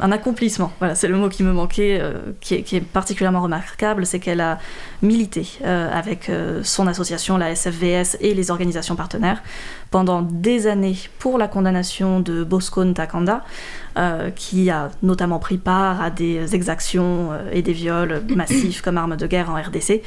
[0.00, 2.00] un accomplissement, voilà, c'est le mot qui me manquait,
[2.40, 4.58] qui, est, particulièrement remarquable, c'est qu'elle a
[5.02, 6.30] milité avec
[6.62, 9.42] son association, la SFVS et les organisations partenaires
[9.90, 13.44] pendant des années pour la condamnation de Bosco Ntakanda,
[14.34, 19.26] qui a notamment pris part à des exactions et des viols massifs comme arme de
[19.26, 20.02] guerre en RDC.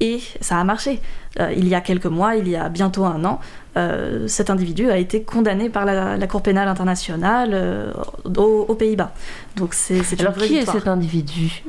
[0.00, 0.98] Et ça a marché.
[1.38, 3.38] Euh, il y a quelques mois, il y a bientôt un an,
[3.76, 7.92] euh, cet individu a été condamné par la, Cour pénale internationale euh,
[8.36, 9.12] aux, Pays-Bas.
[9.56, 11.62] Donc c'est alors qui est cet individu,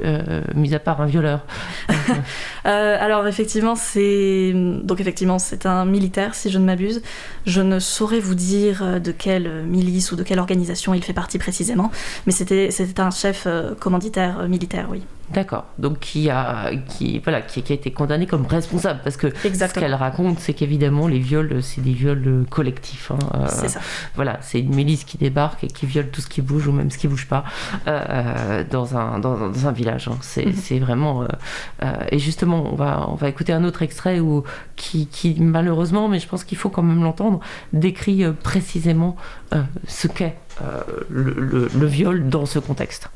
[0.55, 1.45] mis à part un violeur
[2.63, 7.01] Alors effectivement c'est donc effectivement c'est un militaire si je ne m'abuse.
[7.45, 11.39] Je ne saurais vous dire de quelle milice ou de quelle organisation il fait partie
[11.39, 11.91] précisément,
[12.25, 13.47] mais c'était c'était un chef
[13.79, 15.01] commanditaire militaire, oui.
[15.33, 15.65] D'accord.
[15.79, 19.93] Donc qui a qui voilà qui, a été condamné comme responsable parce que ce qu'elle
[19.93, 23.11] raconte c'est qu'évidemment les viols c'est des viols collectifs.
[23.11, 23.79] Hein, euh, c'est ça.
[24.15, 26.91] Voilà, c'est une milice qui débarque et qui viole tout ce qui bouge ou même
[26.91, 27.43] ce qui bouge pas
[27.87, 30.07] euh, euh, dans un dans, un village.
[30.07, 30.17] Hein.
[30.37, 30.53] Mhm.
[30.53, 31.25] C'est vraiment
[32.11, 34.43] et justement on va on va écouter un autre extrait où
[34.75, 37.39] qui, qui malheureusement mais je pense qu'il faut quand même l'entendre
[37.73, 39.15] décrit précisément
[39.87, 40.35] ce qu'est
[41.09, 43.09] le viol dans ce contexte.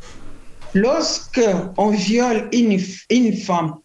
[0.74, 1.42] Lorsque
[1.78, 2.78] on viole une,
[3.10, 3.76] une femme,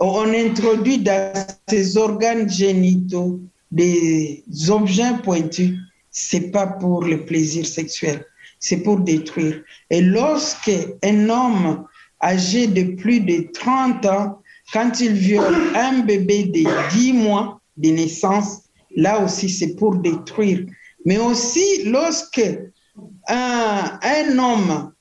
[0.00, 1.34] on introduit dans
[1.68, 5.76] ses organes génitaux des objets pointus,
[6.10, 8.24] c'est pas pour le plaisir sexuel,
[8.58, 9.62] c'est pour détruire.
[9.90, 10.70] Et lorsque
[11.04, 11.84] un homme
[12.22, 14.42] âgé de plus de 30 ans,
[14.72, 16.64] quand il viole un bébé de
[16.94, 18.62] 10 mois de naissance,
[18.96, 20.66] là aussi c'est pour détruire.
[21.04, 22.42] Mais aussi lorsque
[23.28, 24.92] un, un homme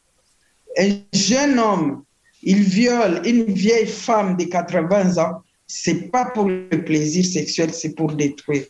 [0.77, 2.03] un jeune homme,
[2.43, 7.93] il viole une vieille femme de 80 ans, c'est pas pour le plaisir sexuel, c'est
[7.93, 8.65] pour détruire.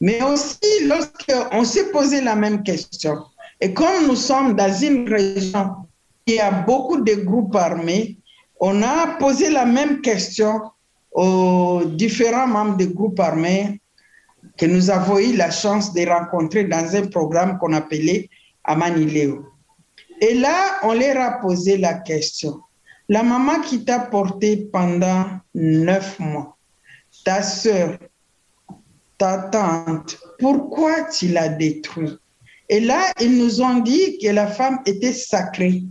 [0.00, 3.16] Mais aussi, lorsqu'on s'est posé la même question,
[3.60, 5.76] et comme nous sommes dans une région
[6.26, 8.18] y a beaucoup de groupes armés,
[8.60, 10.60] on a posé la même question
[11.12, 13.80] aux différents membres des groupes armés
[14.58, 18.28] que nous avons eu la chance de rencontrer dans un programme qu'on appelait
[18.64, 19.44] Amanileo.
[20.20, 22.60] Et là, on leur a posé la question.
[23.08, 26.56] La maman qui t'a porté pendant neuf mois,
[27.24, 27.98] ta soeur,
[29.16, 32.18] ta tante, pourquoi tu l'as détruit?
[32.68, 35.84] Et là, ils nous ont dit que la femme était sacrée.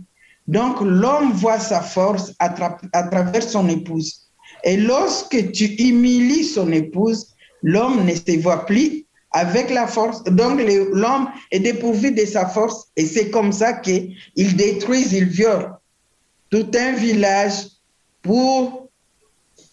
[0.46, 2.54] Donc, l'homme voit sa force à,
[2.92, 4.26] à travers son épouse.
[4.62, 10.22] Et lorsque tu humilies son épouse, l'homme ne se voit plus avec la force.
[10.24, 10.60] Donc
[10.92, 15.76] l'homme est dépourvu de sa force et c'est comme ça qu'ils détruisent, ils violent
[16.56, 17.66] tout un village
[18.22, 18.88] pour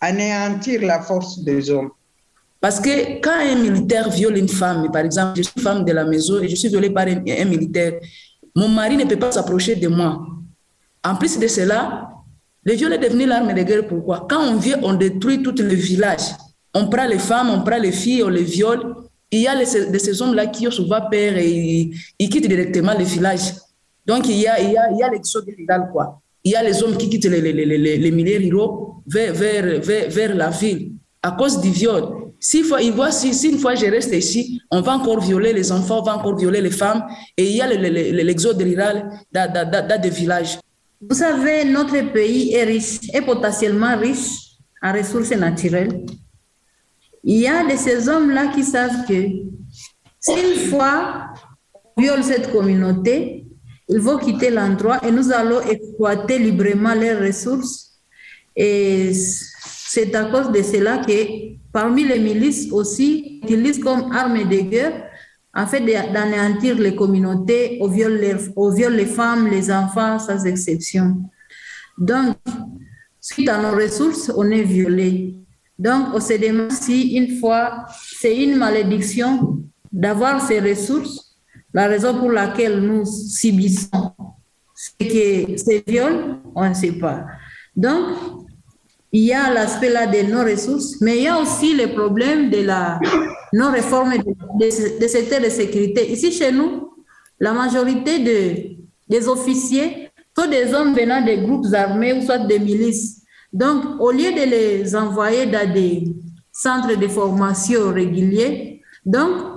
[0.02, 1.92] anéantir la force des hommes.
[2.60, 6.06] Parce que quand un militaire viole une femme, par exemple, je suis femme de la
[6.06, 7.94] maison et je suis violée par un, militaire,
[8.56, 10.26] mon mari ne peut pas s'approcher de moi.
[11.04, 12.10] En plus de cela,
[12.64, 13.88] le viol est devenu l'arme de guerre.
[13.88, 14.26] Pourquoi?
[14.30, 16.36] Quand on vient, on détruit tout le village.
[16.74, 18.96] On prend les femmes, on prend les filles, on les viole
[19.32, 21.90] il y a de ces hommes-là qui ont souvent peur et
[22.20, 23.54] ils quittent directement le village.
[24.06, 25.48] Donc, il y a, il y a, il y a l'exode
[25.92, 26.22] quoi.
[26.44, 29.80] Il y a les hommes qui quittent les, les, les, les milieux ruraux vers, vers,
[29.82, 32.04] vers, vers, la ville à cause du viol.
[32.40, 35.72] Si, il voit, si, si, une fois je reste ici, on va encore violer les
[35.72, 37.06] enfants, on va encore violer les femmes.
[37.38, 40.60] Et il y a l'exode rural dans, des villages.
[41.00, 46.06] Vous savez, notre pays est riche, est potentiellement riche en ressources naturelles.
[47.24, 49.14] Il y a de ces hommes-là qui savent que
[50.20, 51.28] si une fois
[51.96, 53.46] on viole cette communauté,
[53.90, 58.00] ils vont quitter l'endroit et nous allons exploiter librement leurs ressources.
[58.56, 64.60] Et c'est à cause de cela que parmi les milices aussi, utilisent comme arme de
[64.62, 65.10] guerre
[65.56, 71.30] en fait d'anéantir les communautés, au viol les, les femmes, les enfants, sans exception.
[71.98, 72.38] Donc,
[73.22, 75.36] suite à nos ressources, on est violé.
[75.78, 77.86] Donc, on se demande si une fois,
[78.20, 79.60] c'est une malédiction
[79.92, 81.33] d'avoir ces ressources,
[81.74, 84.12] la raison pour laquelle nous subissons
[85.00, 87.26] que ces viols, on ne sait pas.
[87.76, 88.16] Donc,
[89.12, 92.50] il y a l'aspect là de nos ressources, mais il y a aussi le problème
[92.50, 93.00] de la
[93.54, 94.14] non-réforme
[94.60, 94.70] des
[95.00, 96.12] de, secteurs de sécurité.
[96.12, 96.94] Ici, chez nous,
[97.40, 98.76] la majorité de,
[99.08, 103.22] des officiers sont des hommes venant des groupes armés ou soit des milices.
[103.52, 106.16] Donc, au lieu de les envoyer dans des
[106.52, 109.53] centres de formation réguliers, Donc,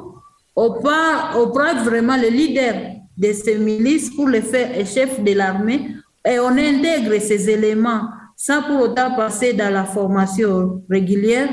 [0.56, 2.74] on, prend vraiment le leader
[3.16, 8.62] de ces milices pour le faire chef de l'armée et on intègre ces éléments sans
[8.62, 11.48] pour autant passer dans la formation régulière.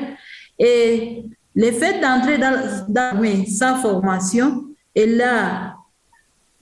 [0.57, 1.23] Et
[1.55, 4.65] le fait d'entrer dans l'armée sans formation,
[4.95, 5.75] et là,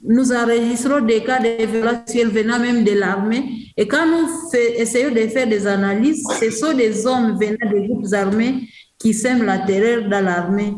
[0.04, 3.72] nous enregistrons des cas de violence venant même de l'armée.
[3.78, 8.12] Et quand nous essayons de faire des analyses, ce sont des hommes venant des groupes
[8.14, 10.74] armés qui sèment la terreur dans l'armée.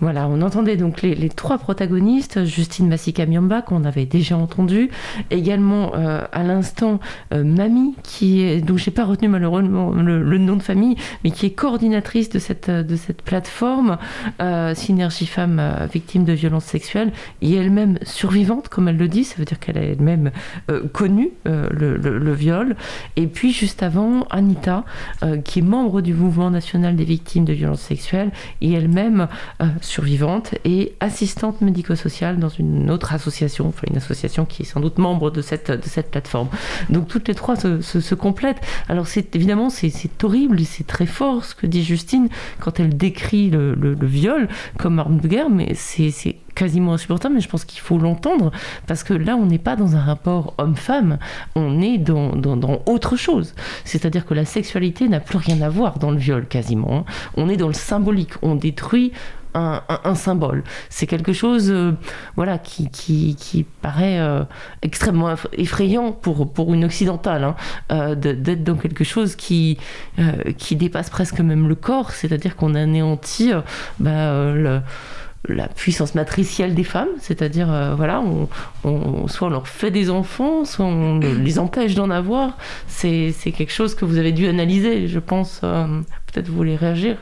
[0.00, 4.90] Voilà, on entendait donc les, trois protagonistes, Justine Massika Miamba, qu'on avait déjà entendu,
[5.30, 7.00] également euh, à l'instant
[7.34, 10.94] euh, Mamie, qui est, j'ai pas retenu malheureusement le, nom de famille,
[11.24, 13.98] mais qui est coordinatrice de cette, de cette plateforme,
[14.40, 15.60] euh, Synergie Femmes
[15.92, 17.12] Victimes de violences sexuelles,
[17.42, 20.30] et elle-même survivante, comme elle le dit, ça veut dire qu'elle a elle-même
[20.92, 22.76] connu le, le, viol.
[23.16, 24.84] Et puis juste avant, Anita,
[25.44, 28.30] qui est membre du mouvement national des victimes de violences sexuelles,
[28.60, 29.26] et elle-même
[29.88, 34.98] survivante et assistante médico-sociale dans une autre association, enfin une association qui est sans doute
[34.98, 36.48] membre de cette, de cette plateforme.
[36.90, 38.60] Donc toutes les trois se, complètent.
[38.88, 39.92] Alors évidemment c'est
[40.22, 42.28] horrible c'est très fort ce que dit Justine
[42.60, 44.48] quand elle décrit le, le, viol
[44.78, 48.50] comme arme de guerre, mais c'est quasiment insupportable, mais je pense qu'il faut l'entendre
[48.86, 51.18] parce que là, on n'est pas dans un rapport homme-femme,
[51.54, 53.54] on est dans, dans, dans autre chose.
[53.84, 56.98] C'est-à-dire que la sexualité n'a plus rien à voir dans le viol quasiment.
[56.98, 57.04] Hein.
[57.36, 59.12] On est dans le symbolique, on détruit
[59.58, 60.64] un, symbole.
[60.88, 61.92] C'est quelque chose euh,
[62.36, 64.44] voilà, qui, qui, paraît euh,
[64.82, 67.56] extrêmement effrayant pour, pour une occidentale, hein,
[67.92, 69.78] euh, d'être dans quelque chose qui,
[70.56, 73.52] qui dépasse presque même le corps, c'est-à-dire qu'on anéantit
[73.98, 74.32] bah,
[75.48, 78.22] la puissance matricielle des femmes, c'est-à-dire, voilà,
[79.26, 82.56] soit on leur fait des enfants, soit on les empêche d'en avoir.
[82.86, 85.60] C'est quelque chose que vous avez dû analyser, je pense.
[85.60, 87.16] Peut-être vous voulez réagir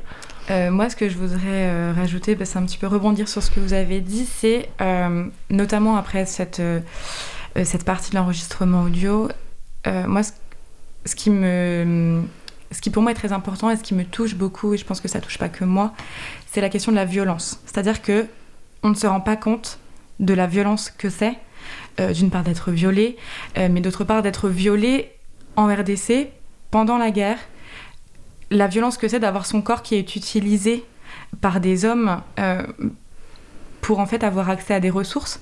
[0.50, 3.42] euh, moi, ce que je voudrais euh, rajouter, bah, c'est un petit peu rebondir sur
[3.42, 6.62] ce que vous avez dit, c'est euh, notamment après cette,
[7.64, 9.28] cette partie de l'enregistrement audio,
[9.86, 12.22] moi, ce, qui me,
[12.72, 14.84] ce qui pour moi est très important et ce qui me touche beaucoup, et je
[14.84, 15.92] pense que ça touche pas que moi,
[16.50, 17.60] c'est la question de la violence.
[17.66, 18.26] C'est-à-dire que
[18.82, 19.78] on ne se rend pas compte
[20.20, 21.34] de la violence que c'est,
[21.98, 23.16] d'une part d'être violé,
[23.56, 25.12] mais d'autre part d'être violé
[25.56, 26.28] en RDC
[26.70, 27.38] pendant la guerre
[28.50, 30.84] la violence que c'est d'avoir son corps qui est utilisé
[31.40, 32.62] par des hommes euh,
[33.80, 35.40] pour en fait avoir accès à des ressources,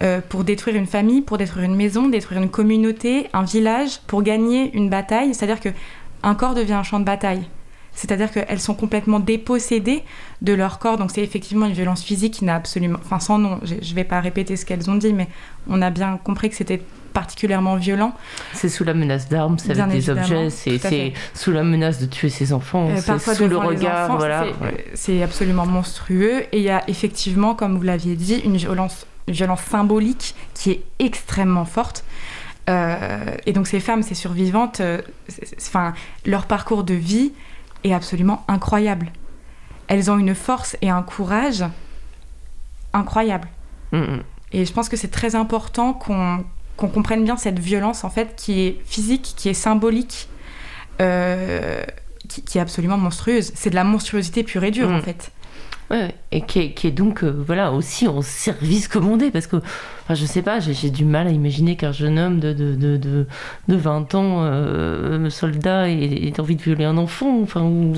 [0.00, 4.22] euh, pour détruire une famille, pour détruire une maison, détruire une communauté, un village, pour
[4.22, 5.34] gagner une bataille.
[5.34, 5.68] C'est-à-dire que
[6.22, 7.42] un corps devient un champ de bataille.
[7.94, 10.02] C'est-à-dire qu'elles sont complètement dépossédées
[10.40, 10.96] de leur corps.
[10.96, 12.98] Donc c'est effectivement une violence physique qui n'a absolument...
[13.02, 15.28] Enfin sans nom, je ne vais pas répéter ce qu'elles ont dit, mais
[15.68, 16.80] on a bien compris que c'était
[17.12, 18.14] particulièrement violent.
[18.52, 22.28] C'est sous la menace d'armes, c'est avec des objets, c'est sous la menace de tuer
[22.28, 24.16] ses enfants, euh, c'est sous le regard.
[24.16, 24.46] voilà.
[24.94, 26.42] C'est absolument monstrueux.
[26.52, 30.82] Et il y a effectivement, comme vous l'aviez dit, une violence, violence symbolique qui est
[30.98, 32.04] extrêmement forte.
[32.70, 35.00] Euh, et donc ces femmes, ces survivantes, euh,
[35.58, 35.94] enfin
[36.24, 37.32] leur parcours de vie
[37.84, 39.10] est absolument incroyable.
[39.88, 41.64] Elles ont une force et un courage
[42.92, 43.48] incroyable.
[43.90, 44.22] Mm, mm.
[44.52, 46.44] Et je pense que c'est très important qu'on
[46.82, 50.28] qu'on comprenne bien cette violence en fait qui est physique, qui est symbolique,
[51.00, 51.80] euh,
[52.28, 53.52] qui, est absolument monstrueuse.
[53.54, 54.94] C'est de la monstruosité pure et dure mm.
[54.94, 55.30] en fait.
[55.90, 59.58] Ouais, et qui est, donc euh, voilà aussi en service commandé parce que
[60.04, 62.96] Enfin, je sais pas, j'ai du mal à imaginer qu'un jeune homme de, de, de,
[62.96, 63.26] de,
[63.68, 67.40] de 20 ans, euh, soldat, ait, envie de violer un enfant.
[67.40, 67.94] Enfin, ou,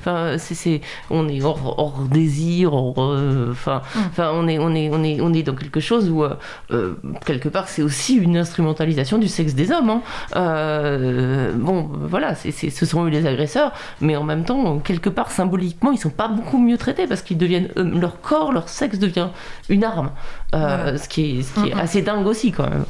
[0.00, 4.02] enfin c'est, on est hors, hors désir, euh, enfin, hum.
[4.10, 6.34] enfin, on est, on est, on est, on est dans quelque chose où euh,
[6.70, 9.88] euh, quelque part c'est aussi une instrumentalisation du sexe des hommes.
[9.88, 11.52] Hein.
[11.54, 13.72] bon, voilà, c'est, ce sont eux les agresseurs,
[14.02, 17.38] mais en même temps, quelque part symboliquement, ils sont pas beaucoup mieux traités parce qu'ils
[17.38, 19.28] deviennent leur corps, leur sexe devient
[19.68, 20.10] une arme,
[20.52, 22.84] ce qui est ce qui est assez dingue aussi quand même.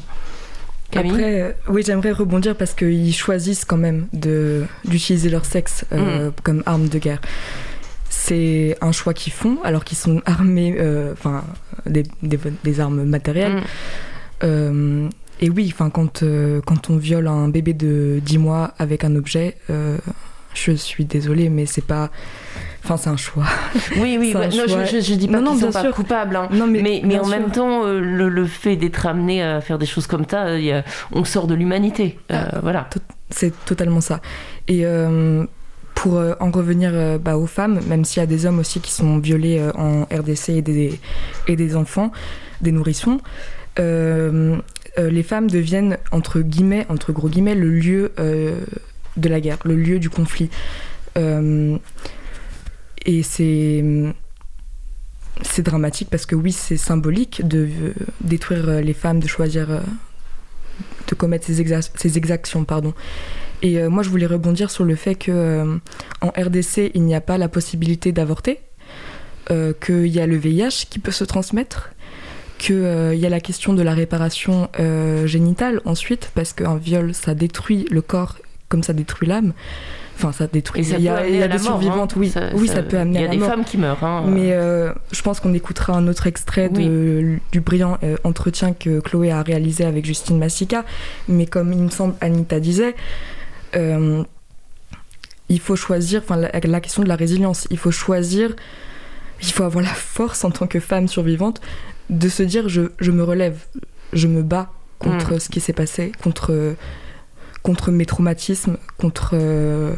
[0.96, 6.32] Après, euh, oui, j'aimerais rebondir parce qu'ils choisissent quand même d'utiliser leur sexe euh, mm.
[6.42, 7.20] comme arme de guerre.
[8.08, 11.44] C'est un choix qu'ils font alors qu'ils sont armés, euh, enfin,
[11.86, 13.62] des, des, armes matérielles.
[14.42, 15.08] Mm.
[15.40, 16.22] et oui, quand,
[16.66, 19.56] quand on viole un bébé de 10 mois avec un objet,
[20.54, 22.10] je suis désolée, mais c'est pas
[22.84, 23.44] Enfin, c'est un choix.
[23.96, 26.48] Oui, oui, non, Je, je, dis pas qu'ils sont pas coupables, hein.
[26.52, 30.06] non, mais, mais, en même temps, euh, le, fait d'être amené à faire des choses
[30.06, 30.46] comme ça,
[31.12, 32.18] on sort de l'humanité.
[32.30, 32.88] Euh, ah, voilà.
[33.30, 34.20] C'est totalement ça.
[34.68, 35.44] Et euh,
[35.94, 39.18] pour en revenir bah, aux femmes, même s'il y a des hommes aussi qui sont
[39.18, 40.98] violés en RDC et des,
[41.46, 42.10] et des enfants,
[42.60, 43.20] des nourrissons,
[43.78, 48.12] les femmes deviennent, entre guillemets, entre gros guillemets, le lieu
[49.16, 50.50] de la guerre, le lieu du conflit.
[53.04, 53.84] Et c'est.
[55.42, 57.68] c'est dramatique parce que oui, c'est symbolique de
[58.20, 59.68] détruire les femmes, de choisir
[61.08, 61.64] de commettre ces,
[61.94, 62.64] ces exactions.
[62.64, 62.94] Pardon.
[63.62, 65.78] Et moi, je voulais rebondir sur le fait que
[66.20, 68.60] en RDC, il n'y a pas la possibilité d'avorter,
[69.48, 71.90] qu'il y a le VIH qui peut se transmettre,
[72.58, 74.68] qu'il y a la question de la réparation
[75.26, 78.36] génitale ensuite, parce qu'un viol, ça détruit le corps
[78.72, 79.52] comme ça détruit l'âme.
[80.16, 80.82] Enfin, ça détruit.
[80.82, 82.20] il y a, y a des survivantes, hein.
[82.20, 82.30] oui.
[82.30, 83.34] Ça, oui, ça, peut amener à la mort.
[83.34, 84.04] Il y a des femmes qui meurent.
[84.04, 84.24] Hein.
[84.28, 89.00] Mais euh, je pense qu'on écoutera un autre extrait de, du brillant euh, entretien que
[89.00, 90.84] Chloé a réalisé avec Justine Massica.
[91.28, 92.94] Mais comme il me semble, Anita disait,
[93.74, 94.22] euh,
[95.48, 98.54] il faut choisir, enfin, la, la, question de la résilience, il faut choisir,
[99.40, 101.60] il faut avoir la force en tant que femme survivante
[102.10, 103.58] de se dire je, je me relève,
[104.12, 105.40] je me bats contre mm.
[105.40, 106.76] ce qui s'est passé, contre
[107.62, 109.94] contre mes traumatismes, contre euh,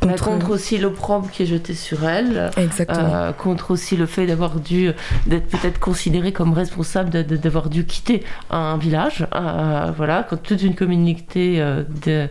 [0.00, 0.24] contre...
[0.24, 4.90] contre aussi l'opprobre qui est jeté sur elle, euh, contre aussi le fait d'avoir dû
[5.26, 9.26] d'être peut-être considérée comme responsable d'avoir dû quitter un village.
[9.34, 12.28] Euh, voilà, quand toute une communauté euh, de,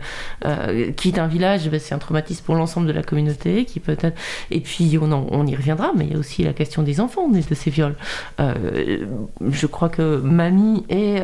[0.92, 4.18] quitte un village, ben, c'est un traumatisme pour l'ensemble de la communauté qui peut-être.
[4.50, 7.28] Et puis on, on, y reviendra, mais il y a aussi la question des enfants
[7.28, 7.96] de ces viols.
[8.38, 11.20] je crois que Mamie et,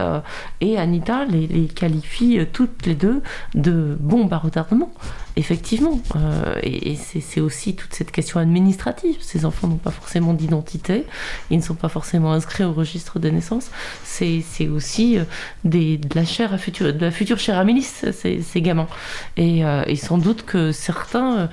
[0.61, 3.23] et Anita les, les qualifient toutes les deux
[3.55, 4.91] de bombes à retardement
[5.37, 6.01] effectivement.
[6.17, 9.17] Euh, et, c'est aussi toute cette question administrative.
[9.21, 11.05] Ces enfants n'ont pas forcément d'identité,
[11.51, 13.71] ils ne sont pas forcément inscrits au registre de naissance.
[14.05, 15.25] C'est aussi euh,
[15.65, 18.89] des, de, la chair à futur, de la future chair à milice, ces, ces gamins.
[19.37, 21.49] Et, euh, et, sans doute que certains,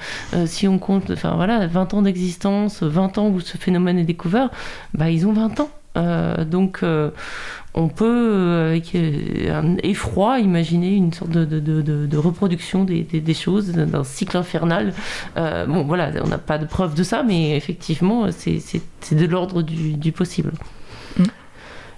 [0.45, 4.49] si on compte enfin, voilà, 20 ans d'existence, 20 ans où ce phénomène est découvert,
[4.94, 5.70] bah, ils ont 20 ans.
[6.45, 6.84] donc
[7.78, 14.04] on peut, euh, avec euh, un effroi, imaginer une sorte de, reproduction des, choses, d'un
[14.04, 14.94] cycle infernal.
[15.38, 19.62] Euh, bon, voilà, on n'a pas de preuve de ça, mais effectivement, c'est de l'ordre
[19.62, 20.52] du, possible.
[21.18, 21.24] Mm.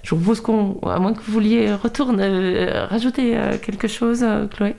[0.02, 4.24] Je vous propose qu'on, à moins que vous vouliez retourner, rajouter quelque chose,
[4.54, 4.76] Chloé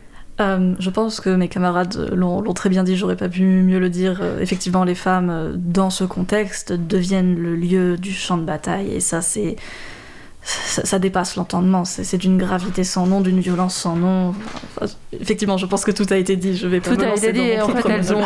[0.80, 4.24] je pense que mes camarades l'ont très bien dit, j'aurais pas pu mieux le dire.
[4.40, 9.22] effectivement, les femmes, dans ce contexte, deviennent le lieu du champ de bataille, et ça,
[9.22, 9.56] c'est
[10.44, 11.86] ça, dépasse l'entendement.
[11.86, 14.34] C'est d'une gravité sans nom, d'une violence sans nom.
[15.20, 16.56] effectivement, je pense que tout a été dit.
[16.56, 17.62] Je vais pas tout a été dit.
[17.62, 18.24] En fait, elles ont,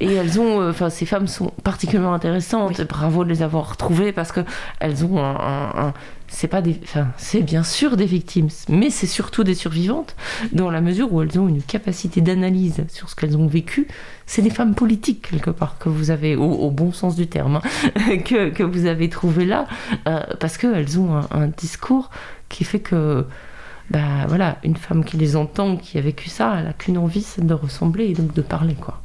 [0.00, 2.80] et elles ont, euh, enfin, ces femmes sont particulièrement intéressantes.
[2.82, 4.40] Bravo de les avoir retrouvées parce que
[4.80, 5.92] elles ont un
[6.32, 10.16] c'est pas des, enfin, c'est bien sûr des victimes, mais c'est surtout des survivantes
[10.52, 13.86] dans la mesure où elles ont une capacité d'analyse sur ce qu'elles ont vécu.
[14.24, 18.16] C'est des femmes politiques quelque part que vous avez, au, bon sens du terme, hein,
[18.24, 19.66] que, que, vous avez trouvé là,
[20.08, 22.10] euh, parce qu'elles ont un, un, discours
[22.48, 23.26] qui fait que,
[23.90, 27.22] bah voilà, une femme qui les entend, qui a vécu ça, elle a qu'une envie,
[27.22, 29.01] c'est de ressembler et donc de parler quoi.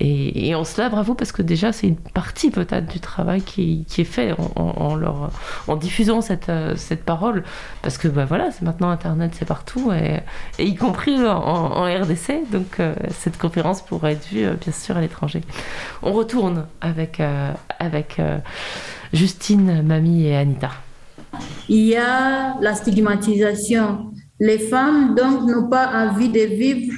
[0.00, 4.04] Et, en cela, bravo, parce que déjà, c'est une partie peut-être du travail qui, est
[4.04, 7.42] fait en, diffusant cette, euh, cette parole.
[7.82, 10.22] Parce que bah, voilà, c'est maintenant Internet, c'est partout, et,
[10.64, 12.50] y compris en, RDC.
[12.52, 15.40] Donc, euh, cette conférence pourrait être vue, euh, bien sûr, à l'étranger.
[16.02, 17.20] On retourne avec,
[17.80, 18.20] avec
[19.12, 20.70] Justine, Mamie et Anita.
[21.68, 24.12] Il y a la stigmatisation.
[24.38, 26.92] Les femmes, donc, n'ont pas envie de vivre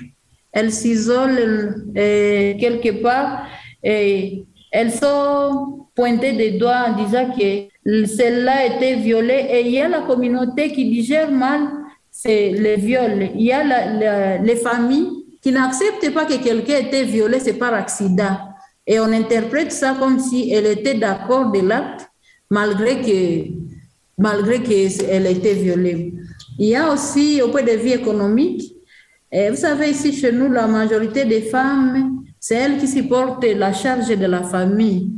[0.52, 3.46] elles s'isolent euh, quelque part
[3.82, 9.80] et elles sont pointées des doigts en disant que celle-là été violée et il y
[9.80, 11.68] a la communauté qui digère mal
[12.24, 13.30] les viols.
[13.34, 15.10] Il y a les familles
[15.42, 18.36] qui n'acceptent pas que quelqu'un ait été violé, c'est par accident.
[18.86, 22.10] Et on interprète ça comme si elle était d'accord de l'acte,
[22.50, 23.50] malgré que
[24.18, 26.12] malgré qu'elle ait été violée.
[26.58, 28.74] Il y a aussi, au point de vue économique,
[29.32, 34.08] vous savez, ici chez nous, la majorité des femmes, c'est elles qui supportent la charge
[34.08, 35.12] de la famille.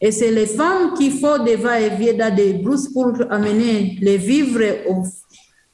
[0.00, 4.60] Et c'est les femmes qui font des va-et-vient dans des brousses pour amener les vivres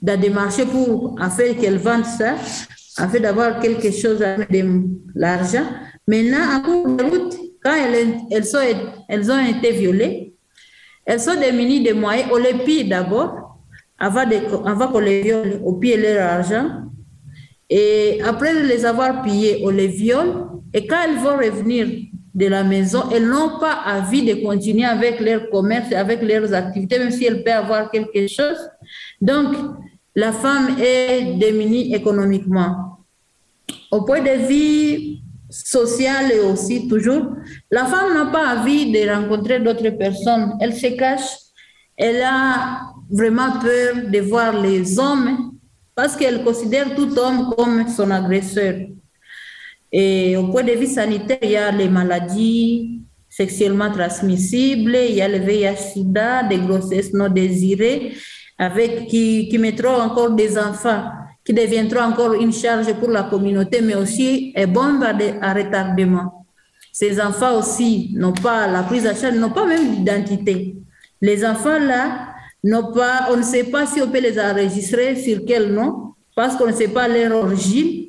[0.01, 2.35] dans des marchés pour afin qu'elles vendent ça,
[2.97, 4.65] afin d'avoir quelque chose avec de
[5.15, 5.67] l'argent.
[6.07, 7.75] Maintenant, en cours de route, quand
[9.09, 10.35] elles ont été violées,
[11.05, 12.31] elles sont démunies de moyens.
[12.33, 13.59] On les pille d'abord,
[13.99, 14.25] avant,
[14.65, 16.81] avant qu'on les viole, on pille leur argent.
[17.71, 20.47] Et après les avoir pillés, on les viole.
[20.73, 21.87] Et quand elles vont revenir
[22.35, 26.99] de la maison, elles n'ont pas envie de continuer avec leur commerce, avec leurs activités,
[26.99, 28.59] même si elles peuvent avoir quelque chose.
[29.21, 29.55] Donc,
[30.17, 32.99] la femme est démunie économiquement.
[33.91, 35.19] Au point de vue
[35.49, 37.37] social et aussi toujours,
[37.71, 40.55] la femme n'a pas envie de rencontrer d'autres personnes.
[40.61, 41.39] Elle se cache.
[41.97, 42.81] Elle a
[43.11, 45.54] vraiment peur de voir les hommes
[45.95, 48.75] parce qu'elle considère tout homme comme son agresseur.
[49.93, 55.23] Et au point de vue sanitaire, il y a les maladies sexuellement transmissibles, il y
[55.23, 58.13] a le VIH-Sida, des grossesses non désirées,
[58.59, 61.11] avec qui, qui mettront encore des enfants
[61.45, 66.47] qui deviendront encore une charge pour la communauté, mais aussi est bombe à, retardement.
[66.91, 70.77] Ces enfants aussi n'ont pas la prise à charge, n'ont pas même d'identité.
[71.21, 72.34] Les enfants là,
[72.95, 76.67] pas, on ne sait pas si on peut les enregistrer, sur quel nom, parce qu'on
[76.67, 78.07] ne sait pas leur origine.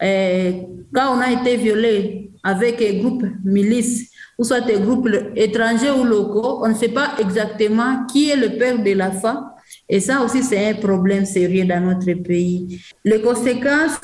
[0.00, 0.62] Et
[0.92, 6.04] quand on a été violé avec un groupe milice ou soit des groupes étrangers ou
[6.04, 9.52] locaux, on ne sait pas exactement qui est le père de la femme
[9.88, 12.80] et ça aussi, c'est un problème sérieux dans notre pays.
[13.04, 13.98] Les conséquences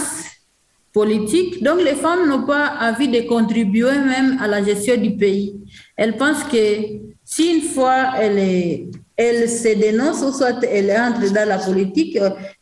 [0.93, 5.61] politiques, donc les femmes n'ont pas envie de contribuer même à la gestion du pays.
[5.97, 8.89] Elles pensent que si une fois elles,
[9.19, 12.19] elles se dénoncent ou soit elles entrent dans la politique,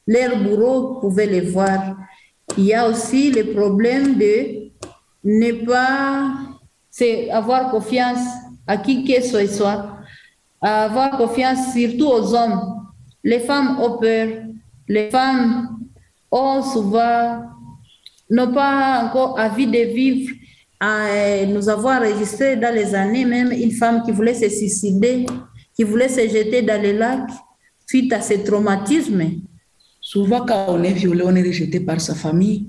[0.06, 1.96] leurs bourreaux pouvaient les voir.
[2.58, 4.70] Il y a aussi le problème de
[5.22, 6.32] ne pas
[7.30, 8.26] avoir confiance
[8.66, 9.98] à qui que ce soit,
[10.60, 12.76] avoir confiance surtout aux hommes
[13.26, 14.28] les femmes ont peur.
[14.86, 15.80] Les femmes
[16.30, 17.42] ont souvent,
[18.30, 20.32] n'ont pas encore envie de vivre.
[20.78, 25.26] Ah, nous avons enregistré dans les années même une femme qui voulait se suicider,
[25.77, 27.31] qui voulait se jeter dans les lacs
[27.86, 29.23] suite à ce traumatisme.
[30.01, 32.66] Souvent, quand on est violé, on est rejeté par sa famille.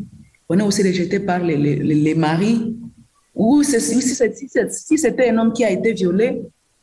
[0.50, 2.76] On est aussi rejeté par les, les, les maris.
[3.34, 3.78] Ou si,
[4.98, 6.42] c'était un homme qui a été violé,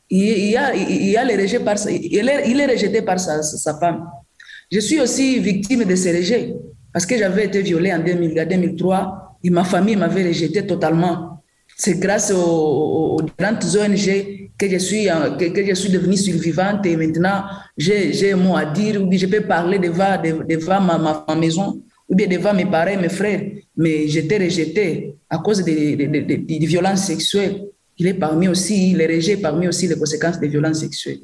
[0.09, 3.77] il, y a, il, a les par, il, est, il est rejeté par sa, sa,
[3.77, 4.05] femme.
[4.71, 6.55] Je suis aussi victime de ces rejets
[6.93, 11.43] parce que j'avais été violée en 2000, 2003 et ma famille m'avait rejeté totalement.
[11.75, 15.07] C'est grâce aux, grandes ONG que je suis,
[15.39, 17.43] que, je suis devenue survivante et maintenant
[17.77, 20.17] j'ai un mot à dire ou je peux parler devant,
[20.47, 23.41] devant ma, ma, ma maison ou bien devant mes parents, mes frères.
[23.77, 27.65] Mais j'étais rejetée à cause des de, de, de, violences sexuelles
[27.97, 31.21] il est parmi aussi, les rejets parmi aussi les conséquences des violences sexuelles.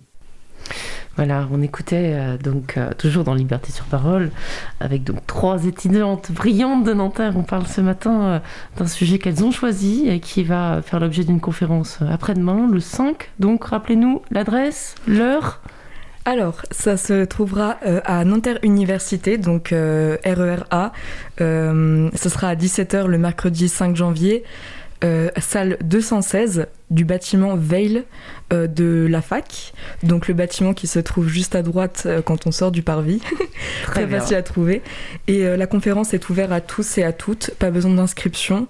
[1.17, 4.31] Voilà, on écoutait euh, donc euh, toujours dans Liberté sur parole
[4.79, 7.33] avec donc trois étudiantes brillantes de Nanterre.
[7.35, 8.39] On parle ce matin euh,
[8.77, 13.29] d'un sujet qu'elles ont choisi et qui va faire l'objet d'une conférence après-demain, le 5.
[13.39, 15.61] Donc rappelez-nous l'adresse, l'heure.
[16.23, 20.91] Alors, ça se trouvera à Nanterre Université, donc RERA.
[21.39, 24.43] ce sera à 17h le mercredi 5 janvier.
[25.03, 28.03] Euh, salle 216 du bâtiment Veil
[28.53, 29.73] euh, de la fac.
[30.03, 33.19] Donc le bâtiment qui se trouve juste à droite euh, quand on sort du parvis.
[33.83, 34.83] Très, facile à trouver.
[35.27, 38.67] Et la conférence est ouverte à tous et à toutes, pas besoin d'inscription.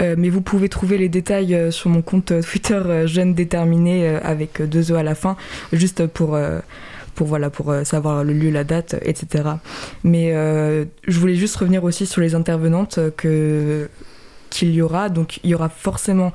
[0.00, 4.96] mais vous pouvez trouver les détails sur mon compte Twitter Jeune Déterminé avec deux E
[4.96, 5.36] à la fin,
[5.72, 6.38] juste pour
[7.14, 9.44] pour voilà pour savoir le lieu, la date, etc.
[10.04, 10.32] Mais
[11.06, 13.88] je voulais juste revenir aussi sur les intervenantes que
[14.50, 15.08] qu'il y aura.
[15.08, 16.32] Donc il y aura forcément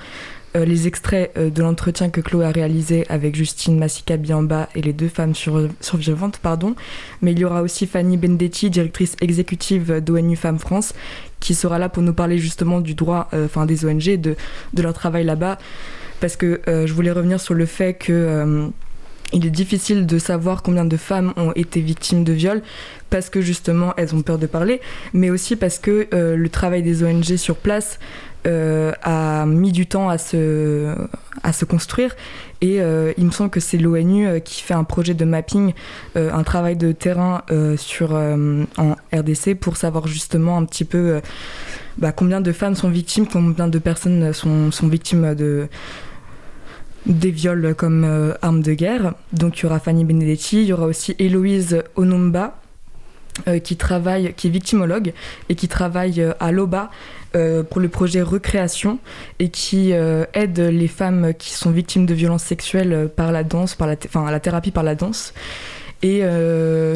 [0.56, 4.82] euh, les extraits euh, de l'entretien que Chloé a réalisé avec Justine Massika Biamba et
[4.82, 6.76] les deux femmes survivantes, pardon.
[7.22, 10.94] Mais il y aura aussi Fanny Bendetti, directrice exécutive d'ONU Femmes France,
[11.40, 14.36] qui sera là pour nous parler justement du droit, euh, enfin des ONG, de,
[14.74, 15.58] de leur travail là-bas.
[16.20, 18.70] Parce que je voulais revenir sur le fait que
[19.34, 22.62] il est difficile de savoir combien de femmes ont été victimes de viol
[23.10, 24.82] parce que justement elles ont peur de parler,
[25.14, 27.99] mais aussi parce que euh, le travail des ONG sur place
[28.48, 30.95] euh, a mis du temps à se,
[31.44, 32.16] à se construire.
[32.62, 35.74] Et euh, il me semble que c'est l'ONU qui fait un projet de mapping,
[36.16, 37.44] un travail de terrain
[37.78, 41.22] sur, en RDC pour savoir justement un petit peu
[41.98, 45.68] bah, combien de femmes sont victimes, combien de personnes sont, sont victimes de
[47.06, 49.14] des viols comme euh, arme de guerre.
[49.34, 52.57] Donc il y aura Fanny Benedetti, il y aura aussi Héloïse Onumba,
[53.48, 55.14] euh, qui travaille, qui est victimologue
[55.49, 56.90] et qui travaille euh, à l'OBA
[57.69, 58.99] pour le projet Recréation
[59.40, 63.88] et qui aide les femmes qui sont victimes de violences sexuelles par la danse, par
[63.88, 65.34] la, enfin, la thérapie par la danse.
[66.03, 66.23] Et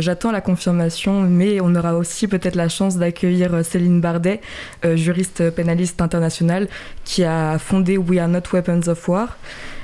[0.01, 4.41] j'attends la confirmation, mais on aura aussi peut-être la chance d'accueillir Céline Bardet,
[4.83, 6.67] juriste pénaliste internationale,
[7.05, 9.37] qui a fondé We Are Not Weapons of War.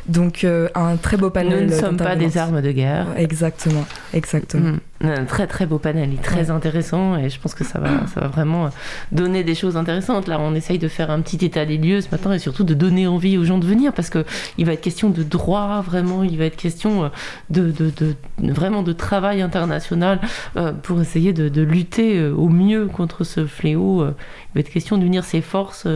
[0.07, 1.65] Donc euh, un très beau panel.
[1.65, 3.07] Nous ne sommes pas des armes de guerre.
[3.18, 4.72] Exactement, exactement.
[4.72, 4.80] Mm.
[5.03, 8.28] Un très très beau panel, très intéressant et je pense que ça va, ça va
[8.28, 8.69] vraiment
[9.11, 10.28] donner des choses intéressantes.
[10.28, 12.76] Là, on essaye de faire un petit état des lieux ce matin et surtout de
[12.76, 14.23] donner envie aux gens de venir parce que
[14.60, 17.10] il va être question de droit, vraiment, il va être question euh,
[17.49, 20.19] de, de, de vraiment de travail international
[20.56, 24.03] euh, pour essayer de, lutter au mieux contre ce fléau.
[24.03, 25.88] Il va être question d'unir ses forces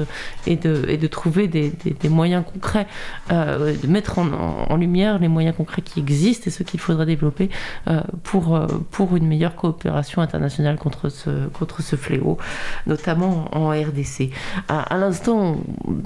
[0.45, 2.85] et de, et de trouver des, des, moyens concrets,
[3.29, 7.49] de mettre en, en, lumière les moyens concrets qui existent et ceux qu'il faudra développer
[8.23, 8.59] pour
[8.94, 12.37] pour une meilleure coopération internationale contre ce, contre ce fléau,
[12.87, 14.29] notamment en RDC.
[14.69, 15.57] À, l'instant,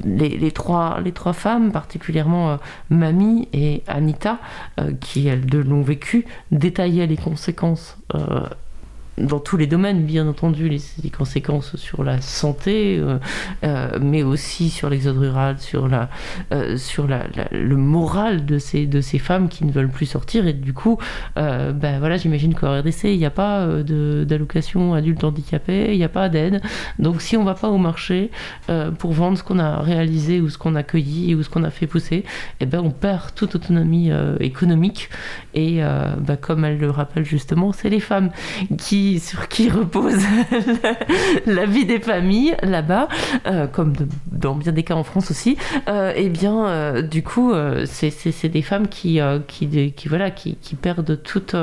[0.03, 2.57] les, trois, les trois femmes, particulièrement
[2.89, 4.39] Mamie et Anita,
[4.99, 7.97] qui elles deux l'ont vécu, détaillaient les conséquences
[9.19, 10.79] dans tous les domaines, bien entendu, les,
[11.09, 13.17] conséquences sur la santé, euh,
[13.63, 16.09] euh, mais aussi sur l'exode rural, sur, la,
[16.53, 20.47] euh, sur la, le moral de ces, de ces femmes qui ne veulent plus sortir.
[20.47, 20.97] Et du coup,
[21.35, 26.09] ben voilà, j'imagine qu'au RDC, il n'y a pas d'allocation adulte handicapé, il n'y a
[26.09, 26.61] pas d'aide.
[26.99, 28.31] Donc si on ne va pas au marché
[28.97, 31.69] pour vendre ce qu'on a réalisé ou ce qu'on a cueilli ou ce qu'on a
[31.69, 32.23] fait pousser,
[32.59, 35.09] eh ben, on perd toute autonomie économique.
[35.53, 38.31] Et ben, comme elle le rappelle justement, c'est les femmes
[38.77, 40.21] qui sur qui repose
[41.45, 43.07] la, vie des familles là-bas,
[43.47, 43.93] euh, comme
[44.31, 45.57] dans bien des cas en France aussi,
[45.87, 47.53] euh, et eh bien, euh, du coup,
[47.85, 51.55] c'est des femmes qui, qui, voilà, qui, qui perdent toute,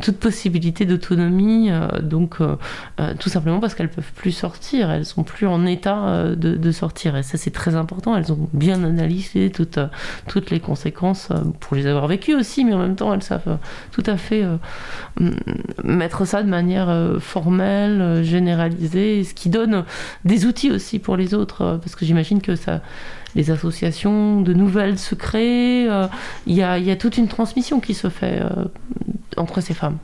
[0.00, 1.70] toute possibilité d'autonomie,
[2.02, 2.38] donc
[3.18, 7.16] tout simplement parce qu'elles peuvent plus sortir, elles sont plus en état de, de sortir,
[7.16, 8.16] et ça c'est très important.
[8.16, 9.80] Elles ont bien analysé toutes,
[10.28, 11.28] toutes les conséquences
[11.60, 13.58] pour les avoir vécues aussi, mais en même temps elles savent
[13.90, 14.44] tout à fait
[15.82, 19.84] mettre ça de manière euh, formelle, euh, généralisée, ce qui donne
[20.24, 22.80] des outils aussi pour les autres, euh, parce que j'imagine que ça,
[23.34, 25.88] les associations de nouvelles se créent,
[26.46, 28.42] il y, a, toute une transmission qui se fait
[29.38, 29.96] entre ces femmes.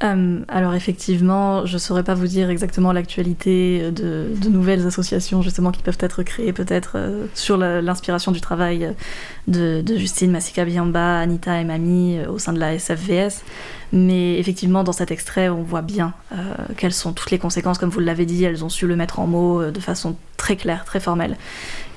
[0.00, 5.98] alors effectivement, je saurais pas vous dire exactement l'actualité de, nouvelles associations justement qui peuvent
[6.00, 6.96] être créées peut-être
[7.34, 8.92] sur l'inspiration du travail
[9.46, 13.44] de, Justine Massika Biamba, Anita et Mami au sein de la SFVS.
[13.92, 17.76] Mais effectivement, dans cet extrait, on voit bien euh, quelles sont toutes les conséquences.
[17.76, 20.56] Comme vous l'avez dit, elles ont su le mettre en mots euh, de façon très
[20.56, 21.36] claire, très formelle.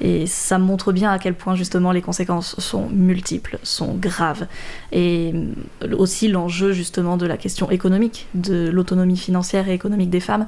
[0.02, 4.46] Et ça montre bien à quel point justement les conséquences sont multiples, sont graves.
[4.92, 5.34] Et
[5.84, 10.48] euh, aussi l'enjeu justement de la question économique, de l'autonomie financière et économique des femmes.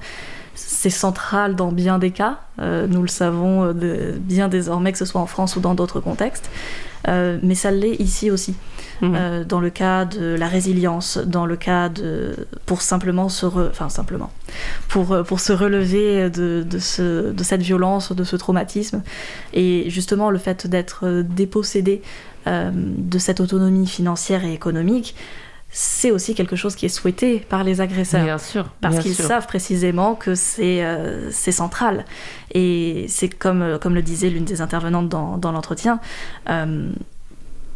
[0.54, 5.28] C'est central dans bien des cas, nous le savons bien désormais, que ce soit en
[5.28, 6.50] France ou dans d'autres contextes,
[7.08, 8.56] mais ça l'est ici aussi.
[9.02, 9.16] Mhm.
[9.16, 13.90] Euh, dans le cas de la résilience, dans le cas de pour simplement se enfin
[13.90, 14.32] simplement
[14.88, 19.04] pour euh, pour se relever de, de, ce, de cette violence, de ce traumatisme
[19.54, 22.02] et justement le fait d'être dépossédé
[22.48, 25.16] euh, de cette autonomie financière et économique
[25.70, 28.24] c'est aussi quelque chose qui est souhaité par les agresseurs.
[28.24, 28.70] Bien sûr.
[28.80, 30.82] Parce qu'ils savent précisément que c'est
[31.30, 32.06] c'est central.
[32.54, 36.00] Et c'est comme, comme le disait l'une des intervenantes dans, dans l'entretien,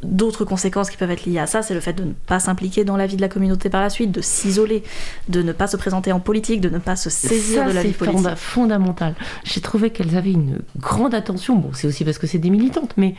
[0.03, 2.84] D'autres conséquences qui peuvent être liées à ça, c'est le fait de ne pas s'impliquer
[2.84, 4.84] dans la vie de la communauté par la suite, de s'isoler,
[5.30, 7.91] de ne pas se présenter en politique, de ne pas se saisir de la vie
[7.91, 8.19] politique.
[8.23, 9.15] C'est fondamental.
[9.44, 11.56] J'ai trouvé qu'elles avaient une grande attention.
[11.56, 13.15] Bon, c'est aussi parce que c'est des militantes, mais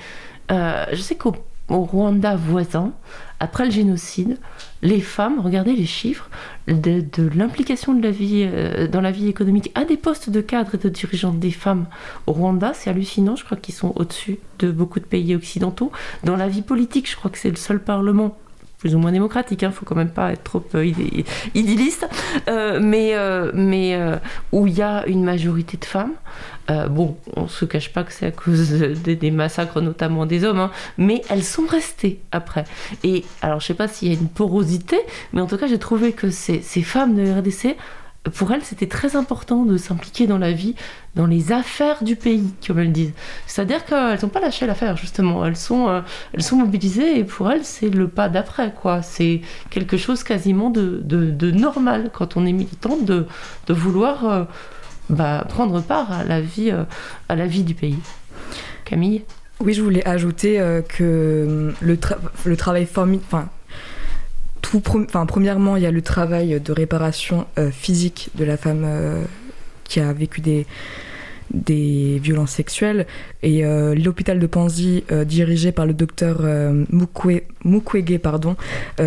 [0.51, 1.35] euh, je sais qu'au
[1.69, 2.93] Rwanda voisin,
[3.43, 4.39] après le génocide,
[4.83, 6.31] les femmes, regardez les chiffres,
[6.69, 7.03] de,
[7.35, 11.51] l'implication euh, dans la vie économique à des postes de cadre et de dirigeantes des
[11.51, 11.87] femmes
[12.29, 15.91] au Rwanda, c'est hallucinant, je crois qu'ils sont au-dessus de beaucoup de pays occidentaux.
[16.23, 18.39] Dans la vie politique, je crois que c'est le seul parlement
[18.83, 20.85] plus ou moins démocratique, il hein, ne faut quand même pas être trop euh,
[21.55, 22.09] idylliste,
[22.49, 23.97] euh, mais, euh, mais
[24.51, 26.15] où il y a une majorité de femmes.
[26.91, 28.73] bon, on ne se cache pas que c'est à cause
[29.05, 32.65] des, massacres, notamment des hommes, hein, mais elles sont restées après.
[33.05, 34.99] Et alors, je ne sais pas s'il y a une porosité,
[35.33, 37.77] mais en tout cas, j'ai trouvé que ces, ces femmes de RDC
[38.31, 40.77] pour elles, c'était très important de s'impliquer dans la vie,
[41.17, 43.13] dans les affaires du pays, comme elles disent.
[43.49, 45.45] C'est-à-dire qu'elles n'ont pas lâché l'affaire, justement.
[45.45, 46.01] Elles sont, euh,
[46.33, 49.03] elles sont mobilisées et pour elles, c'est le pas d'après, quoi.
[49.03, 49.41] C'est
[49.71, 53.27] quelque chose quasiment de, de, normal quand on est militante de,
[53.67, 54.45] de vouloir euh,
[55.11, 56.85] bah, prendre part à la vie, euh,
[57.29, 57.99] à la vie du pays.
[58.85, 59.25] Camille?
[59.59, 61.99] Oui, je voulais ajouter que le,
[62.45, 63.49] le travail formidable
[64.81, 69.23] premièrement, il y a le travail de réparation euh, physique de la femme euh,
[69.85, 70.67] qui a vécu des,
[72.23, 73.07] violences sexuelles.
[73.43, 76.41] Et euh, l'hôpital de Panzi, dirigé par le docteur
[76.91, 78.19] Mukwege,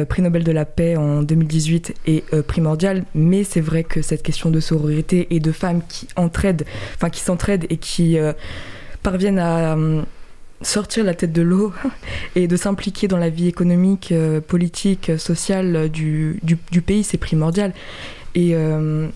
[0.07, 3.03] prix Nobel de la paix en 2018, est primordial.
[3.15, 7.65] Mais c'est vrai que cette question de sororité et de femmes qui enfin qui s'entraident
[7.71, 8.17] et qui
[9.01, 9.75] parviennent à
[10.61, 11.73] sortir la tête de l'eau
[12.35, 17.73] et de s'impliquer dans la vie économique, euh, politique, sociale du, du, pays, c'est primordial.
[18.33, 19.07] Et, euh,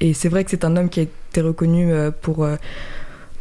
[0.00, 2.46] et c'est vrai que c'est un homme qui a été reconnu euh, pour,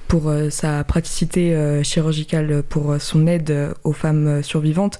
[0.08, 4.99] pour sa praticité chirurgicale, pour son aide aux femmes survivantes.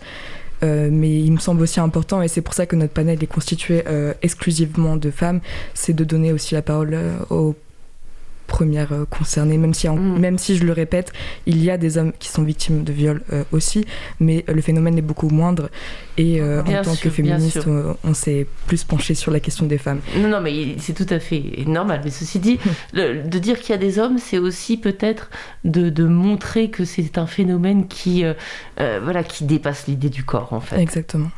[0.62, 3.84] mais il me semble aussi important, et c'est pour ça que notre panel est constitué
[4.22, 5.42] exclusivement de femmes,
[5.74, 6.98] c'est de donner aussi la parole
[7.30, 7.56] aux
[8.52, 10.20] premières concernées, même si, mm.
[10.20, 11.14] même si je le répète,
[11.46, 13.22] il y a des hommes qui sont victimes de viol
[13.52, 13.86] aussi,
[14.20, 15.70] mais le phénomène est beaucoup moindre.
[16.18, 17.68] Et en tant que féministe,
[18.04, 20.02] on, s'est plus penché sur la question des femmes.
[20.18, 22.02] Non, non, mais c'est tout à fait normal.
[22.04, 22.60] Mais ceci dit,
[22.94, 25.30] de dire qu'il y a des hommes, c'est aussi peut-être
[25.64, 28.24] de, de, montrer que c'est un phénomène qui,
[28.78, 30.80] voilà, qui dépasse l'idée du corps, en fait.
[30.80, 31.32] Exactement.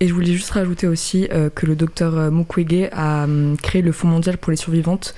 [0.00, 3.82] Et je voulais juste rajouter aussi euh, que le docteur euh, Mukwege a hum, créé
[3.82, 5.14] le Fonds mondial pour les survivantes,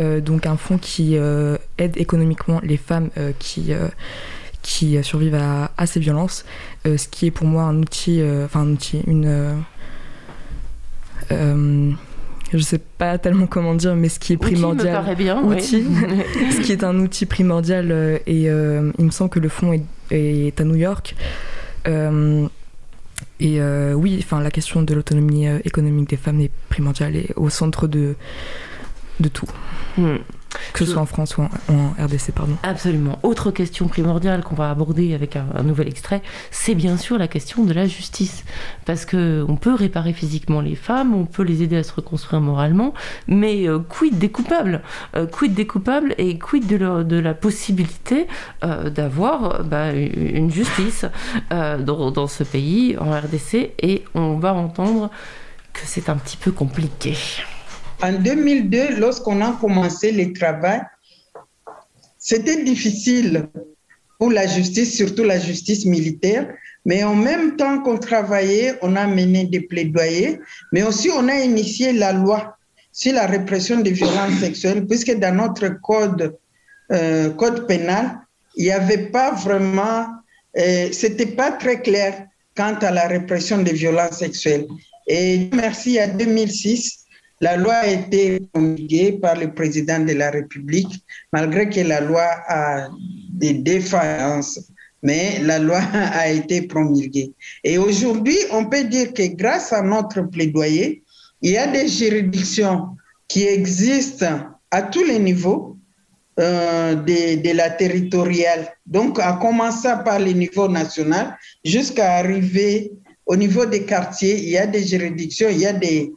[0.00, 1.16] euh, donc un fonds qui
[1.78, 3.72] aide économiquement les femmes qui,
[4.62, 6.44] qui survivent à, à, ces violences,
[6.84, 9.62] ce qui est pour moi un outil, enfin un outil, une...
[11.30, 15.02] je sais pas tellement comment dire, mais ce qui est primordial.
[15.02, 15.84] Outil me bien, outil,
[16.52, 20.60] ce qui est un outil primordial et il me semble que le fonds est, est
[20.60, 21.16] à New York.
[23.40, 27.30] Et euh, oui, enfin, la question de l'autonomie euh, économique des femmes est primordiale et
[27.36, 28.14] au centre de,
[29.18, 29.48] de tout.
[29.96, 30.18] Hmm.
[30.72, 32.56] Que ce soit en France ou en, RDC, pardon.
[32.62, 33.18] Absolument.
[33.22, 37.64] Autre question primordiale qu'on va aborder avec un, nouvel extrait, c'est bien sûr la question
[37.64, 38.44] de la justice.
[38.84, 42.94] Parce qu'on peut réparer physiquement les femmes, on peut les aider à se reconstruire moralement,
[43.26, 44.82] mais euh, quid des coupables?
[45.16, 48.26] Euh, Quid des coupables et quid de, de la possibilité
[48.64, 51.06] euh, d'avoir bah, une justice
[51.50, 55.10] dans, dans ce pays, en RDC, et on va entendre
[55.72, 57.14] que c'est un petit peu compliqué.
[58.02, 60.80] En 2002, lorsqu'on a commencé le travail,
[62.18, 63.46] c'était difficile
[64.18, 66.54] pour la justice, surtout la justice militaire,
[66.84, 70.40] mais en même temps qu'on travaillait, on a mené des plaidoyers,
[70.72, 72.56] mais aussi on a initié la loi
[72.92, 76.36] sur la répression des violences sexuelles, puisque dans notre code,
[76.92, 78.18] euh, code pénal,
[78.56, 80.06] il n'y avait pas vraiment,
[80.58, 84.66] euh, c'était pas très clair quant à la répression des violences sexuelles.
[85.06, 86.99] Et merci à 2006,
[87.40, 92.26] la loi a été promulguée par le président de la République, malgré que la loi
[92.48, 92.88] a
[93.32, 94.60] des défaillances,
[95.02, 97.32] mais la loi a été promulguée.
[97.64, 101.02] Et aujourd'hui, on peut dire que grâce à notre plaidoyer,
[101.40, 102.88] il y a des juridictions
[103.26, 104.40] qui existent
[104.70, 105.78] à tous les niveaux
[106.38, 108.68] euh, de, de, la territoriale.
[108.86, 112.92] Donc, à commencer par le niveau national jusqu'à arriver
[113.24, 116.12] au niveau des quartiers, il y a des juridictions, il y a des,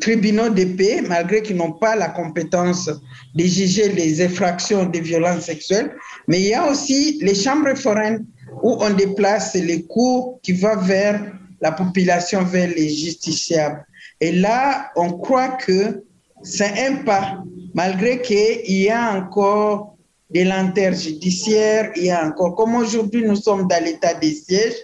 [0.00, 2.88] tribunaux de paix, malgré qu'ils n'ont pas la compétence
[3.34, 5.94] de juger les infractions de violences sexuelles.
[6.28, 8.24] Mais il y a aussi les chambres foraines
[8.62, 13.84] où on déplace les cours qui vont vers la population, vers les justiciables.
[14.20, 16.02] Et là, on croit que
[16.42, 17.42] c'est un pas,
[17.74, 19.96] malgré qu'il y a encore
[20.30, 24.74] des lenteurs judiciaires, il y a encore, comme aujourd'hui nous sommes dans l'état des sièges,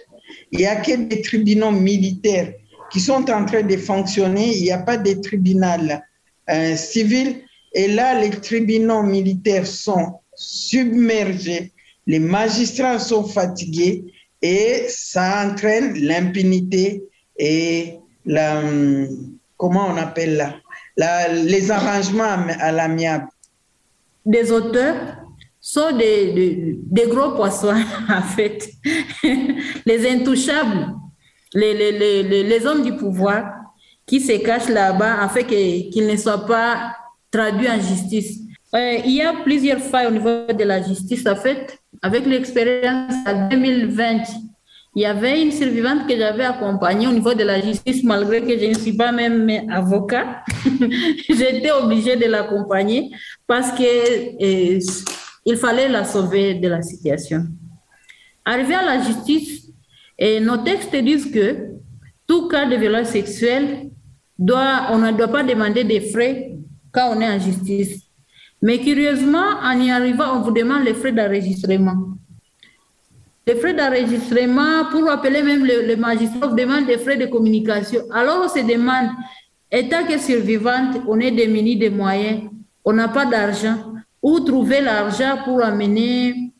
[0.51, 2.53] il n'y a que des tribunaux militaires
[2.93, 4.55] qui sont en train de fonctionner.
[4.55, 6.05] Il n'y a pas de tribunal
[6.49, 7.41] euh, civil.
[7.73, 11.73] Et là, les tribunaux militaires sont submergés,
[12.05, 14.05] les magistrats sont fatigués
[14.41, 17.03] et ça entraîne l'impunité
[17.37, 17.95] et
[18.25, 18.61] la,
[19.57, 20.61] comment on appelle
[20.97, 23.27] là, les arrangements à l'amiable.
[24.23, 25.17] Des auteurs
[25.59, 27.73] sont des gros poissons,
[28.09, 28.69] en fait.
[29.85, 30.93] les intouchables
[31.53, 33.45] les, les, les, les, hommes du pouvoir
[34.05, 36.95] qui se cachent là-bas afin qu'ils ne soient pas
[37.31, 38.39] traduits en justice.
[38.75, 41.25] Euh, il y a plusieurs failles au niveau de la justice.
[41.27, 44.23] En fait, avec l'expérience en 2020,
[44.95, 48.57] il y avait une survivante que j'avais accompagnée au niveau de la justice, malgré que
[48.59, 50.43] je ne suis pas même avocat.
[51.29, 53.11] J'étais obligée de l'accompagner
[53.47, 54.79] parce qu'il
[55.47, 57.45] euh, fallait la sauver de la situation.
[58.45, 59.62] Arrivé à la justice,
[60.17, 61.73] et nos textes disent que
[62.27, 63.89] tout cas de violence sexuelle,
[64.37, 66.55] doit, on ne doit pas demander des frais
[66.91, 68.01] quand on est en justice.
[68.61, 72.15] Mais curieusement, en y arrivant, on vous demande les frais d'enregistrement.
[73.45, 78.03] Les frais d'enregistrement, pour appeler même le, magistrat, on vous demande des frais de communication.
[78.11, 79.09] Alors on se demande,
[79.69, 82.43] étant que survivante, on est démuni des moyens,
[82.85, 86.53] on n'a pas d'argent, où trouver l'argent pour amener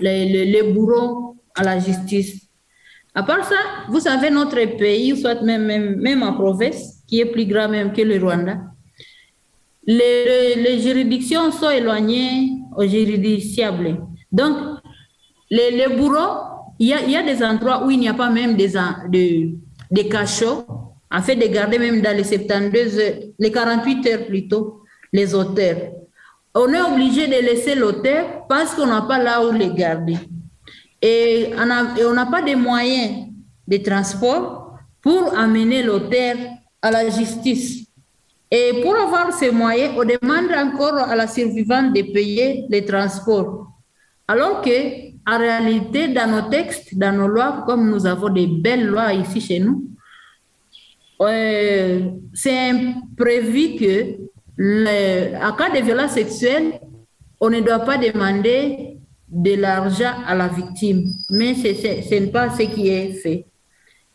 [0.00, 2.47] les bourreaux à la justice?
[3.14, 3.56] À part ça,
[3.88, 8.02] vous savez, notre pays, soit même, même, en province, qui est plus grand même que
[8.02, 8.58] le Rwanda,
[9.86, 13.98] les, juridictions sont éloignées aux juridiciables.
[14.30, 14.56] Donc,
[15.50, 18.68] les, les bourreaux, il y, a, des endroits où il n'y a pas même des,
[18.68, 19.54] de,
[19.90, 20.64] des cachots,
[21.10, 24.82] en fait de garder même dans les 72 heures, les 48 heures plutôt,
[25.12, 25.92] les auteurs.
[26.54, 30.16] On est obligé de laisser l'auteur parce qu'on n'a pas là où les garder
[31.00, 33.28] et on n'a pas de moyens
[33.66, 36.36] de transport pour amener l'auteur
[36.82, 37.86] à la justice.
[38.50, 43.68] Et pour avoir ces moyens, on demande encore à la survivante de payer les transports.
[44.26, 48.86] Alors que, en réalité, dans nos textes, dans nos lois, comme nous avons des belles
[48.86, 49.84] lois ici chez nous,
[51.20, 52.72] euh, c'est
[53.16, 54.16] prévu que,
[54.58, 56.80] en cas de violence sexuelle,
[57.40, 58.98] on ne doit pas demander
[59.30, 63.46] de l'argent à la victime, mais ce n'est pas ce qui est fait.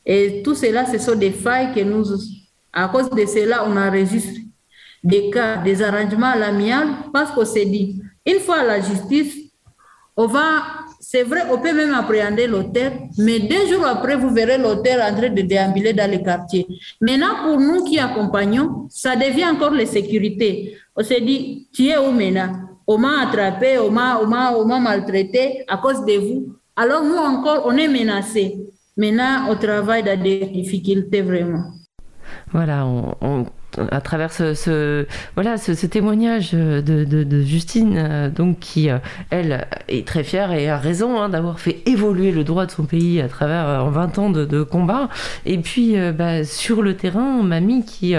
[0.05, 2.03] Et tout cela, ce sont des failles que nous,
[2.71, 4.39] à cause de cela, on enregistre
[5.03, 9.35] des cas, des arrangements à l'amiable, parce qu'on s'est dit, une fois à la justice,
[10.15, 10.63] on va,
[10.99, 15.15] c'est vrai, on peut même appréhender l'auteur, mais deux jours après, vous verrez l'auteur en
[15.15, 16.67] train de déambuler dans les quartiers.
[17.01, 20.77] Maintenant, pour nous qui accompagnons, ça devient encore la sécurité.
[20.95, 22.51] On s'est dit, tu es où maintenant?
[22.85, 26.55] On m'a attrapé, on m'a maltraité à cause de vous.
[26.75, 28.57] Alors nous encore, on est menacés.
[28.97, 31.71] Maintenant, on travaille dans des difficultés vraiment.
[32.51, 33.45] Voilà, on
[33.91, 35.05] à travers ce,
[35.35, 38.97] voilà, ce, témoignage de, de, Justine, euh, donc qui, euh,
[39.29, 42.85] elle, est très fière et a raison hein, d'avoir fait évoluer le droit de son
[42.85, 45.09] pays à travers euh, en 20 ans de, combat.
[45.45, 48.15] Et puis, bah, sur le terrain, mamie qui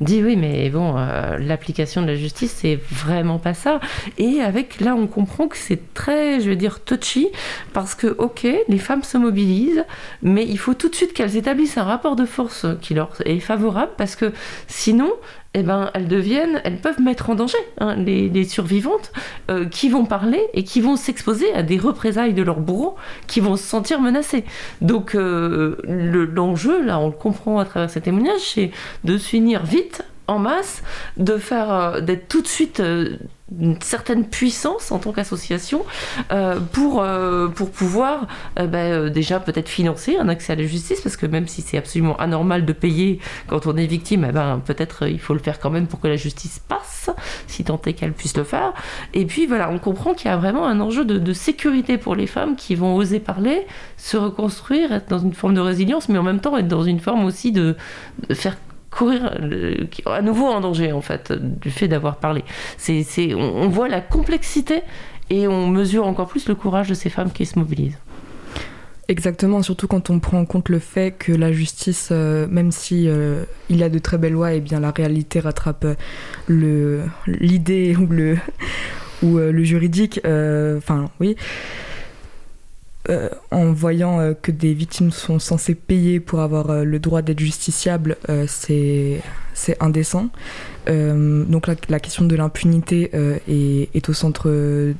[0.00, 0.94] dit oui, mais bon,
[1.38, 3.80] l'application de la justice, c'est vraiment pas ça.
[4.18, 7.28] Et avec là, on comprend que c'est très, je veux dire, touchy,
[7.72, 9.84] parce que, ok, les femmes se mobilisent,
[10.22, 13.40] mais il faut tout de suite qu'elles établissent un rapport de force qui leur est
[13.40, 14.32] favorable, parce que
[14.66, 15.12] sinon, Sinon,
[15.52, 19.12] eh ben, elles deviennent, elles peuvent mettre en danger hein, les, survivantes
[19.50, 22.96] euh, qui vont parler et qui vont s'exposer à des représailles de leurs bourreaux,
[23.26, 24.46] qui vont se sentir menacés.
[24.80, 28.70] Donc euh, l'enjeu, là, on le comprend à travers ces témoignages, c'est
[29.04, 30.82] de se finir vite en masse,
[31.16, 32.80] de faire, euh, d'être tout de suite
[33.60, 35.84] une certaine puissance en tant qu'association
[36.32, 38.26] euh, pour, euh, pouvoir
[38.58, 41.78] euh, bah, déjà peut-être financer un accès à la justice parce que même si c'est
[41.78, 45.60] absolument anormal de payer quand on est victime, eh ben, peut-être il faut le faire
[45.60, 47.10] quand même pour que la justice passe,
[47.46, 48.72] si tant est qu'elle puisse le faire.
[49.14, 52.26] Et puis voilà, on comprend qu'il y a vraiment un enjeu de, sécurité pour les
[52.26, 53.66] femmes qui vont oser parler,
[53.96, 56.98] se reconstruire, être dans une forme de résilience, mais en même temps être dans une
[56.98, 57.76] forme aussi de
[58.32, 58.56] faire
[58.96, 59.30] courir
[60.06, 62.44] à nouveau en danger en fait du fait d'avoir parlé.
[62.78, 64.82] C'est, on, voit la complexité
[65.30, 67.98] et on mesure encore plus le courage de ces femmes qui se mobilisent.
[69.08, 73.08] Exactement, surtout quand on prend en compte le fait que la justice, euh, même si
[73.08, 75.94] euh, il y a de très belles lois, et eh bien la réalité rattrape euh,
[76.48, 78.36] le l'idée ou le
[79.22, 80.20] ou le juridique.
[80.24, 81.36] Enfin, oui.
[83.08, 87.22] Euh, en voyant euh, que des victimes sont censées payer pour avoir euh, le droit
[87.22, 88.16] d'être justiciable,
[88.48, 89.22] c'est
[89.80, 90.28] indécent.
[90.86, 93.10] donc la, question de l'impunité
[93.48, 94.94] est, au centre de,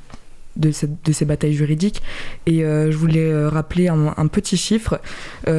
[0.56, 2.02] de, ces batailles juridiques.
[2.46, 5.00] Et je voulais rappeler un, petit chiffre.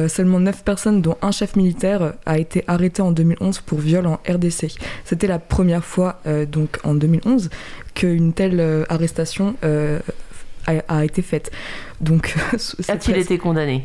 [0.08, 4.20] seulement 9 personnes, dont un chef militaire, a été arrêté en 2011 pour viol en
[4.28, 4.78] RDC.
[5.04, 6.20] C'était la première fois,
[6.50, 7.50] donc en 2011,
[7.94, 9.54] qu'une telle arrestation
[10.88, 11.50] a, été faite.
[12.00, 12.34] Donc,
[12.88, 13.84] a-t-il été condamné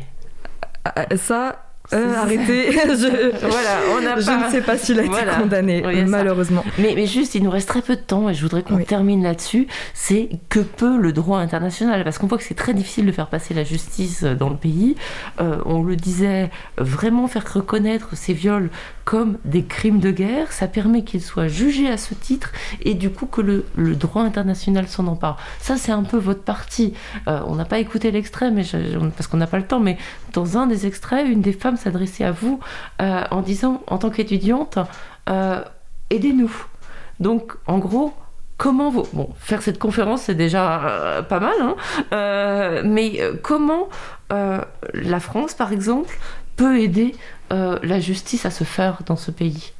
[1.16, 5.82] Ça, euh, arrêtez, je, voilà, on a je ne sais pas s'il a été condamné,
[6.06, 6.64] malheureusement.
[6.78, 9.22] Mais, mais, juste, il nous reste très peu de temps et je voudrais qu'on termine
[9.22, 9.66] là-dessus.
[9.92, 12.02] C'est que peut le droit international?
[12.02, 14.96] Parce qu'on voit que c'est très difficile de faire passer la justice dans le pays.
[15.42, 18.70] Euh, on le disait, vraiment faire reconnaître ces viols
[19.04, 22.52] comme des crimes de guerre, ça permet qu'ils soient jugés à ce titre
[22.82, 23.64] et du coup que le,
[23.96, 25.36] droit international s'en empare.
[25.60, 26.94] Ça, c'est un peu votre partie.
[27.28, 28.50] Euh, on n'a pas écouté l'extrait
[29.16, 29.98] parce qu'on n'a pas le temps, mais
[30.32, 32.60] dans un des extraits, une des femmes s'adressait à vous
[33.02, 34.78] euh, en disant, en tant qu'étudiante,
[35.28, 35.62] euh,
[36.10, 36.52] aidez-nous.
[37.20, 38.14] Donc, en gros,
[38.56, 39.06] comment vous...
[39.12, 43.88] Bon, faire cette conférence, c'est déjà pas mal, hein, mais comment
[44.30, 46.16] la France, par exemple,
[46.56, 47.14] peut aider
[47.82, 49.72] la justice à se faire dans ce pays.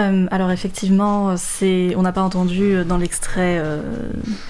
[0.00, 3.80] Euh, alors effectivement, on n'a pas entendu dans l'extrait euh,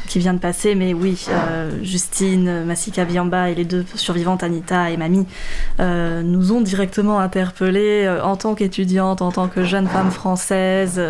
[0.07, 4.91] qui vient de passer, mais oui, euh, Justine, Massika Biamba et les deux survivantes, Anita
[4.91, 5.27] et Mamie,
[5.79, 11.01] nous ont directement interpellés en tant qu'étudiantes, en tant que jeunes femmes françaises,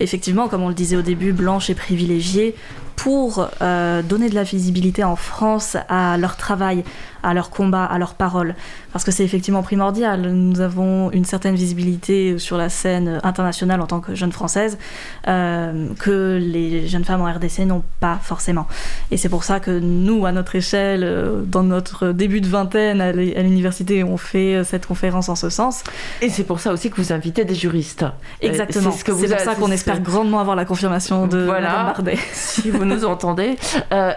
[0.00, 2.54] effectivement, comme on le disait au début, blanches et privilégiées,
[2.98, 6.82] pour donner de la visibilité en France à leur travail,
[7.22, 8.54] à leur combat, à leurs paroles.
[8.92, 10.22] Parce que c'est effectivement primordial.
[10.32, 14.78] Nous avons une certaine visibilité sur la scène internationale en tant que jeunes françaises
[15.26, 18.66] euh, que les jeunes femmes en RDC n'ont pas forcément.
[19.10, 23.00] Et c'est pour ça que nous, à notre échelle, euh, dans notre début de vingtaine
[23.00, 25.84] à l'université, on fait euh, cette conférence en ce sens.
[26.22, 28.06] Et c'est pour ça aussi que vous invitez des juristes.
[28.40, 28.90] Exactement.
[28.90, 32.18] C'est pour ça qu'on espère grandement avoir la confirmation de voilà, Madame Bardet.
[32.32, 33.56] Si vous nous entendez.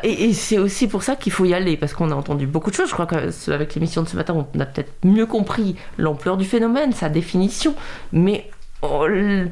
[0.04, 2.70] et, et c'est aussi pour ça qu'il faut y aller, parce qu'on a entendu beaucoup
[2.70, 6.38] de choses je crois qu'avec l'émission de ce matin, on a peut-être mieux compris l'ampleur
[6.38, 7.74] du phénomène, sa définition,
[8.12, 8.50] mais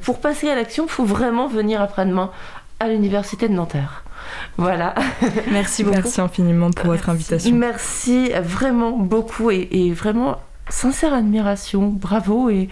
[0.01, 2.31] pour passer à l'action, il faut vraiment venir après-demain
[2.79, 4.03] à l'université de Nanterre.
[4.57, 4.95] Voilà.
[5.51, 5.95] Merci beaucoup.
[5.95, 7.55] Merci infiniment pour votre invitation.
[7.55, 10.37] Merci vraiment beaucoup et vraiment
[10.69, 12.69] sincère admiration, bravo et,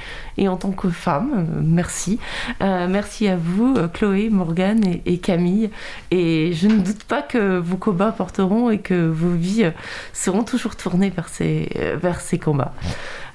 [0.47, 2.19] en tant que femme, euh, merci.
[2.61, 5.69] Euh, merci à vous, euh, Chloé, Morgane et, Camille.
[6.11, 9.71] Et je ne doute pas que vos combats porteront et que vos vies
[10.13, 12.73] seront toujours tournées vers ces combats.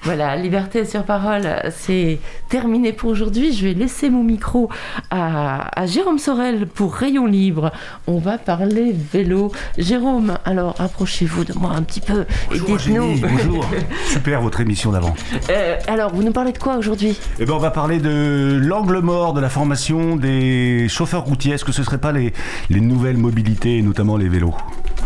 [0.03, 2.19] Voilà, Liberté sur parole, c'est
[2.49, 3.53] terminé pour aujourd'hui.
[3.53, 4.69] Je vais laisser mon micro
[5.09, 7.71] à, Jérôme Sorel pour Rayon Libre.
[8.05, 9.53] On va parler vélo.
[9.77, 13.15] Jérôme, alors approchez-vous de moi un petit peu et dites-nous.
[13.21, 13.65] Bonjour,
[14.09, 15.15] super votre émission d'avant.
[15.49, 17.17] Euh, alors, vous nous parlez de quoi aujourd'hui?
[17.39, 21.53] Eh ben, on va parler de l'angle mort de la formation des chauffeurs routiers.
[21.53, 22.33] Est-ce que ce ne serait pas les,
[22.69, 24.53] les nouvelles mobilités, notamment les vélos?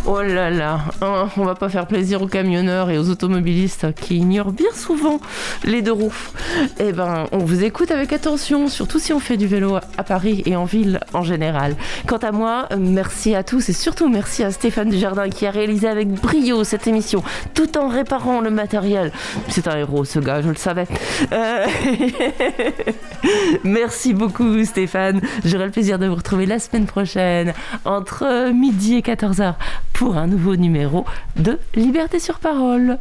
[0.09, 4.15] Oh là là, hein, on va pas faire plaisir aux camionneurs et aux automobilistes qui
[4.15, 5.19] ignorent bien souvent
[5.65, 6.13] les deux roues.
[6.79, 10.43] Eh ben, on vous écoute avec attention, surtout si on fait du vélo à Paris
[10.45, 11.75] et en ville en général.
[12.07, 15.89] Quant à moi, merci à tous et surtout merci à Stéphane Dujardin qui a réalisé
[15.89, 17.21] avec brio cette émission
[17.53, 19.11] tout en réparant le matériel.
[19.49, 20.87] C'est un héros ce gars, je le savais.
[21.33, 21.65] Euh,
[23.65, 25.19] merci beaucoup Stéphane.
[25.43, 27.53] J'aurai le plaisir de vous retrouver la semaine prochaine
[27.83, 29.55] entre midi et 14h
[29.91, 31.03] pour un nouveau numéro
[31.35, 32.99] de Liberté sur parole.